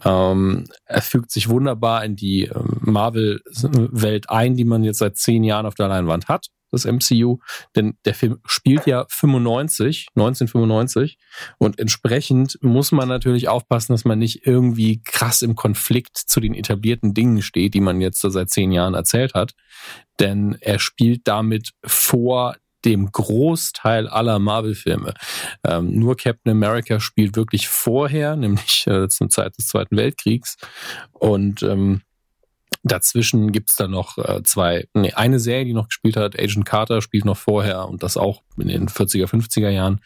[0.05, 5.43] Ähm, er fügt sich wunderbar in die ähm, Marvel-Welt ein, die man jetzt seit zehn
[5.43, 7.39] Jahren auf der Leinwand hat, das MCU.
[7.75, 11.19] Denn der Film spielt ja 95, 1995.
[11.59, 16.55] Und entsprechend muss man natürlich aufpassen, dass man nicht irgendwie krass im Konflikt zu den
[16.55, 19.53] etablierten Dingen steht, die man jetzt seit zehn Jahren erzählt hat.
[20.21, 22.57] Denn er spielt damit vor
[22.87, 25.15] dem Großteil aller Marvel-Filme.
[25.65, 30.57] Ähm, nur Captain America spielt wirklich vorher, nämlich äh, zur Zeit des Zweiten Weltkriegs.
[31.13, 32.03] Und ähm,
[32.83, 37.03] dazwischen gibt's dann noch äh, zwei, nee, eine Serie, die noch gespielt hat, Agent Carter
[37.03, 40.01] spielt noch vorher und das auch in den 40er, 50er Jahren.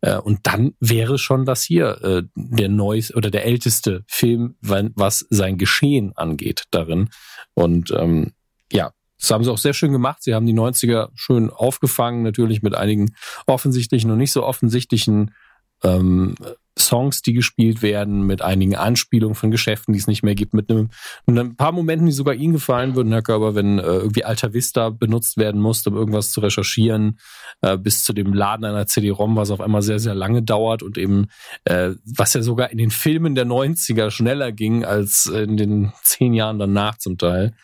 [0.00, 4.92] Äh, und dann wäre schon das hier äh, der neueste oder der älteste Film, wann-
[4.94, 7.10] was sein Geschehen angeht darin.
[7.54, 8.32] Und ähm,
[8.72, 10.22] ja, das haben sie auch sehr schön gemacht.
[10.22, 13.14] Sie haben die 90er schön aufgefangen, natürlich mit einigen
[13.46, 15.34] offensichtlichen und nicht so offensichtlichen
[15.82, 16.34] ähm,
[16.86, 20.70] Songs, die gespielt werden, mit einigen Anspielungen von Geschäften, die es nicht mehr gibt, mit
[20.70, 20.90] einem,
[21.26, 24.52] mit ein paar Momenten, die sogar Ihnen gefallen würden, Herr Körber, wenn äh, irgendwie Alta
[24.52, 27.18] Vista benutzt werden musste, um irgendwas zu recherchieren,
[27.60, 30.98] äh, bis zu dem Laden einer CD-ROM, was auf einmal sehr, sehr lange dauert und
[30.98, 31.28] eben,
[31.64, 36.34] äh, was ja sogar in den Filmen der 90er schneller ging als in den zehn
[36.34, 37.54] Jahren danach zum Teil.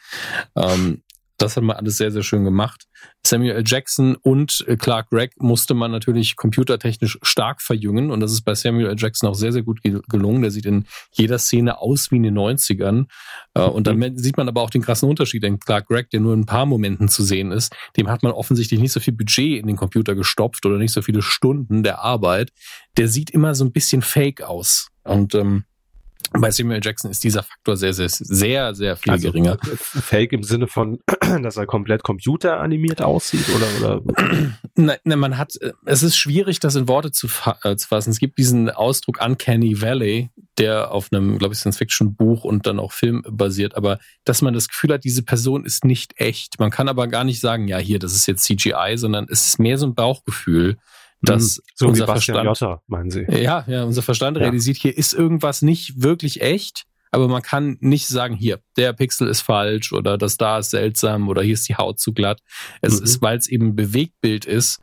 [0.56, 1.02] Ähm,
[1.38, 2.84] das hat man alles sehr, sehr schön gemacht.
[3.24, 3.62] Samuel L.
[3.64, 8.54] Jackson und äh, Clark Gregg musste man natürlich computertechnisch stark verjüngen und das ist bei
[8.54, 8.96] Samuel L.
[8.98, 10.42] Jackson auch sehr, sehr gut ge- gelungen.
[10.42, 13.06] Der sieht in jeder Szene aus wie in den 90ern.
[13.54, 16.34] Äh, Und dann sieht man aber auch den krassen Unterschied, denn Clark Gregg, der nur
[16.34, 19.60] in ein paar Momenten zu sehen ist, dem hat man offensichtlich nicht so viel Budget
[19.60, 22.50] in den Computer gestopft oder nicht so viele Stunden der Arbeit.
[22.96, 24.88] Der sieht immer so ein bisschen fake aus.
[25.04, 25.64] Und ähm,
[26.32, 26.80] bei Samuel.
[26.82, 29.58] Jackson ist dieser Faktor sehr, sehr, sehr, sehr viel Also, geringer.
[29.76, 30.98] Fake im Sinne von,
[31.42, 34.02] dass er komplett computeranimiert aussieht oder, oder
[34.74, 37.28] Nein, nein, man hat, äh, es ist schwierig, das in Worte zu,
[37.62, 38.10] äh, zu fassen.
[38.10, 42.92] Es gibt diesen Ausdruck Uncanny Valley, der auf einem, glaube ich, Science-Fiction-Buch und dann auch
[42.92, 46.58] Film basiert, aber dass man das Gefühl hat, diese Person ist nicht echt.
[46.58, 49.58] Man kann aber gar nicht sagen, ja, hier, das ist jetzt CGI, sondern es ist
[49.58, 50.76] mehr so ein Bauchgefühl,
[51.22, 53.24] dass Hm, so unser Verstand, Jotta, meinen Sie?
[53.28, 54.44] ja, ja, unser Verstand Ja.
[54.44, 56.84] realisiert, hier ist irgendwas nicht wirklich echt.
[57.10, 61.28] Aber man kann nicht sagen, hier, der Pixel ist falsch oder das da ist seltsam
[61.28, 62.40] oder hier ist die Haut zu glatt.
[62.82, 63.04] Es Mhm.
[63.04, 64.78] ist, weil es eben ein Bewegtbild ist,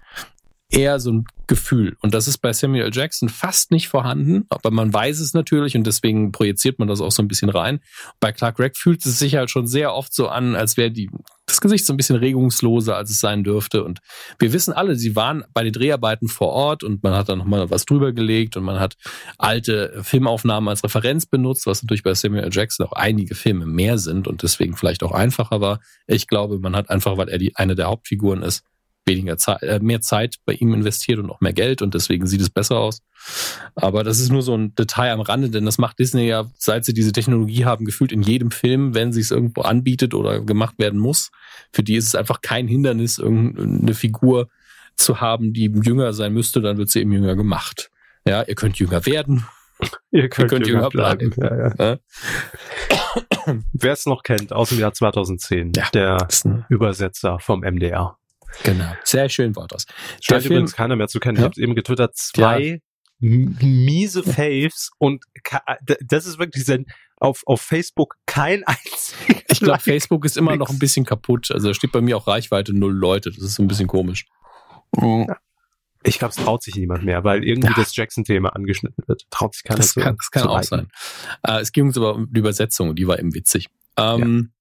[0.72, 1.96] eher so ein Gefühl.
[2.02, 2.90] Und das ist bei Samuel.
[2.92, 7.12] Jackson fast nicht vorhanden, aber man weiß es natürlich und deswegen projiziert man das auch
[7.12, 7.80] so ein bisschen rein.
[8.20, 11.12] Bei Clark Gregg fühlt es sich halt schon sehr oft so an, als wäre die
[11.46, 13.84] das Gesicht so ein bisschen regungsloser, als es sein dürfte.
[13.84, 14.00] Und
[14.40, 17.70] wir wissen alle, sie waren bei den Dreharbeiten vor Ort und man hat da nochmal
[17.70, 18.96] was drüber gelegt und man hat
[19.38, 22.50] alte Filmaufnahmen als Referenz benutzt, was natürlich bei Samuel.
[22.52, 25.80] Jackson auch einige Filme mehr sind und deswegen vielleicht auch einfacher war.
[26.08, 28.64] Ich glaube, man hat einfach, weil er die eine der Hauptfiguren ist,
[29.06, 32.42] weniger Zeit, äh, mehr Zeit bei ihm investiert und auch mehr Geld und deswegen sieht
[32.42, 33.02] es besser aus.
[33.76, 36.86] Aber das ist nur so ein Detail am Rande, denn das macht Disney ja, seit
[36.86, 40.76] sie diese Technologie haben, gefühlt in jedem Film, wenn sie es irgendwo anbietet oder gemacht
[40.78, 41.32] werden muss.
[41.72, 44.50] Für die ist es einfach kein Hindernis, irgendeine Figur
[44.96, 47.90] zu haben, die jünger sein müsste, dann wird sie eben jünger gemacht.
[48.28, 49.46] Ja, ihr könnt jünger werden.
[50.12, 51.30] Ihr könnt, könnt jünger jünger bleiben.
[51.32, 51.74] bleiben.
[51.78, 51.98] Ja, ja.
[53.74, 55.90] Wer es noch kennt, aus dem Jahr 2010, Ja.
[55.94, 56.28] der
[56.70, 58.18] Übersetzer vom MDR.
[58.64, 58.94] Genau.
[59.04, 59.86] Sehr schön war das.
[59.86, 61.38] Der Scheint Film, übrigens keiner mehr zu kennen.
[61.38, 61.44] Ja.
[61.44, 62.82] Ich habe eben getwittert, zwei
[63.22, 65.24] m- miese Faves und
[65.82, 66.86] d- das ist wirklich ein,
[67.18, 69.42] auf, auf Facebook kein einziger.
[69.50, 69.82] ich glaube, Like.
[69.82, 70.76] Facebook ist immer noch nix.
[70.76, 71.52] ein bisschen kaputt.
[71.52, 73.32] Also da steht bei mir auch Reichweite null Leute.
[73.32, 74.26] Das ist so ein bisschen komisch.
[76.04, 77.74] Ich glaube, es traut sich niemand mehr, weil irgendwie Ja.
[77.76, 79.26] das Jackson-Thema angeschnitten wird.
[79.32, 80.00] Traut sich keiner Das zu.
[80.02, 80.68] kann, das kann zu auch liken.
[80.68, 80.88] sein.
[81.58, 83.70] Äh, es ging uns aber um die Übersetzung, die war eben witzig.
[83.98, 84.52] Ähm,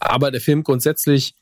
[0.00, 1.36] Aber der Film grundsätzlich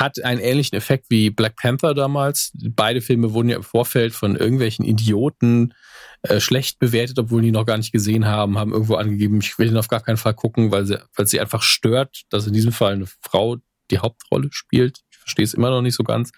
[0.00, 2.52] hat einen ähnlichen Effekt wie Black Panther damals.
[2.70, 5.74] Beide Filme wurden ja im Vorfeld von irgendwelchen Idioten
[6.22, 9.68] äh, schlecht bewertet, obwohl die noch gar nicht gesehen haben, haben irgendwo angegeben, ich will
[9.68, 12.72] ihn auf gar keinen Fall gucken, weil sie, weil sie einfach stört, dass in diesem
[12.72, 13.56] Fall eine Frau
[13.90, 15.00] die Hauptrolle spielt.
[15.10, 16.32] Ich verstehe es immer noch nicht so ganz.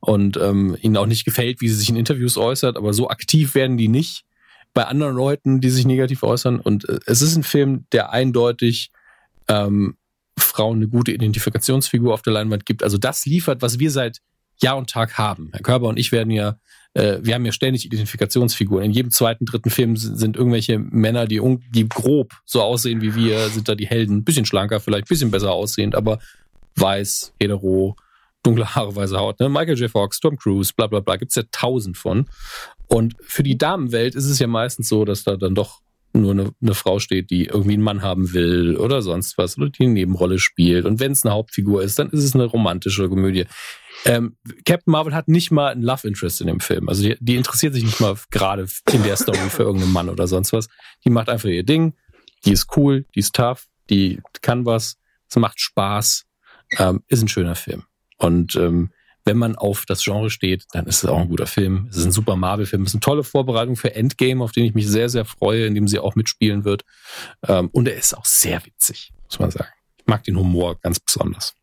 [0.00, 3.54] Und ähm, ihnen auch nicht gefällt, wie sie sich in Interviews äußert, aber so aktiv
[3.54, 4.24] werden die nicht
[4.74, 6.58] bei anderen Leuten, die sich negativ äußern.
[6.60, 8.90] Und äh, es ist ein Film, der eindeutig
[9.48, 9.97] ähm,
[10.58, 12.82] Frauen eine gute Identifikationsfigur auf der Leinwand gibt.
[12.82, 14.18] Also das liefert, was wir seit
[14.60, 15.50] Jahr und Tag haben.
[15.52, 16.58] Herr Körber und ich werden ja,
[16.94, 18.84] äh, wir haben ja ständig Identifikationsfiguren.
[18.84, 21.40] In jedem zweiten, dritten Film sind, irgendwelche Männer, die,
[21.70, 24.24] die grob so aussehen wie wir, sind da die Helden.
[24.24, 26.18] Bisschen schlanker, vielleicht bisschen besser aussehend, aber
[26.74, 27.94] weiß, hetero,
[28.42, 29.38] dunkle Haare, weiße Haut.
[29.38, 29.48] Ne?
[29.48, 29.88] Michael J.
[29.88, 32.26] Fox, Tom Cruise, bla bla bla, gibt's ja tausend von.
[32.88, 35.82] Und für die Damenwelt ist es ja meistens so, dass da dann doch
[36.20, 39.70] nur eine, eine Frau steht, die irgendwie einen Mann haben will oder sonst was oder
[39.70, 40.84] die eine Nebenrolle spielt.
[40.84, 43.46] Und wenn es eine Hauptfigur ist, dann ist es eine romantische Komödie.
[44.04, 46.88] Ähm, Captain Marvel hat nicht mal ein Love Interest in dem Film.
[46.88, 50.26] Also die, die interessiert sich nicht mal gerade in der Story für irgendeinen Mann oder
[50.26, 50.68] sonst was.
[51.04, 51.94] Die macht einfach ihr Ding.
[52.44, 54.98] Die ist cool, die ist tough, die kann was.
[55.28, 56.24] Es macht Spaß.
[56.78, 57.84] Ähm, ist ein schöner Film.
[58.18, 58.90] Und ähm,
[59.28, 61.86] wenn man auf das Genre steht, dann ist es auch ein guter Film.
[61.90, 62.82] Es ist ein super Marvel-Film.
[62.82, 65.74] Es ist eine tolle Vorbereitung für Endgame, auf den ich mich sehr, sehr freue, in
[65.74, 66.84] dem sie auch mitspielen wird.
[67.46, 69.68] Ähm, und er ist auch sehr witzig, muss man sagen.
[69.98, 71.54] Ich mag den Humor ganz besonders.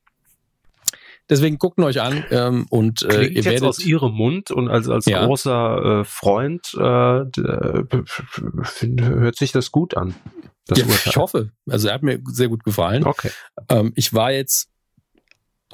[1.28, 4.70] Deswegen guckt ihn euch an ähm, und äh, Klingt ihr werdet aus Ihrem Mund und
[4.70, 5.26] als, als Ja.
[5.26, 7.84] großer äh, Freund äh, äh,
[9.00, 10.14] hört sich das gut an.
[10.68, 11.50] Das ja, ich hoffe.
[11.68, 13.06] Also er hat mir sehr gut gefallen.
[13.06, 13.32] Okay.
[13.70, 14.70] Ähm, ich war jetzt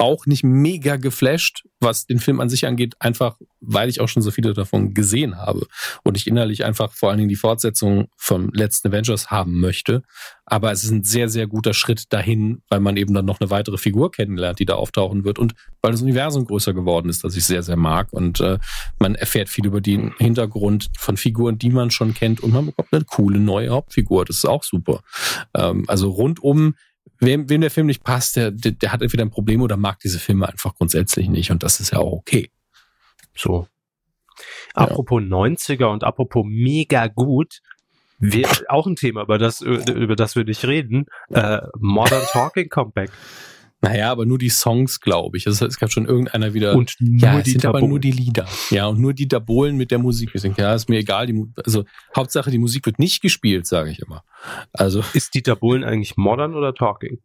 [0.02, 4.22] auch nicht mega geflasht, was den Film an sich angeht, einfach weil ich auch schon
[4.22, 5.68] so viele davon gesehen habe
[6.02, 10.02] und ich innerlich einfach vor allen Dingen die Fortsetzung vom letzten Avengers haben möchte.
[10.44, 13.50] Aber es ist ein sehr, sehr guter Schritt dahin, weil man eben dann noch eine
[13.50, 17.36] weitere Figur kennenlernt, die da auftauchen wird und weil das Universum größer geworden ist, das
[17.36, 18.58] ich sehr, sehr mag und äh,
[18.98, 22.88] man erfährt viel über den Hintergrund von Figuren, die man schon kennt und man bekommt
[22.90, 24.24] eine coole neue Hauptfigur.
[24.24, 25.02] Das ist auch super.
[25.54, 26.74] Ähm, also rundum
[27.22, 29.98] wem, wem der Film nicht passt, der, der, der hat entweder ein Problem oder mag
[30.00, 31.50] diese Filme einfach grundsätzlich nicht.
[31.50, 32.50] Und das ist ja auch okay.
[33.34, 33.66] So.
[34.74, 37.60] Apropos 90er und apropos mega gut,
[38.18, 43.10] wir, auch ein Thema, über das, über das wir nicht reden, äh, Modern Talking Comeback.
[43.82, 45.46] Naja, aber nur die Songs, glaube ich.
[45.48, 46.76] Also, es gab schon irgendeiner wieder.
[46.76, 48.46] Und nur ja, es die sind aber nur die Lieder.
[48.70, 50.30] Ja, und nur die Dabolen mit der Musik.
[50.34, 51.26] Ich denke, ja, ist mir egal.
[51.26, 51.84] Die, also
[52.16, 54.22] Hauptsache, die Musik wird nicht gespielt, sage ich immer.
[54.72, 57.18] Also Ist Dieter Bohlen eigentlich modern oder talking?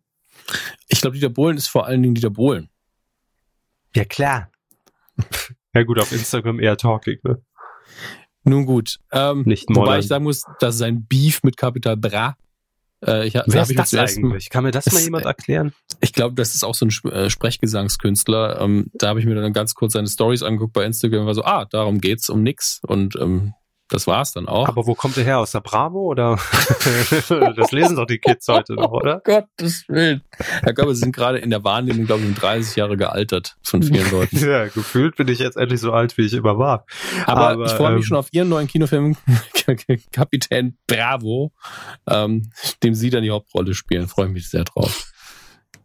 [0.88, 2.70] ich glaube, Dieter Bohlen ist vor allen Dingen Dieter Bohlen.
[3.96, 4.52] Ja, klar.
[5.74, 7.40] Ja gut, auf Instagram eher talking, ne?
[8.44, 8.98] Nun gut.
[9.12, 10.00] Ähm, Nicht wobei modern.
[10.00, 12.36] ich sagen muss, dass sein Beef mit Capital Bra.
[13.06, 14.50] Äh, ich, Wer ist ich das eigentlich?
[14.50, 15.74] Kann mir das Es- mal jemand erklären?
[16.02, 18.60] Ich glaube, das ist auch so ein äh, Sprechgesangskünstler.
[18.62, 21.36] Ähm, da habe ich mir dann ganz kurz seine Stories angeguckt bei Instagram und war
[21.36, 22.80] so, ah, darum geht's um nix.
[22.86, 23.54] Und ähm,
[23.90, 24.68] das war's dann auch.
[24.68, 25.40] Aber wo kommt der her?
[25.40, 26.38] Aus der Bravo oder?
[27.56, 29.22] das lesen doch die Kids heute noch, oder?
[29.24, 30.22] Gottes Willen.
[30.62, 33.82] Herr Körber, Sie sind gerade in der Wahrnehmung, glaube ich, um 30 Jahre gealtert von
[33.84, 34.38] vielen Leuten.
[34.48, 36.86] Ja, gefühlt bin ich jetzt endlich so alt, wie ich immer war.
[37.26, 39.18] Aber, Aber, ich freue mich ähm, schon auf Ihren neuen Kinofilm,
[40.12, 41.52] Kapitän Bravo,
[42.08, 42.50] ähm,
[42.82, 44.08] dem Sie dann die Hauptrolle spielen.
[44.08, 45.12] Freue mich sehr drauf.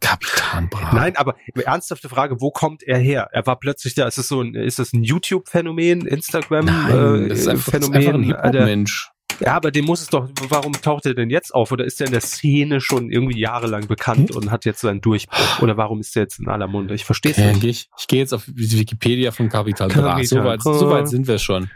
[0.02, 0.96] Kapitän Bravo.
[0.96, 3.28] Nein, aber ernsthafte Frage, wo kommt er her?
[3.32, 7.28] Er war plötzlich da, ist es so ein, ist das ein YouTube-Phänomen, Instagram Nein, äh,
[7.28, 7.96] das ist einfach, ist Phänomen?
[7.96, 9.10] einfach ein Äh, Hip-Hop-Mensch.
[9.40, 11.72] ja, aber dem muss es doch, warum taucht er denn jetzt auf?
[11.72, 14.36] Oder ist er in der Szene schon irgendwie jahrelang bekannt Hm?
[14.36, 15.60] und hat jetzt seinen Durchbruch?
[15.62, 16.94] Oder warum ist er jetzt in aller Munde?
[16.94, 17.64] Ich verstehe es Okay, nicht.
[17.64, 20.22] ich, ich gehe jetzt auf Wikipedia von Capital Bra.
[20.24, 20.74] So weit, Bra.
[20.74, 21.70] so weit sind wir schon.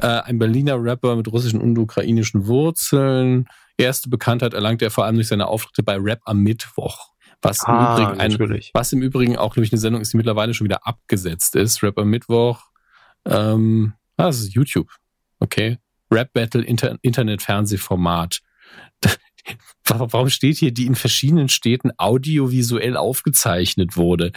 [0.00, 3.46] Äh, ein Berliner Rapper mit russischen und ukrainischen Wurzeln.
[3.78, 7.11] Erste Bekanntheit erlangte er vor allem durch seine Auftritte bei Rap am Mittwoch.
[7.42, 10.54] Was, im Ah, Übrigen ein, was im Übrigen auch nämlich eine Sendung ist, die mittlerweile
[10.54, 11.82] schon wieder abgesetzt ist.
[11.82, 12.62] Rapper Mittwoch.
[13.24, 14.88] Ähm, ah, das ist YouTube.
[15.40, 15.78] Okay.
[16.10, 18.40] Rap Battle Inter Internet-Fernsehformat.
[19.86, 24.32] Warum steht hier, die in verschiedenen Städten audiovisuell aufgezeichnet wurde?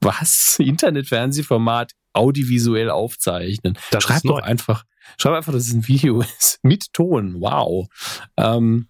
[0.00, 0.58] Was?
[0.58, 3.78] Internet-Fernsehformat audiovisuell aufzeichnen.
[3.90, 4.42] Das schreib doch neu.
[4.42, 4.84] einfach,
[5.16, 6.58] schreib einfach, dass es ein Video ist.
[6.62, 7.40] Mit Ton.
[7.40, 7.88] Wow.
[8.36, 8.88] Ähm,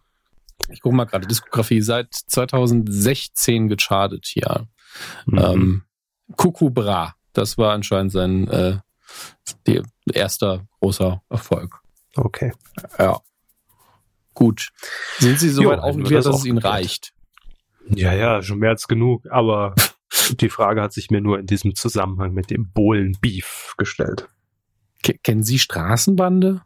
[0.70, 4.66] ich gucke mal gerade, Diskografie seit 2016 gechartet hier.
[5.26, 5.39] Mhm.
[5.39, 5.82] Ähm,
[6.36, 8.78] Kuku Bra, das war anscheinend sein äh,
[9.66, 9.82] die,
[10.12, 11.80] erster großer Erfolg.
[12.16, 12.52] okay.
[12.98, 13.20] Ja.
[14.34, 14.70] Gut.
[15.18, 17.12] Sind Sie soweit aufgeklärt, das dass es Ihnen reicht?
[17.89, 19.26] Ja, ja, schon mehr als genug.
[19.30, 19.74] Aber
[20.40, 24.28] die Frage hat sich mir nur in diesem Zusammenhang mit dem Bohlen-Beef gestellt.
[25.02, 26.62] Ke- Kennen Sie Straßenbande?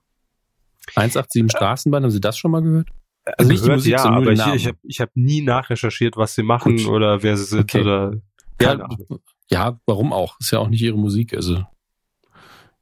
[0.94, 2.88] 187 Straßenbande, haben Sie das schon mal gehört?
[3.36, 6.16] Also nicht die Gehört, Musik, ja, sondern aber ich, ich habe ich hab nie nachrecherchiert,
[6.16, 6.86] was sie machen Gut.
[6.86, 7.80] oder wer sie sind Okay.
[7.80, 8.12] oder
[8.64, 9.20] Ahnung.
[9.50, 10.38] Ja, warum auch?
[10.40, 11.34] Ist ja auch nicht ihre Musik.
[11.34, 11.64] Also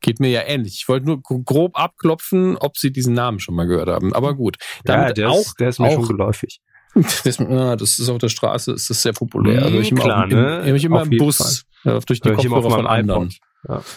[0.01, 0.75] geht mir ja ähnlich.
[0.83, 4.15] Ich wollte nur gro- grob abklopfen, ob sie diesen Namen schon mal gehört haben.
[4.15, 4.57] Aber gut.
[4.87, 6.61] Ja, Damit der, auch, ist, der ist mir auch- schon geläufig.
[6.95, 9.63] das, ja, das ist auf der Straße, ist das sehr populär.
[9.63, 10.61] Mm, Also ich immer, klar, auch im, ne?
[10.61, 13.35] im, ich immer Auf im Bus ja, durch die Hör immer Kopfhörer von anderen.
[13.69, 13.83] Ja.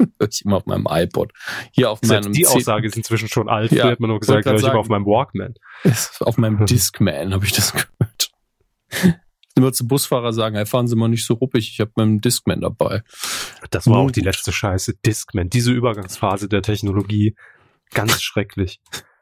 [0.18, 1.32] Hör ich immer auf meinem iPod.
[1.72, 3.72] Hier auf Selbst meinem die Aussage ist inzwischen schon alt.
[3.72, 5.54] Ja, Früher hat man nur gesagt, wollte grad hör ich immer auf meinem Walkman.
[6.20, 8.30] auf meinem Discman habe ich das gehört.
[9.56, 12.60] Immer zu Busfahrer sagen, hey, fahren Sie mal nicht so ruppig, ich habe meinen Discman
[12.60, 13.02] dabei.
[13.70, 14.94] Das war auch die letzte Scheiße.
[15.04, 17.34] Discman, diese Übergangsphase der Technologie,
[17.92, 18.80] ganz schrecklich.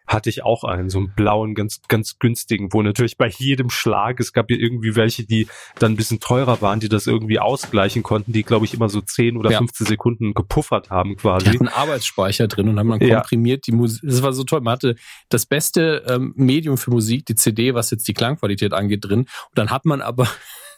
[0.09, 4.19] Hatte ich auch einen, so einen blauen, ganz, ganz günstigen, wo natürlich bei jedem Schlag,
[4.21, 5.47] es gab ja irgendwie welche, die
[5.79, 9.01] dann ein bisschen teurer waren, die das irgendwie ausgleichen konnten, die, glaube ich, immer so
[9.03, 9.59] 10 oder Ja.
[9.59, 11.47] 15 Sekunden gepuffert haben Die quasi.
[11.47, 13.17] hatten Arbeitsspeicher drin und haben dann Ja.
[13.21, 14.01] komprimiert die Musik.
[14.03, 14.63] Das war so toll.
[14.63, 14.97] Man hatte
[15.29, 19.21] das beste ähm, Medium für Musik, die CD, was jetzt die Klangqualität angeht, drin.
[19.21, 20.27] Und dann hat man aber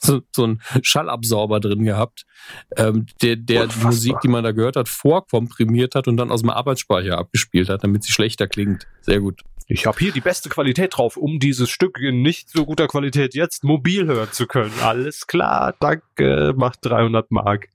[0.03, 2.25] so, so einen Schallabsorber drin gehabt,
[2.77, 3.85] ähm, der, der die.
[3.85, 7.85] Musik, die man da gehört hat, vorkomprimiert hat und dann aus dem Arbeitsspeicher abgespielt hat,
[7.85, 8.87] damit sie schlechter klingt.
[9.03, 9.43] Sehr gut.
[9.73, 13.35] Ich habe hier die beste Qualität drauf, um dieses Stück in nicht so guter Qualität
[13.37, 14.73] jetzt mobil hören zu können.
[14.83, 17.69] Alles klar, danke, macht 300 Mark.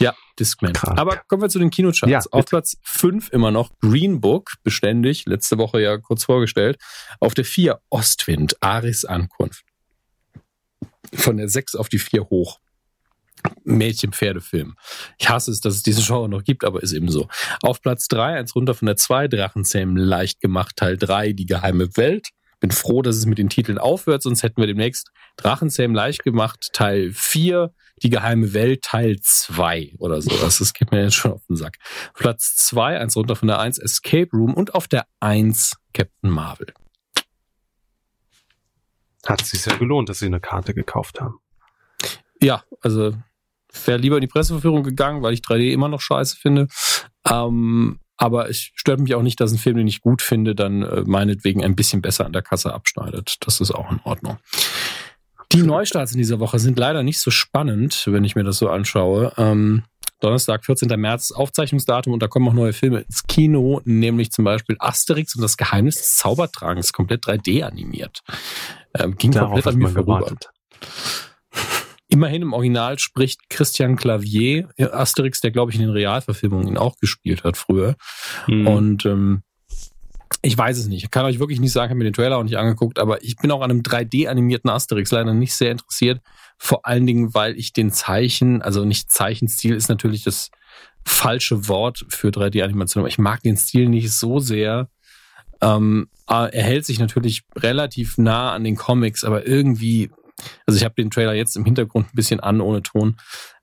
[0.00, 0.72] Ja, Discman.
[0.72, 0.98] Krank.
[0.98, 2.10] Aber kommen wir zu den Kinocharts.
[2.10, 2.46] Ja, Auf.
[2.46, 6.78] Platz 5 immer noch Green Book, beständig, letzte Woche ja kurz vorgestellt.
[7.20, 9.64] Auf der 4 Ostwind, Aris Ankunft.
[11.14, 12.60] Von der 6 auf die 4 hoch.
[13.64, 14.76] Mädchen-Pferdefilm.
[15.18, 17.28] Ich hasse es, dass es diese Genre noch gibt, aber ist eben so.
[17.62, 21.96] Auf Platz 3, eins runter von der 2, Drachenzähmen leicht gemacht, Teil 3, die geheime
[21.96, 22.28] Welt.
[22.60, 26.70] Bin froh, dass es mit den Titeln aufhört, sonst hätten wir demnächst Drachenzähmen leicht gemacht,
[26.72, 30.58] Teil 4, die geheime Welt, Teil 2 oder sowas.
[30.58, 31.76] Das geht mir jetzt schon auf den Sack.
[32.14, 36.72] Platz 2, eins runter von der 1, Escape Room und auf der 1, Captain Marvel.
[39.26, 41.38] Hat es sich ja gelohnt, dass sie eine Karte gekauft haben.
[42.40, 43.14] Ja, also
[43.84, 46.68] wäre lieber in die Presseverführung gegangen, weil ich 3D immer noch scheiße finde.
[47.28, 50.82] Ähm, aber es stört mich auch nicht, dass ein Film, den ich gut finde, dann
[50.82, 53.36] äh, meinetwegen ein bisschen besser an der Kasse abschneidet.
[53.40, 54.38] Das ist auch in Ordnung.
[55.52, 58.68] Die Neustarts in dieser Woche sind leider nicht so spannend, wenn ich mir das so
[58.70, 59.32] anschaue.
[59.36, 59.84] Ähm,
[60.20, 60.88] Donnerstag, 14.
[60.98, 65.42] März, Aufzeichnungsdatum und da kommen auch neue Filme ins Kino, nämlich zum Beispiel Asterix und
[65.42, 68.22] das Geheimnis des Zaubertragens, komplett 3D animiert.
[68.98, 70.36] Ähm, ging Darauf komplett an mir vorüber.
[72.08, 76.78] Immerhin im Original spricht Christian Clavier, äh, Asterix, der glaube ich in den Realverfilmungen ihn
[76.78, 77.96] auch gespielt hat früher.
[78.46, 78.66] Mhm.
[78.66, 79.42] Und ähm,
[80.42, 81.04] ich weiß es nicht.
[81.04, 83.22] Ich kann euch wirklich nicht sagen, ich habe mir den Trailer auch nicht angeguckt, aber
[83.24, 86.20] ich bin auch an einem 3D-animierten Asterix leider nicht sehr interessiert.
[86.58, 90.50] Vor allen Dingen, weil ich den Zeichen, also nicht Zeichenstil ist natürlich das
[91.06, 94.88] falsche Wort für 3D-Animation, aber ich mag den Stil nicht so sehr.
[95.60, 100.10] Ähm, er hält sich natürlich relativ nah an den Comics, aber irgendwie,
[100.66, 103.16] also ich habe den Trailer jetzt im Hintergrund ein bisschen an, ohne Ton.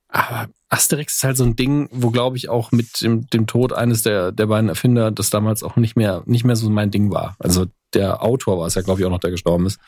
[0.07, 3.71] Aber Asterix ist halt so ein Ding, wo glaube ich auch mit dem, dem Tod
[3.73, 7.11] eines der, der beiden Erfinder das damals auch nicht mehr, nicht mehr so mein Ding
[7.11, 7.35] war.
[7.39, 9.79] Also der Autor war es ja, glaube ich, auch noch, der gestorben ist.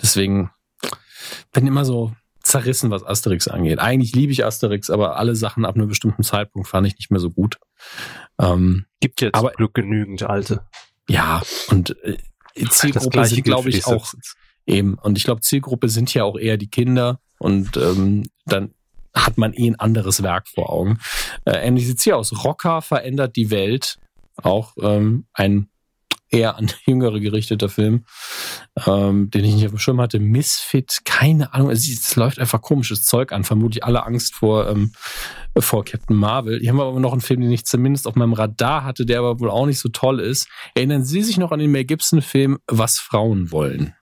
[0.00, 0.50] Deswegen
[1.52, 2.12] bin immer so
[2.42, 3.78] zerrissen, was Asterix angeht.
[3.78, 7.20] Eigentlich liebe ich Asterix, aber alle Sachen ab einem bestimmten Zeitpunkt fand ich nicht mehr
[7.20, 7.58] so gut.
[8.40, 10.62] Ähm, Gibt jetzt aber- Glück genügend alte.
[11.08, 12.16] Ja, und äh,
[12.68, 14.14] Zielgruppe sind, glaube ich, auch.
[14.66, 14.94] Eben.
[14.94, 18.74] Und ich glaube, Zielgruppe sind ja auch eher die Kinder und ähm, dann
[19.14, 20.98] hat man eh ein anderes Werk vor Augen.
[21.44, 22.44] Äh, ähnlich sieht's hier aus.
[22.44, 23.98] Rocker verändert die Welt.
[24.36, 25.69] Auch ähm, ein
[26.30, 28.04] eher an Jüngere gerichteter Film,
[28.86, 30.18] ähm, den ich nicht auf dem Schirm hatte.
[30.18, 31.70] Misfit, keine Ahnung.
[31.70, 33.44] Es, es läuft einfach komisches Zeug an.
[33.44, 34.92] Vermutlich alle Angst vor, ähm,
[35.58, 36.60] vor Captain Marvel.
[36.60, 39.18] Hier haben wir aber noch einen Film, den ich zumindest auf meinem Radar hatte, der
[39.18, 40.48] aber wohl auch nicht so toll ist.
[40.74, 43.94] Erinnern Sie sich noch an den Mel Gibson-Film Was Frauen wollen?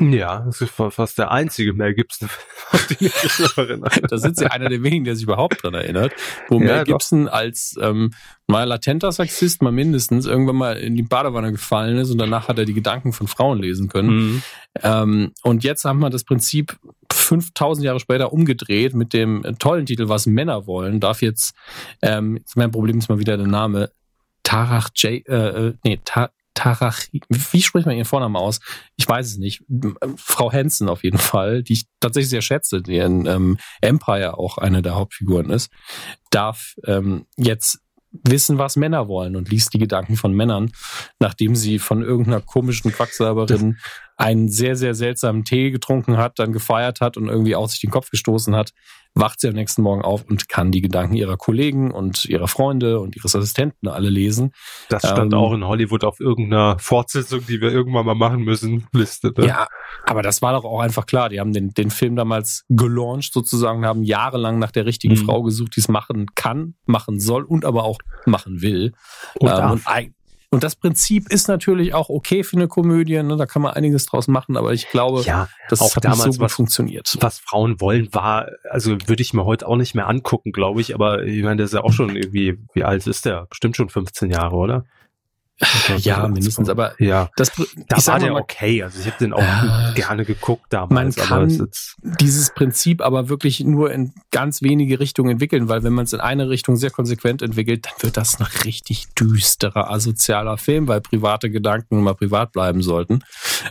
[0.00, 2.28] Ja, das ist fast der einzige Mel Gibson,
[2.72, 4.00] auf den ich mich noch erinnere.
[4.02, 6.12] Da sind sie einer der wenigen, der sich überhaupt dran erinnert,
[6.48, 7.32] wo ja, Mel Gibson doch.
[7.32, 8.12] als ähm,
[8.46, 12.58] mal latenter Sexist mal mindestens irgendwann mal in die Badewanne gefallen ist und danach hat
[12.58, 14.08] er die Gedanken von Frauen lesen können.
[14.10, 14.42] Mhm.
[14.82, 16.78] Ähm, und jetzt haben wir das Prinzip
[17.12, 21.00] 5000 Jahre später umgedreht mit dem tollen Titel Was Männer wollen.
[21.00, 21.54] Darf jetzt,
[22.02, 23.90] ähm, mein Problem ist mal wieder der Name,
[24.42, 28.60] Tarach J, äh, äh nee, Ta Tarachi, wie spricht man ihren Vornamen aus?
[28.96, 29.62] Ich weiß es nicht.
[30.16, 34.58] Frau Hansen auf jeden Fall, die ich tatsächlich sehr schätze, die in ähm, Empire auch
[34.58, 35.70] eine der Hauptfiguren ist,
[36.30, 37.80] darf ähm, jetzt
[38.12, 40.72] wissen, was Männer wollen und liest die Gedanken von Männern,
[41.20, 43.78] nachdem sie von irgendeiner komischen Quacksalberin
[44.16, 47.90] einen sehr, sehr seltsamen Tee getrunken hat, dann gefeiert hat und irgendwie auch sich den
[47.90, 48.72] Kopf gestoßen hat,
[49.14, 53.00] wacht sie am nächsten Morgen auf und kann die Gedanken ihrer Kollegen und ihrer Freunde
[53.00, 54.52] und ihres Assistenten alle lesen.
[54.88, 58.86] Das stand ähm, auch in Hollywood auf irgendeiner Fortsetzung, die wir irgendwann mal machen müssen,
[58.92, 59.32] Liste.
[59.36, 59.46] Ne?
[59.46, 59.66] Ja,
[60.04, 61.28] aber das war doch auch einfach klar.
[61.28, 65.24] Die haben den, den Film damals gelauncht sozusagen, haben jahrelang nach der richtigen mhm.
[65.24, 68.92] Frau gesucht, die es machen kann, machen soll und aber auch machen will.
[69.38, 69.82] Und, ähm, und
[70.50, 73.36] und das Prinzip ist natürlich auch okay für eine Komödie, ne?
[73.36, 76.34] da kann man einiges draus machen, aber ich glaube, ja, das auch hat damals nicht
[76.34, 77.16] so gut was, funktioniert.
[77.20, 80.92] Was Frauen wollen, war, also würde ich mir heute auch nicht mehr angucken, glaube ich,
[80.92, 83.46] aber ich meine, der ist ja auch schon irgendwie, wie alt ist der?
[83.46, 84.84] Bestimmt schon 15 Jahre, oder?
[85.98, 87.52] Ja, mindestens, aber ja, das,
[87.88, 88.82] da war der mal, okay.
[88.82, 91.16] Also ich habe den auch äh, gerne geguckt damals.
[91.16, 91.68] Man kann
[92.02, 96.20] dieses Prinzip aber wirklich nur in ganz wenige Richtungen entwickeln, weil wenn man es in
[96.20, 101.50] eine Richtung sehr konsequent entwickelt, dann wird das ein richtig düsterer, asozialer Film, weil private
[101.50, 103.20] Gedanken immer privat bleiben sollten.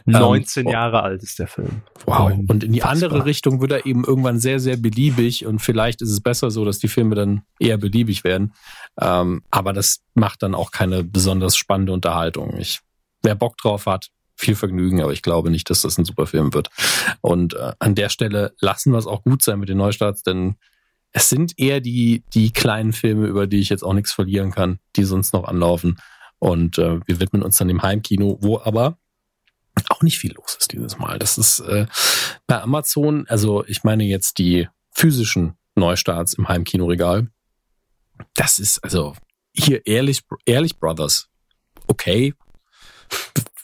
[0.06, 1.82] 19 ähm, Jahre alt ist der Film.
[2.06, 2.32] Wow.
[2.48, 6.12] Und in die andere Richtung wird er eben irgendwann sehr, sehr beliebig und vielleicht ist
[6.12, 8.54] es besser so, dass die Filme dann eher beliebig werden.
[9.02, 12.58] Ähm, aber das macht dann auch keine besonders spannende Unterhaltung.
[12.58, 12.80] Ich,
[13.22, 16.54] wer Bock drauf hat, viel Vergnügen, aber ich glaube nicht, dass das ein super Film
[16.54, 16.70] wird.
[17.22, 20.56] Und äh, an der Stelle lassen wir es auch gut sein mit den Neustarts, denn
[21.12, 24.80] es sind eher die, die kleinen Filme, über die ich jetzt auch nichts verlieren kann,
[24.96, 26.00] die sonst noch anlaufen.
[26.40, 28.98] Und äh, wir widmen uns dann dem Heimkino, wo aber
[29.90, 31.20] auch nicht viel los ist dieses Mal.
[31.20, 31.88] Das ist äh,
[32.48, 37.30] bei Amazon, also ich meine jetzt die physischen Neustarts im Heimkinoregal,
[38.36, 39.16] das ist, also,
[39.54, 41.29] hier ehrlich, ehrlich Brothers.
[41.90, 42.34] Okay.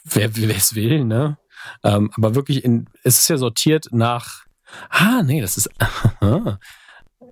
[0.04, 1.38] Wer, es will, ne?
[1.84, 4.46] Ähm, aber wirklich in, es ist ja sortiert nach,
[4.90, 5.70] ah, nee, das ist,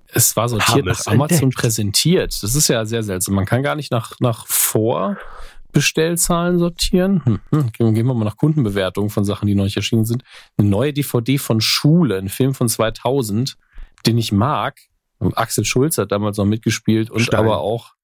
[0.07, 1.61] es war sortiert nach Amazon entdeckt.
[1.61, 2.33] präsentiert.
[2.41, 3.35] Das ist ja sehr seltsam.
[3.35, 7.25] Man kann gar nicht nach, nach Vorbestellzahlen sortieren.
[7.25, 7.73] Hm, hm.
[7.73, 10.23] Gehen wir mal nach Kundenbewertungen von Sachen, die nicht erschienen sind.
[10.57, 13.57] Eine neue DVD von Schule, ein Film von 2000,
[14.05, 14.79] den ich mag,
[15.19, 17.39] Axel Schulz hat damals noch mitgespielt und Stein.
[17.39, 17.94] aber auch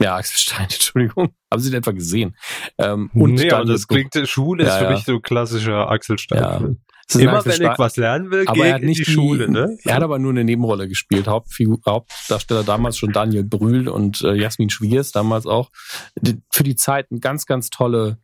[0.00, 1.34] ja, Axel Stein, Entschuldigung.
[1.50, 2.36] Haben Sie den etwa gesehen?
[2.78, 6.40] Ähm, und nee, aber das klingt, Schule ja, ist für mich so klassischer Axel Stein.
[6.40, 7.20] Ja.
[7.20, 9.50] Immer wenn ich was lernen will, aber er hat nicht die, die Schule.
[9.50, 9.76] Ne?
[9.84, 11.26] Er hat aber nur eine Nebenrolle gespielt.
[11.26, 15.70] Hauptfigur, Hauptdarsteller damals schon Daniel Brühl und äh, Jasmin Schwiers damals auch.
[16.18, 18.18] Die, für die Zeit eine ganz, ganz tolle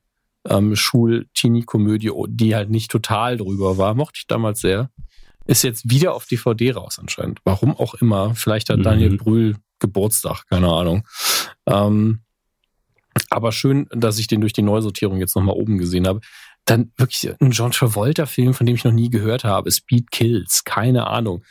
[0.49, 3.95] ähm, Schul-Teenie-Komödie, die halt nicht total drüber war.
[3.95, 4.91] Mochte ich damals sehr.
[5.51, 7.41] Ist jetzt wieder auf DVD raus anscheinend.
[7.43, 8.37] Warum auch immer.
[8.37, 8.83] Vielleicht hat mhm.
[8.85, 11.05] Daniel Brühl Geburtstag, keine Ahnung.
[11.67, 12.21] Ähm,
[13.31, 16.21] aber schön, dass ich den durch die Neusortierung jetzt nochmal oben gesehen habe.
[16.67, 19.73] Dann wirklich ein John Travolta-Film, von dem ich noch nie gehört habe.
[19.73, 21.43] Speed Kills, keine Ahnung.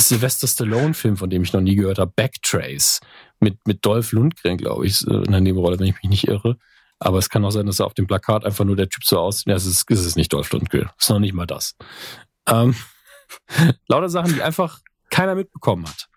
[0.00, 2.10] Sylvester Stallone-Film, von dem ich noch nie gehört habe.
[2.16, 3.00] Backtrace
[3.38, 6.56] mit, mit Dolph Lundgren, glaube ich, in der Nebenrolle, wenn ich mich nicht irre.
[7.00, 9.18] Aber es kann auch sein, dass er auf dem Plakat einfach nur der Typ so
[9.18, 9.48] aussieht.
[9.48, 10.88] Ja, es ist, es ist nicht Dolph Lundgren.
[10.96, 11.76] Es ist noch nicht mal das.
[12.48, 12.74] Ähm,
[13.88, 14.80] Lauter Sachen, die einfach
[15.10, 16.08] keiner mitbekommen hat.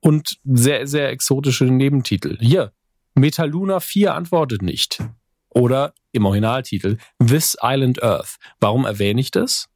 [0.00, 2.38] Und sehr, sehr exotische Nebentitel.
[2.40, 2.72] Hier,
[3.14, 5.02] Metaluna 4 antwortet nicht.
[5.50, 8.36] Oder im Originaltitel This Island Earth.
[8.60, 9.68] Warum erwähne ich das?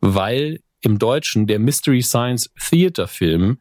[0.00, 3.58] Weil im Deutschen der Mystery Science Theater Film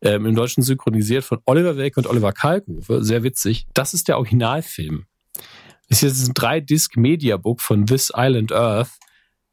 [0.00, 3.66] ähm, im Deutschen synchronisiert von Oliver Welke und Oliver Kalkofe, sehr witzig.
[3.72, 5.06] Das ist der Originalfilm.
[5.88, 8.90] Das ist jetzt ein 3-Disc-Mediabook von This Island Earth.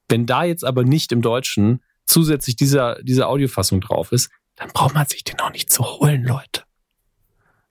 [0.08, 4.94] Wenn da jetzt aber nicht im Deutschen zusätzlich dieser, diese Audiofassung drauf ist, dann braucht
[4.94, 6.64] man sich den auch nicht zu holen, Leute.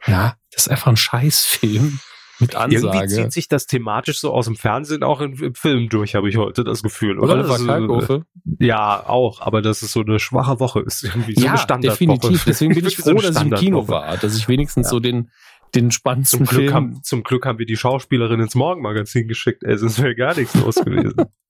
[0.06, 1.98] Ja, das ist einfach ein Scheißfilm
[2.38, 2.86] mit Ansage.
[2.86, 6.28] Irgendwie zieht sich das thematisch so aus dem Fernsehen auch im, im Film durch, habe
[6.28, 7.34] ich heute das Gefühl, oder?
[7.34, 8.24] Oliver Kalkofe?
[8.60, 11.98] Ja, auch, aber das ist so eine schwache Woche, ist irgendwie so ja, eine Standardwoche.
[11.98, 12.44] definitiv.
[12.44, 14.90] Deswegen bin ich froh, dass ich im Kino war, dass ich wenigstens ja.
[14.90, 15.30] so den
[15.74, 16.74] den spannendsten zum Glück Film.
[16.74, 20.54] Haben, zum Glück haben wir die Schauspielerin ins Morgenmagazin geschickt, ey, sonst wäre gar nichts
[20.54, 21.16] los gewesen.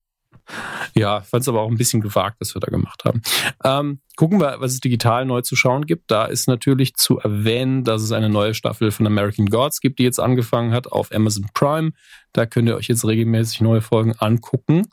[0.94, 3.22] Ja, fand es aber auch ein bisschen gewagt, was wir da gemacht haben.
[3.64, 6.10] Ähm, gucken wir, was es digital neu zu schauen gibt.
[6.10, 10.04] Da ist natürlich zu erwähnen, dass es eine neue Staffel von American Gods gibt, die
[10.04, 11.92] jetzt angefangen hat auf Amazon Prime.
[12.32, 14.86] Da könnt ihr euch jetzt regelmäßig neue Folgen angucken.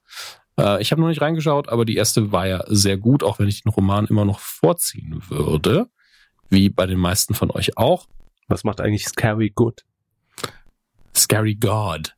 [0.60, 3.48] Äh, ich habe noch nicht reingeschaut, aber die erste war ja sehr gut, auch wenn
[3.48, 5.88] ich den Roman immer noch vorziehen würde.
[6.50, 8.08] Wie bei den meisten von euch auch.
[8.48, 9.84] Was macht eigentlich Scary Good?
[11.16, 12.16] Scary God.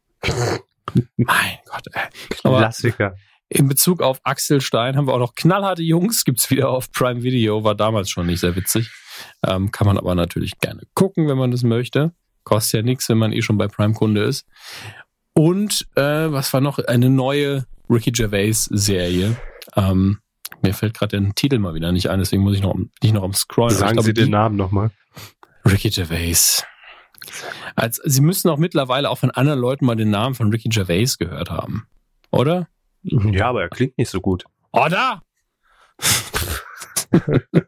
[1.16, 1.88] Mein Gott.
[1.94, 2.02] Ey.
[2.44, 3.16] Aber Klassiker.
[3.50, 7.24] in Bezug auf Axel Stein haben wir auch noch knallharte Jungs, gibt's wieder auf Prime
[7.24, 8.92] Video, war damals schon nicht sehr witzig.
[9.46, 12.14] Ähm, kann man aber natürlich gerne gucken, wenn man das möchte.
[12.44, 14.46] Kostet ja nichts, wenn man eh schon bei Prime-Kunde ist.
[15.34, 16.80] Und äh, was war noch?
[16.80, 19.36] Eine neue Ricky Gervais-Serie.
[19.76, 20.20] Ähm,
[20.62, 23.24] mir fällt gerade der Titel mal wieder nicht ein, deswegen muss ich noch, nicht noch
[23.24, 23.76] am Scrollen.
[23.76, 24.92] Sagen glaube, Sie den Namen nochmal.
[25.66, 26.64] Ricky Gervais.
[27.76, 31.18] Als, Sie müssen auch mittlerweile auch von anderen Leuten mal den Namen von Ricky Gervais
[31.18, 31.88] gehört haben.
[32.32, 32.68] Oder?
[33.04, 34.46] Ja, aber er klingt nicht so gut.
[34.72, 35.22] Oder?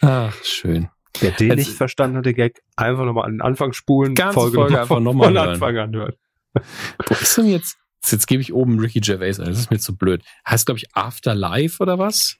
[0.00, 0.88] Ach, schön.
[1.20, 4.34] Wer den Also- nicht verstanden hat, der Gag, einfach nochmal an den Anfang spulen, Ganze
[4.34, 5.36] Folge, Folge einfach nochmal von.
[5.38, 6.14] Anfang an hören.
[6.54, 7.76] Wo ist denn jetzt?
[8.06, 9.46] Jetzt gebe ich oben Ricky Gervais ein.
[9.46, 10.22] Das ist mir zu blöd.
[10.46, 12.36] Heißt, glaube ich, Afterlife oder was?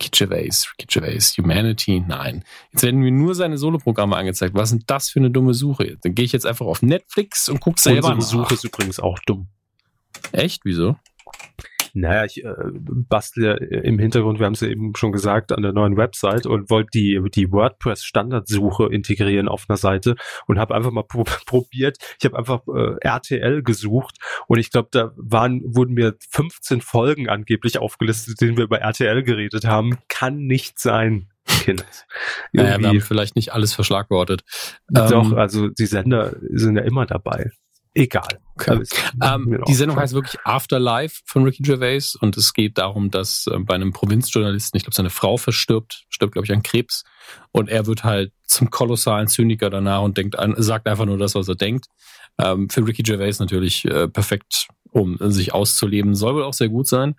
[0.00, 2.42] Ricky Gervais, Ricky Gervais, Humanity, nein.
[2.72, 4.54] Jetzt werden mir nur seine Soloprogramme angezeigt.
[4.54, 5.98] Was ist denn das für eine dumme Suche?
[6.02, 8.42] Dann gehe ich jetzt einfach auf Netflix und gucke selber Unsere.
[8.42, 9.48] Suche ist übrigens auch dumm.
[10.32, 10.64] Echt?
[10.64, 10.96] Wieso?
[11.94, 15.62] Naja, ich äh, bastle ja im Hintergrund, wir haben es ja eben schon gesagt, an
[15.62, 20.90] der neuen Website und wollte die, die WordPress-Standardsuche integrieren auf einer Seite und habe einfach
[20.90, 21.98] mal pro probiert.
[22.18, 27.28] Ich habe einfach äh, RTL gesucht und ich glaube, da waren, wurden mir 15 Folgen
[27.28, 29.98] angeblich aufgelistet, denen wir über RTL geredet haben.
[30.08, 31.84] Kann nicht sein, Kind.
[32.52, 34.42] Naja, wir haben vielleicht nicht alles verschlagwortet.
[34.88, 37.50] Doch, Ähm, also die Sender sind ja immer dabei.
[37.94, 38.38] Egal.
[38.54, 38.78] Okay.
[38.82, 38.90] Es-
[39.22, 43.58] Ähm, die Sendung heißt wirklich Afterlife von Ricky Gervais und es geht darum, dass äh,
[43.58, 47.04] bei einem Provinzjournalisten, ich glaube, seine Frau verstirbt, stirbt, glaube ich, an Krebs
[47.52, 51.34] und er wird halt zum kolossalen Zyniker danach und denkt an, sagt einfach nur das,
[51.34, 51.86] was er denkt.
[52.38, 56.86] Ähm, für Ricky Gervais natürlich äh, perfekt, um sich auszuleben, soll wohl auch sehr gut
[56.86, 57.14] sein.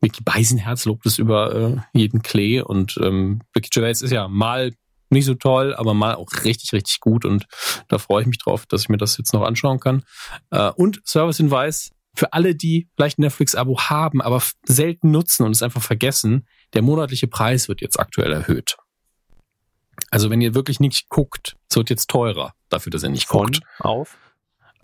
[0.00, 4.72] Mickey Beisenherz lobt es über äh, jeden Klee und ähm, Ricky Gervais ist ja mal
[5.10, 7.46] nicht so toll, aber mal auch richtig, richtig gut und
[7.88, 10.04] da freue ich mich drauf, dass ich mir das jetzt noch anschauen kann.
[10.50, 15.62] Äh, und Servicehinweis für alle, die vielleicht ein Netflix-Abo haben, aber selten nutzen und es
[15.62, 18.76] einfach vergessen, der monatliche Preis wird jetzt aktuell erhöht.
[20.10, 23.46] Also wenn ihr wirklich nicht guckt, es wird jetzt teurer dafür, dass ihr nicht von
[23.46, 23.60] guckt.
[23.78, 24.16] auf.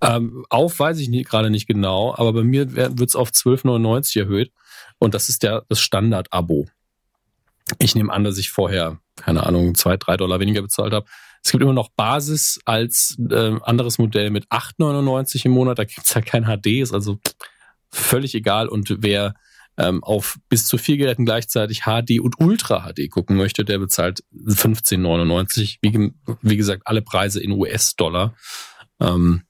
[0.02, 4.52] Ähm, auf weiß ich gerade nicht genau, aber bei mir wird es auf 12,99 erhöht
[4.98, 6.66] und das ist der, das Standard-Abo.
[7.78, 11.06] Ich nehme an, dass ich vorher, keine Ahnung, zwei, drei Dollar weniger bezahlt habe.
[11.42, 15.78] Es gibt immer noch Basis als äh, anderes Modell mit 8,99 im Monat.
[15.78, 17.18] Da gibt's ja kein HD, ist also
[17.90, 18.68] völlig egal.
[18.68, 19.34] Und wer
[19.78, 24.24] ähm, auf bis zu vier Geräten gleichzeitig HD und Ultra HD gucken möchte, der bezahlt
[24.34, 25.78] 15,99.
[25.82, 26.12] Wie,
[26.42, 28.34] wie gesagt, alle Preise in US-Dollar.
[29.00, 29.42] Ähm,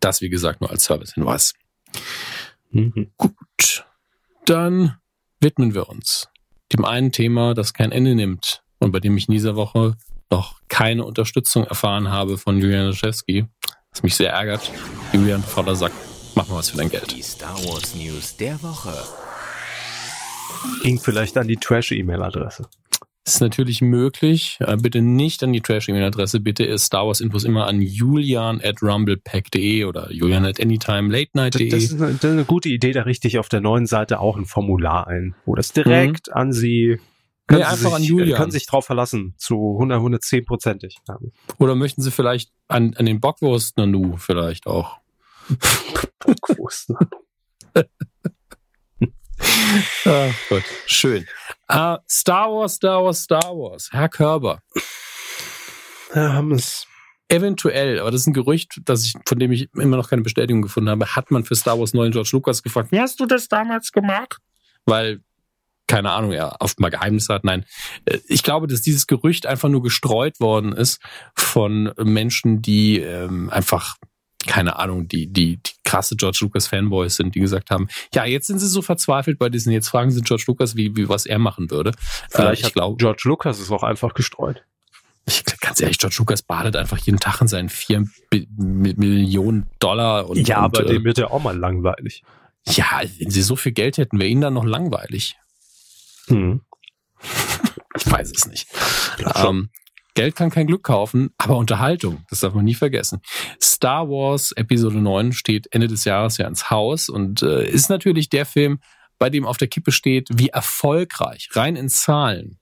[0.00, 1.54] das, wie gesagt, nur als Servicehinweis.
[2.70, 3.12] Mhm.
[3.16, 3.84] Gut,
[4.46, 4.96] dann
[5.40, 6.28] widmen wir uns
[6.72, 9.96] dem einen Thema, das kein Ende nimmt und bei dem ich in dieser Woche
[10.30, 13.46] noch keine Unterstützung erfahren habe von Julian Laschewski,
[13.90, 14.70] was mich sehr ärgert.
[15.12, 15.94] Julian, bevor er sagt,
[16.34, 17.14] mach mal was für dein Geld.
[17.14, 18.94] Die Star Wars News der Woche.
[20.82, 22.68] Ging vielleicht an die Trash-E-Mail-Adresse.
[23.24, 24.58] Das ist natürlich möglich.
[24.60, 26.40] Äh, bitte nicht an die Trash-E-Mail-Adresse.
[26.40, 31.68] Bitte ist Star Wars Infos immer an julian at rumblepack.de oder julian at Das, anytimelatennight.de.
[31.68, 34.36] das, eine, das ist eine gute Idee, da richte ich auf der neuen Seite auch
[34.36, 36.98] ein Formular ein, wo das direkt an Sie
[37.52, 38.38] Nee, Sie einfach sich, an Julian.
[38.38, 40.98] können sich drauf verlassen, zu 100, 110 prozentig.
[41.08, 41.18] Ja.
[41.58, 44.98] Oder möchten Sie vielleicht an, an den Bockwurst Nanu vielleicht auch?
[46.18, 46.92] Bockwurst.
[50.04, 51.26] Ah, gut, schön.
[51.68, 53.88] Äh, Star Wars, Star Wars, Star Wars.
[53.92, 54.60] Herr Körber.
[56.14, 56.86] Ja, haben es.
[57.28, 60.60] Eventuell, aber das ist ein Gerücht, das ich, von dem ich immer noch keine Bestätigung
[60.60, 63.48] gefunden habe, hat man für Star Wars neuen George Lucas gefragt, wie hast du das
[63.48, 64.36] damals gemacht?
[64.84, 65.22] Weil,
[65.86, 67.44] keine Ahnung, er oft mal Geheimnisse hat.
[67.44, 67.64] Nein,
[68.04, 71.00] Äh, ich glaube, dass dieses Gerücht einfach nur gestreut worden ist
[71.36, 73.96] von Menschen, die ähm, einfach,
[74.46, 78.46] keine Ahnung, die, die, die krasse George Lucas Fanboys sind, die gesagt haben, ja, jetzt
[78.46, 81.38] sind sie so verzweifelt bei Disney, jetzt fragen sie George Lucas, wie, wie was er
[81.38, 81.92] machen würde.
[82.30, 84.64] Vielleicht Äh, hat George Lucas es auch einfach gestreut.
[85.26, 88.48] ich, ganz ehrlich, George Lucas badet einfach jeden Tag in seinen vier Mi-
[88.96, 90.28] Millionen Dollar.
[90.28, 92.22] Und, ja, und, aber äh, dem wird ja auch mal langweilig.
[92.66, 95.36] ja, wenn sie so viel Geld hätten, wäre ihnen dann noch langweilig.
[96.28, 96.60] Hm.
[97.96, 98.68] Ich weiß es nicht.
[99.36, 99.70] Ähm,
[100.14, 103.20] Geld kann kein Glück kaufen, aber Unterhaltung, das darf man nie vergessen.
[103.62, 108.28] Star Wars Episode 9 steht Ende des Jahres ja ins Haus und äh, ist natürlich
[108.28, 108.80] der Film,
[109.18, 112.58] bei dem auf der Kippe steht, wie erfolgreich, rein in Zahlen,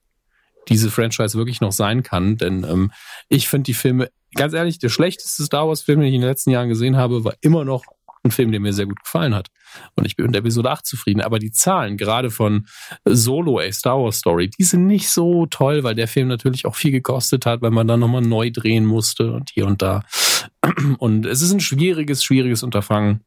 [0.69, 2.37] diese Franchise wirklich noch sein kann.
[2.37, 2.93] Denn ähm,
[3.29, 6.51] ich finde die Filme, ganz ehrlich, der schlechteste Star Wars-Film, den ich in den letzten
[6.51, 7.85] Jahren gesehen habe, war immer noch
[8.23, 9.49] ein Film, der mir sehr gut gefallen hat.
[9.95, 11.21] Und ich bin mit Episode 8 zufrieden.
[11.21, 12.67] Aber die Zahlen, gerade von
[13.05, 16.77] Solo, a Star Wars Story, die sind nicht so toll, weil der Film natürlich auch
[16.77, 20.05] viel gekostet hat, weil man dann nochmal neu drehen musste und hier und da.
[20.99, 23.21] Und es ist ein schwieriges, schwieriges Unterfangen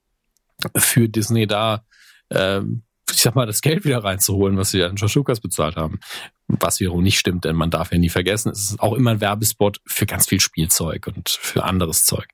[0.75, 1.83] für Disney da,
[2.29, 5.99] ähm, ich sag mal, das Geld wieder reinzuholen, was sie an Lucas bezahlt haben.
[6.47, 9.21] Was wiederum nicht stimmt, denn man darf ja nie vergessen, es ist auch immer ein
[9.21, 12.27] Werbespot für ganz viel Spielzeug und für anderes Zeug.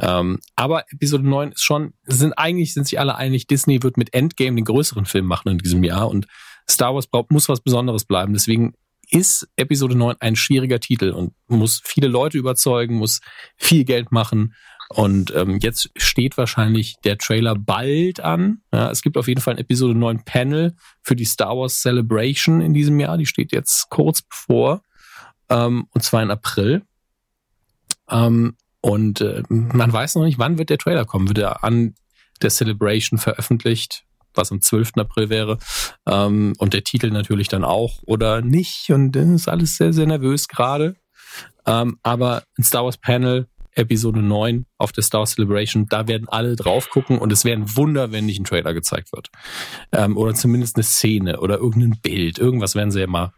[0.00, 4.14] Ähm, aber Episode 9 ist schon, sind eigentlich, sind sich alle einig, Disney wird mit
[4.14, 6.26] Endgame den größeren Film machen in diesem Jahr und
[6.68, 8.32] Star Wars braucht, muss was Besonderes bleiben.
[8.32, 8.74] Deswegen
[9.10, 13.20] ist Episode 9 ein schwieriger Titel und muss viele Leute überzeugen, muss
[13.56, 14.54] viel Geld machen.
[14.88, 18.62] Und ähm, jetzt steht wahrscheinlich der Trailer bald an.
[18.72, 22.60] Ja, es gibt auf jeden Fall ein Episode 9 Panel für die Star Wars Celebration
[22.60, 23.18] in diesem Jahr.
[23.18, 24.82] Die steht jetzt kurz bevor.
[25.48, 26.82] Ähm, und zwar in April.
[28.08, 31.28] Ähm, und äh, man weiß noch nicht, wann wird der Trailer kommen.
[31.28, 31.94] Wird er an
[32.42, 34.04] der Celebration veröffentlicht,
[34.34, 34.92] was am 12.
[34.96, 35.58] April wäre.
[36.06, 38.90] Ähm, und der Titel natürlich dann auch oder nicht.
[38.90, 40.94] Und das ist alles sehr, sehr nervös gerade.
[41.66, 46.56] Ähm, aber ein Star Wars Panel Episode 9 auf der Star Celebration, da werden alle
[46.56, 49.30] drauf gucken und es wäre ein Wunder, wenn nicht ein Trailer gezeigt wird.
[49.92, 52.38] Ähm, oder zumindest eine Szene oder irgendein Bild.
[52.38, 53.32] Irgendwas werden sie ja mal,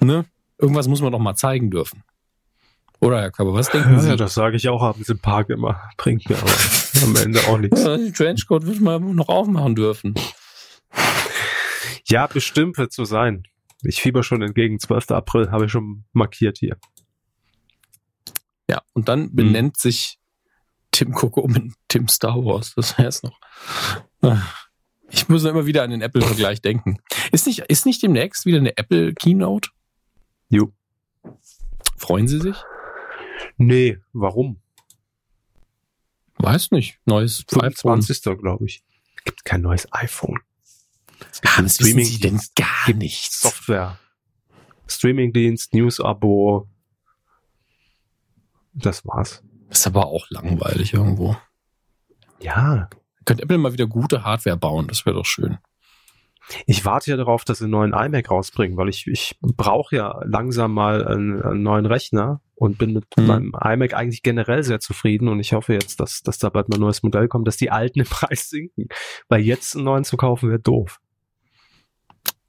[0.00, 0.26] ne?
[0.58, 2.02] Irgendwas muss man doch mal zeigen dürfen.
[3.00, 4.08] Oder Herr Körber, was denken ja, Sie?
[4.08, 5.80] Ja, das sage ich auch abends im Park immer.
[5.96, 6.50] Bringt mir aber
[7.04, 7.82] am Ende auch nichts.
[7.84, 10.14] Ja, den Trenchcoat wird man noch aufmachen dürfen.
[12.06, 13.44] Ja, bestimmt wird so sein.
[13.82, 14.80] Ich fieber schon entgegen.
[14.80, 15.12] 12.
[15.12, 16.76] April habe ich schon markiert hier.
[18.68, 19.80] Ja, und dann benennt hm.
[19.80, 20.18] sich
[20.90, 22.74] Tim Cook um in Tim Star Wars.
[22.74, 23.38] Das heißt noch.
[25.10, 26.98] Ich muss immer wieder an den Apple-Vergleich denken.
[27.32, 29.70] Ist nicht, ist nicht demnächst wieder eine Apple Keynote?
[30.50, 30.72] Jo.
[31.96, 32.56] Freuen Sie sich?
[33.56, 34.60] Nee, warum?
[36.36, 36.98] Weiß nicht.
[37.04, 38.22] Neues 25.
[38.38, 38.84] glaube ich.
[39.24, 40.38] Gibt kein neues iPhone.
[41.30, 43.40] Es gibt ah, Streaming Sie denn gar nichts.
[43.40, 43.98] Software.
[44.86, 46.68] Streamingdienst, News-Abo,
[48.78, 49.42] das war's.
[49.70, 51.36] ist aber auch langweilig irgendwo.
[52.40, 52.88] Ja.
[53.24, 55.58] Könnte Apple mal wieder gute Hardware bauen, das wäre doch schön.
[56.66, 60.20] Ich warte ja darauf, dass sie einen neuen iMac rausbringen, weil ich, ich brauche ja
[60.24, 63.26] langsam mal einen, einen, neuen Rechner und bin mit hm.
[63.26, 66.76] meinem iMac eigentlich generell sehr zufrieden und ich hoffe jetzt, dass, dass da bald mal
[66.76, 68.88] ein neues Modell kommt, dass die alten im Preis sinken.
[69.28, 71.00] Weil jetzt einen neuen zu kaufen wäre doof.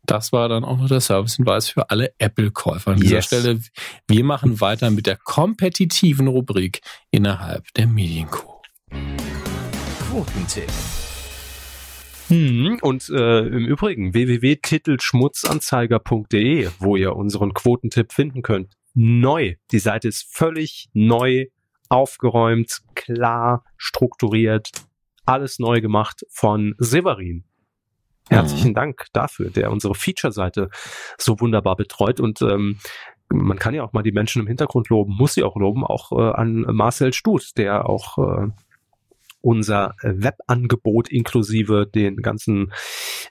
[0.10, 2.94] Das war dann auch noch der Servicehinweis für alle Apple-Käufer.
[2.94, 3.27] An dieser yes.
[3.27, 3.60] Stelle,
[4.07, 6.81] wir machen weiter mit der kompetitiven Rubrik
[7.11, 8.60] innerhalb der Medienco.
[10.10, 10.72] Quotentipp.
[12.30, 18.73] Hm, und äh, im Übrigen www.titelschmutzanzeiger.de, wo ihr unseren Quotentipp finden könnt.
[18.95, 19.57] Neu.
[19.72, 21.45] Die Seite ist völlig neu,
[21.88, 24.72] aufgeräumt, klar, strukturiert,
[25.26, 27.44] alles neu gemacht von Severin.
[28.30, 28.76] Herzlichen mhm.
[28.76, 30.69] Dank dafür, der unsere Feature-Seite
[31.18, 32.80] so wunderbar betreut und ähm,
[33.31, 36.11] man kann ja auch mal die Menschen im Hintergrund loben, muss sie auch loben, auch
[36.11, 38.47] äh, an Marcel Stut, der auch äh,
[39.41, 42.73] unser Webangebot inklusive den ganzen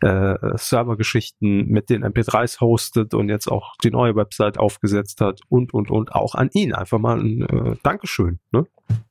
[0.00, 5.74] äh, Servergeschichten mit den MP3s hostet und jetzt auch die neue Website aufgesetzt hat und
[5.74, 8.66] und und auch an ihn einfach mal ein äh, Dankeschön, ne?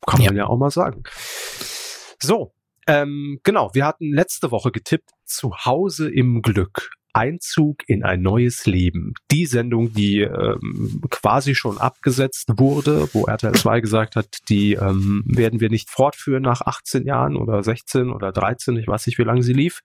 [0.08, 0.30] Kann ja.
[0.30, 1.04] man ja auch mal sagen.
[2.20, 2.54] So,
[2.88, 6.90] ähm, genau, wir hatten letzte Woche getippt, zu Hause im Glück.
[7.14, 9.14] Einzug in ein neues Leben.
[9.32, 15.24] Die Sendung, die ähm, quasi schon abgesetzt wurde, wo RTL 2 gesagt hat, die ähm,
[15.26, 19.24] werden wir nicht fortführen nach 18 Jahren oder 16 oder 13, ich weiß nicht, wie
[19.24, 19.82] lange sie lief.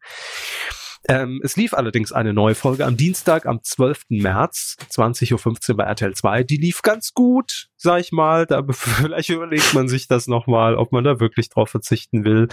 [1.08, 4.04] Ähm, es lief allerdings eine neue Folge am Dienstag, am 12.
[4.10, 6.44] März, 20.15 Uhr bei RTL 2.
[6.44, 8.46] Die lief ganz gut, sag ich mal.
[8.46, 12.48] Da vielleicht überlegt man sich das nochmal, ob man da wirklich drauf verzichten will.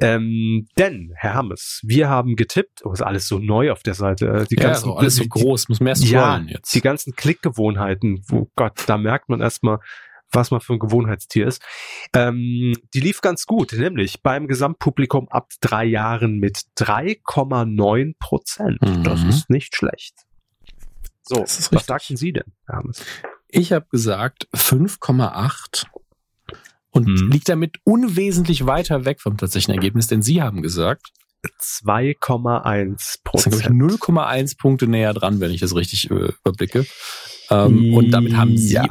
[0.00, 4.46] Ähm, denn, Herr Hammes, wir haben getippt, oh, ist alles so neu auf der Seite.
[4.50, 6.74] Die ja, ganzen, so alles so groß, muss mehr scrollen ja, jetzt.
[6.74, 9.78] Die ganzen Klickgewohnheiten, wo Gott, da merkt man erstmal,
[10.32, 11.62] was man für ein Gewohnheitstier ist.
[12.14, 18.80] Ähm, die lief ganz gut, nämlich beim Gesamtpublikum ab drei Jahren mit 3,9 Prozent.
[18.82, 19.04] Mhm.
[19.04, 20.14] Das ist nicht schlecht.
[21.22, 23.04] So, was sagten Sie denn, Hermes?
[23.48, 25.86] Ich habe gesagt 5,8
[26.90, 27.30] und mhm.
[27.30, 31.12] liegt damit unwesentlich weiter weg vom tatsächlichen Ergebnis, denn Sie haben gesagt
[31.60, 33.54] 2,1 Prozent.
[33.54, 36.86] Das 0,1 Punkte näher dran, wenn ich das richtig äh, überblicke.
[37.50, 38.84] Ähm, und damit haben sie ja.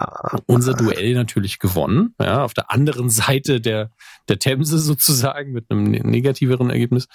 [0.46, 2.14] unser Duell natürlich gewonnen.
[2.22, 3.92] Ja, auf der anderen Seite der,
[4.28, 7.08] der Themse sozusagen mit einem ne-, negativeren Ergebnis.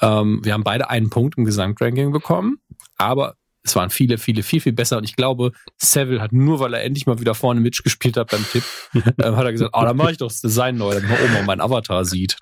[0.00, 2.58] Ähm, wir haben beide einen Punkt im Gesamtranking bekommen,
[2.96, 3.36] aber
[3.66, 4.96] es waren viele, viele, viel, viel besser.
[4.98, 8.44] Und ich glaube, Seville hat nur, weil er endlich mal wieder vorne mitgespielt hat beim
[8.50, 8.62] Tipp,
[8.94, 11.32] äh, hat er gesagt, oh, da mache ich doch das Design neu, damit man oben
[11.32, 12.36] mal meinen Avatar sieht.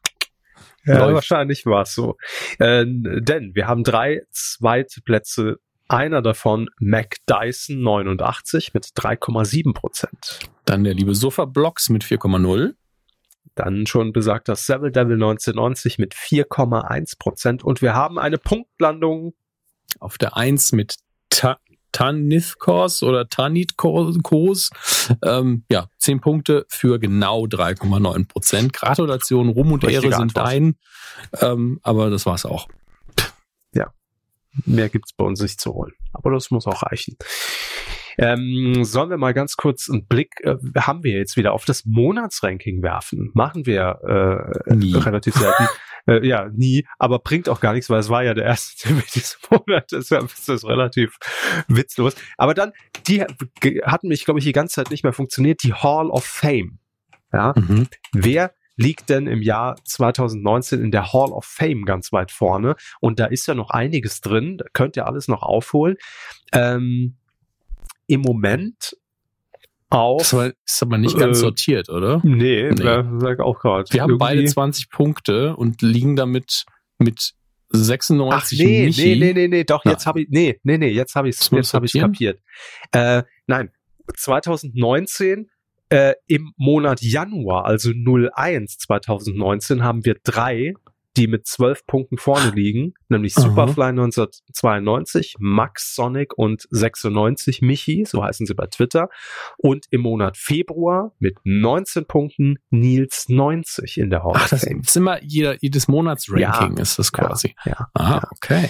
[0.84, 2.16] Ja, wahrscheinlich war es so.
[2.58, 5.58] Äh, denn wir haben drei zweite Plätze.
[5.86, 10.40] Einer davon Mac Dyson 89 mit 3,7 Prozent.
[10.64, 12.74] Dann der liebe Sofa Blocks mit 4,0.
[13.54, 17.62] Dann schon besagter Seville Devil 1990 mit 4,1 Prozent.
[17.62, 19.34] Und wir haben eine Punktlandung.
[20.00, 20.96] Auf der 1 mit
[21.28, 21.58] Ta
[21.94, 24.70] Tanithkos oder Tanitkos.
[25.22, 28.72] Ähm, ja, 10 Punkte für genau 3,9 Prozent.
[28.74, 30.46] Gratulation, Ruhm und Richtige Ehre sind Antwort.
[30.46, 30.76] dein.
[31.40, 32.68] Ähm, aber das war's auch.
[34.64, 35.92] Mehr gibt's bei uns nicht zu holen.
[36.12, 37.16] Aber das muss auch reichen.
[38.16, 41.84] Ähm, sollen wir mal ganz kurz einen Blick, äh, haben wir jetzt wieder auf das
[41.84, 43.30] Monatsranking werfen?
[43.34, 45.66] Machen wir äh, relativ selten.
[46.06, 49.04] äh, ja, nie, aber bringt auch gar nichts, weil es war ja der erste Termin
[49.14, 51.16] dieses Monats, deshalb ist das relativ
[51.68, 52.14] witzlos.
[52.36, 52.72] Aber dann,
[53.08, 56.78] die hatten mich, glaube ich, die ganze Zeit nicht mehr funktioniert, die Hall of Fame.
[57.32, 57.88] Ja, Mhm.
[58.12, 62.76] wer liegt denn im Jahr 2019 in der Hall of Fame ganz weit vorne?
[63.00, 65.96] Und da ist ja noch einiges drin, da könnt ihr alles noch aufholen.
[66.52, 67.16] Ähm,
[68.06, 68.96] Im Moment
[69.94, 70.18] auf.
[70.22, 72.20] Das war, ist aber nicht ganz Äh, sortiert, oder?
[72.24, 73.04] nee, Nee.
[73.18, 73.84] sag auch gerade.
[73.92, 76.64] Wir haben beide Irgendwie- 20 Punkte und liegen damit
[76.98, 77.32] mit
[77.70, 79.02] 96 Ach nee, Michi.
[79.02, 79.92] nee, nee, nee, nee, doch, Nein.
[79.94, 82.40] jetzt habe ich, nee, nee, nee, jetzt habe ich man jetzt habe ich kapiert.
[82.92, 83.70] Äh, nein,
[84.16, 85.48] 2019
[85.90, 90.74] äh, im Monat Januar, also 01 2019, haben wir drei,
[91.16, 93.34] die mit zwölf Punkten vorne liegen, nämlich.
[93.34, 99.08] Superfly 1992, Max Sonic und 96 Michi, so heißen sie bei Twitter.
[99.56, 104.96] Und im Monat Februar mit 19 Punkten Nils 90 in der Hall Ach, das ist
[104.96, 106.82] immer jeder, jedes Monatsranking Ja.
[106.82, 107.54] ist das quasi.
[107.64, 108.28] Ja, Ah, ja.
[108.32, 108.68] okay.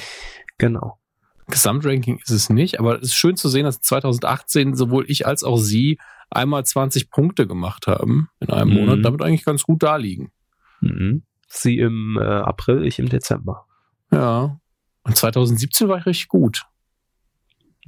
[0.59, 0.99] genau.
[1.47, 5.45] Gesamtranking ist es nicht, aber es ist schön zu sehen, dass 2018 sowohl ich als
[5.45, 5.99] auch sie
[6.31, 8.77] einmal 20 Punkte gemacht haben in einem Mhm.
[8.77, 10.33] Monat, damit eigentlich ganz gut da liegen.
[10.81, 11.23] Mhm.
[11.57, 13.67] Sie im äh, April, ich im Dezember.
[14.13, 14.61] Ja.
[15.03, 16.63] Und 2017 war ich richtig gut.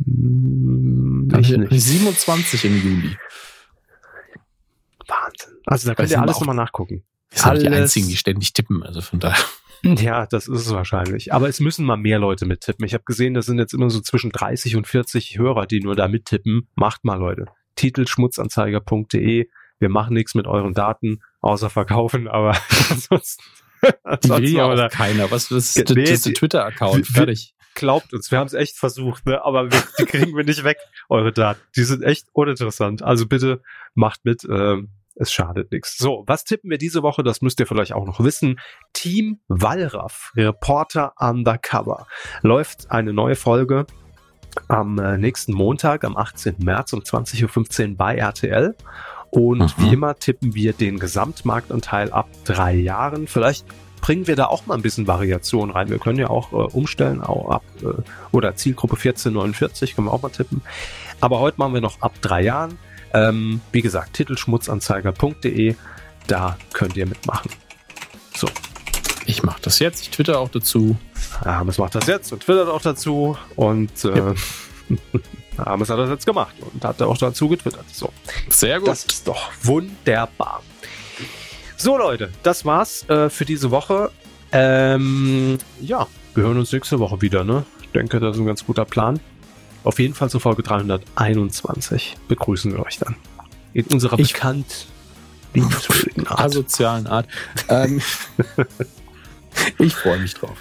[0.05, 1.73] Hm, ich nicht.
[1.73, 3.17] 27 im Juli.
[5.09, 5.53] Wahnsinn.
[5.65, 7.05] Also da könnt Das ihr alles nochmal nachgucken.
[7.31, 9.43] Wir sind die einzigen, die ständig tippen, also von daher.
[9.83, 11.35] Ja, das ist es wahrscheinlich.
[11.35, 12.85] Aber es müssen mal mehr Leute mittippen.
[12.87, 15.95] Ich habe gesehen, das sind jetzt immer so zwischen 30 und 40 Hörer, die nur
[15.95, 16.67] da mittippen.
[16.75, 17.45] Macht mal, Leute.
[17.77, 19.49] Titelschmutzanzeiger.de.
[19.79, 22.57] Wir machen nichts mit euren Daten, außer verkaufen, aber
[22.91, 23.45] ansonsten,
[24.05, 25.31] ansonsten ja auch keiner.
[25.31, 27.07] Was das ist, Nee, das ist Twitter-Account.
[27.07, 27.55] Fertig.
[27.75, 29.45] glaubt uns, wir haben es echt versucht, ne?
[29.45, 30.79] aber wir, die kriegen wir nicht weg,
[31.09, 31.61] eure Daten.
[31.77, 33.03] Die sind echt uninteressant.
[33.03, 33.63] Also bitte
[33.95, 35.97] macht mit, ähm, es schadet nichts.
[35.97, 37.23] So, was tippen wir diese Woche?
[37.23, 38.61] Das müsst ihr vielleicht auch noch wissen.
[38.93, 42.07] Team Wallraff, Reporter Undercover.
[42.43, 43.87] Läuft eine neue Folge
[44.69, 46.57] am äh, nächsten Montag, am 18.
[46.59, 48.75] März um 20.15 Uhr bei RTL.
[49.31, 49.73] Und Mhm.
[49.79, 53.27] wie immer tippen wir den Gesamtmarktanteil ab drei Jahren.
[53.27, 53.67] Vielleicht
[54.01, 55.89] bringen wir da auch mal ein bisschen Variation rein.
[55.91, 57.87] Wir können ja auch äh, umstellen, auch ab äh,
[58.33, 60.63] oder Zielgruppe 1449 können wir auch mal tippen.
[61.21, 62.79] Aber heute machen wir noch ab drei Jahren.
[63.15, 65.75] Ähm, wie gesagt, titelschmutzanzeiger.de,
[66.27, 67.51] da könnt ihr mitmachen.
[68.37, 68.49] So,
[69.25, 70.03] Ich mache das jetzt.
[70.03, 70.97] Ich twitter auch dazu.
[71.43, 74.35] Hermes macht das jetzt und twittert auch dazu und äh,
[75.65, 77.85] Hermes hat das jetzt gemacht und hat auch dazu getwittert.
[77.93, 78.13] So.
[78.49, 78.89] Sehr gut.
[78.89, 80.63] Das ist doch wunderbar.
[81.77, 84.11] So, Leute, das war's äh, für diese Woche.
[84.53, 87.65] Ähm, ja, wir hören uns nächste Woche wieder, ne?
[87.83, 89.21] Ich denke, das ist ein ganz guter Plan.
[89.85, 93.17] Auf jeden Fall zur Folge 321 begrüßen wir euch dann.
[93.73, 94.87] In unserer Ich- bekannt
[95.55, 96.41] liebenswürdigen Art.
[96.41, 97.27] asozialen Art.
[97.69, 98.01] ähm,
[99.79, 100.57] ich freue mich drauf.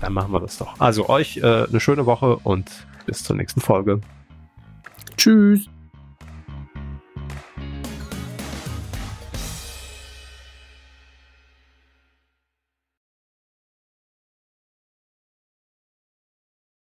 [0.00, 0.78] Dann machen wir das doch.
[0.80, 2.70] Also euch äh, eine schöne Woche und
[3.06, 4.00] bis zur nächsten Folge.
[5.16, 5.68] Tschüss.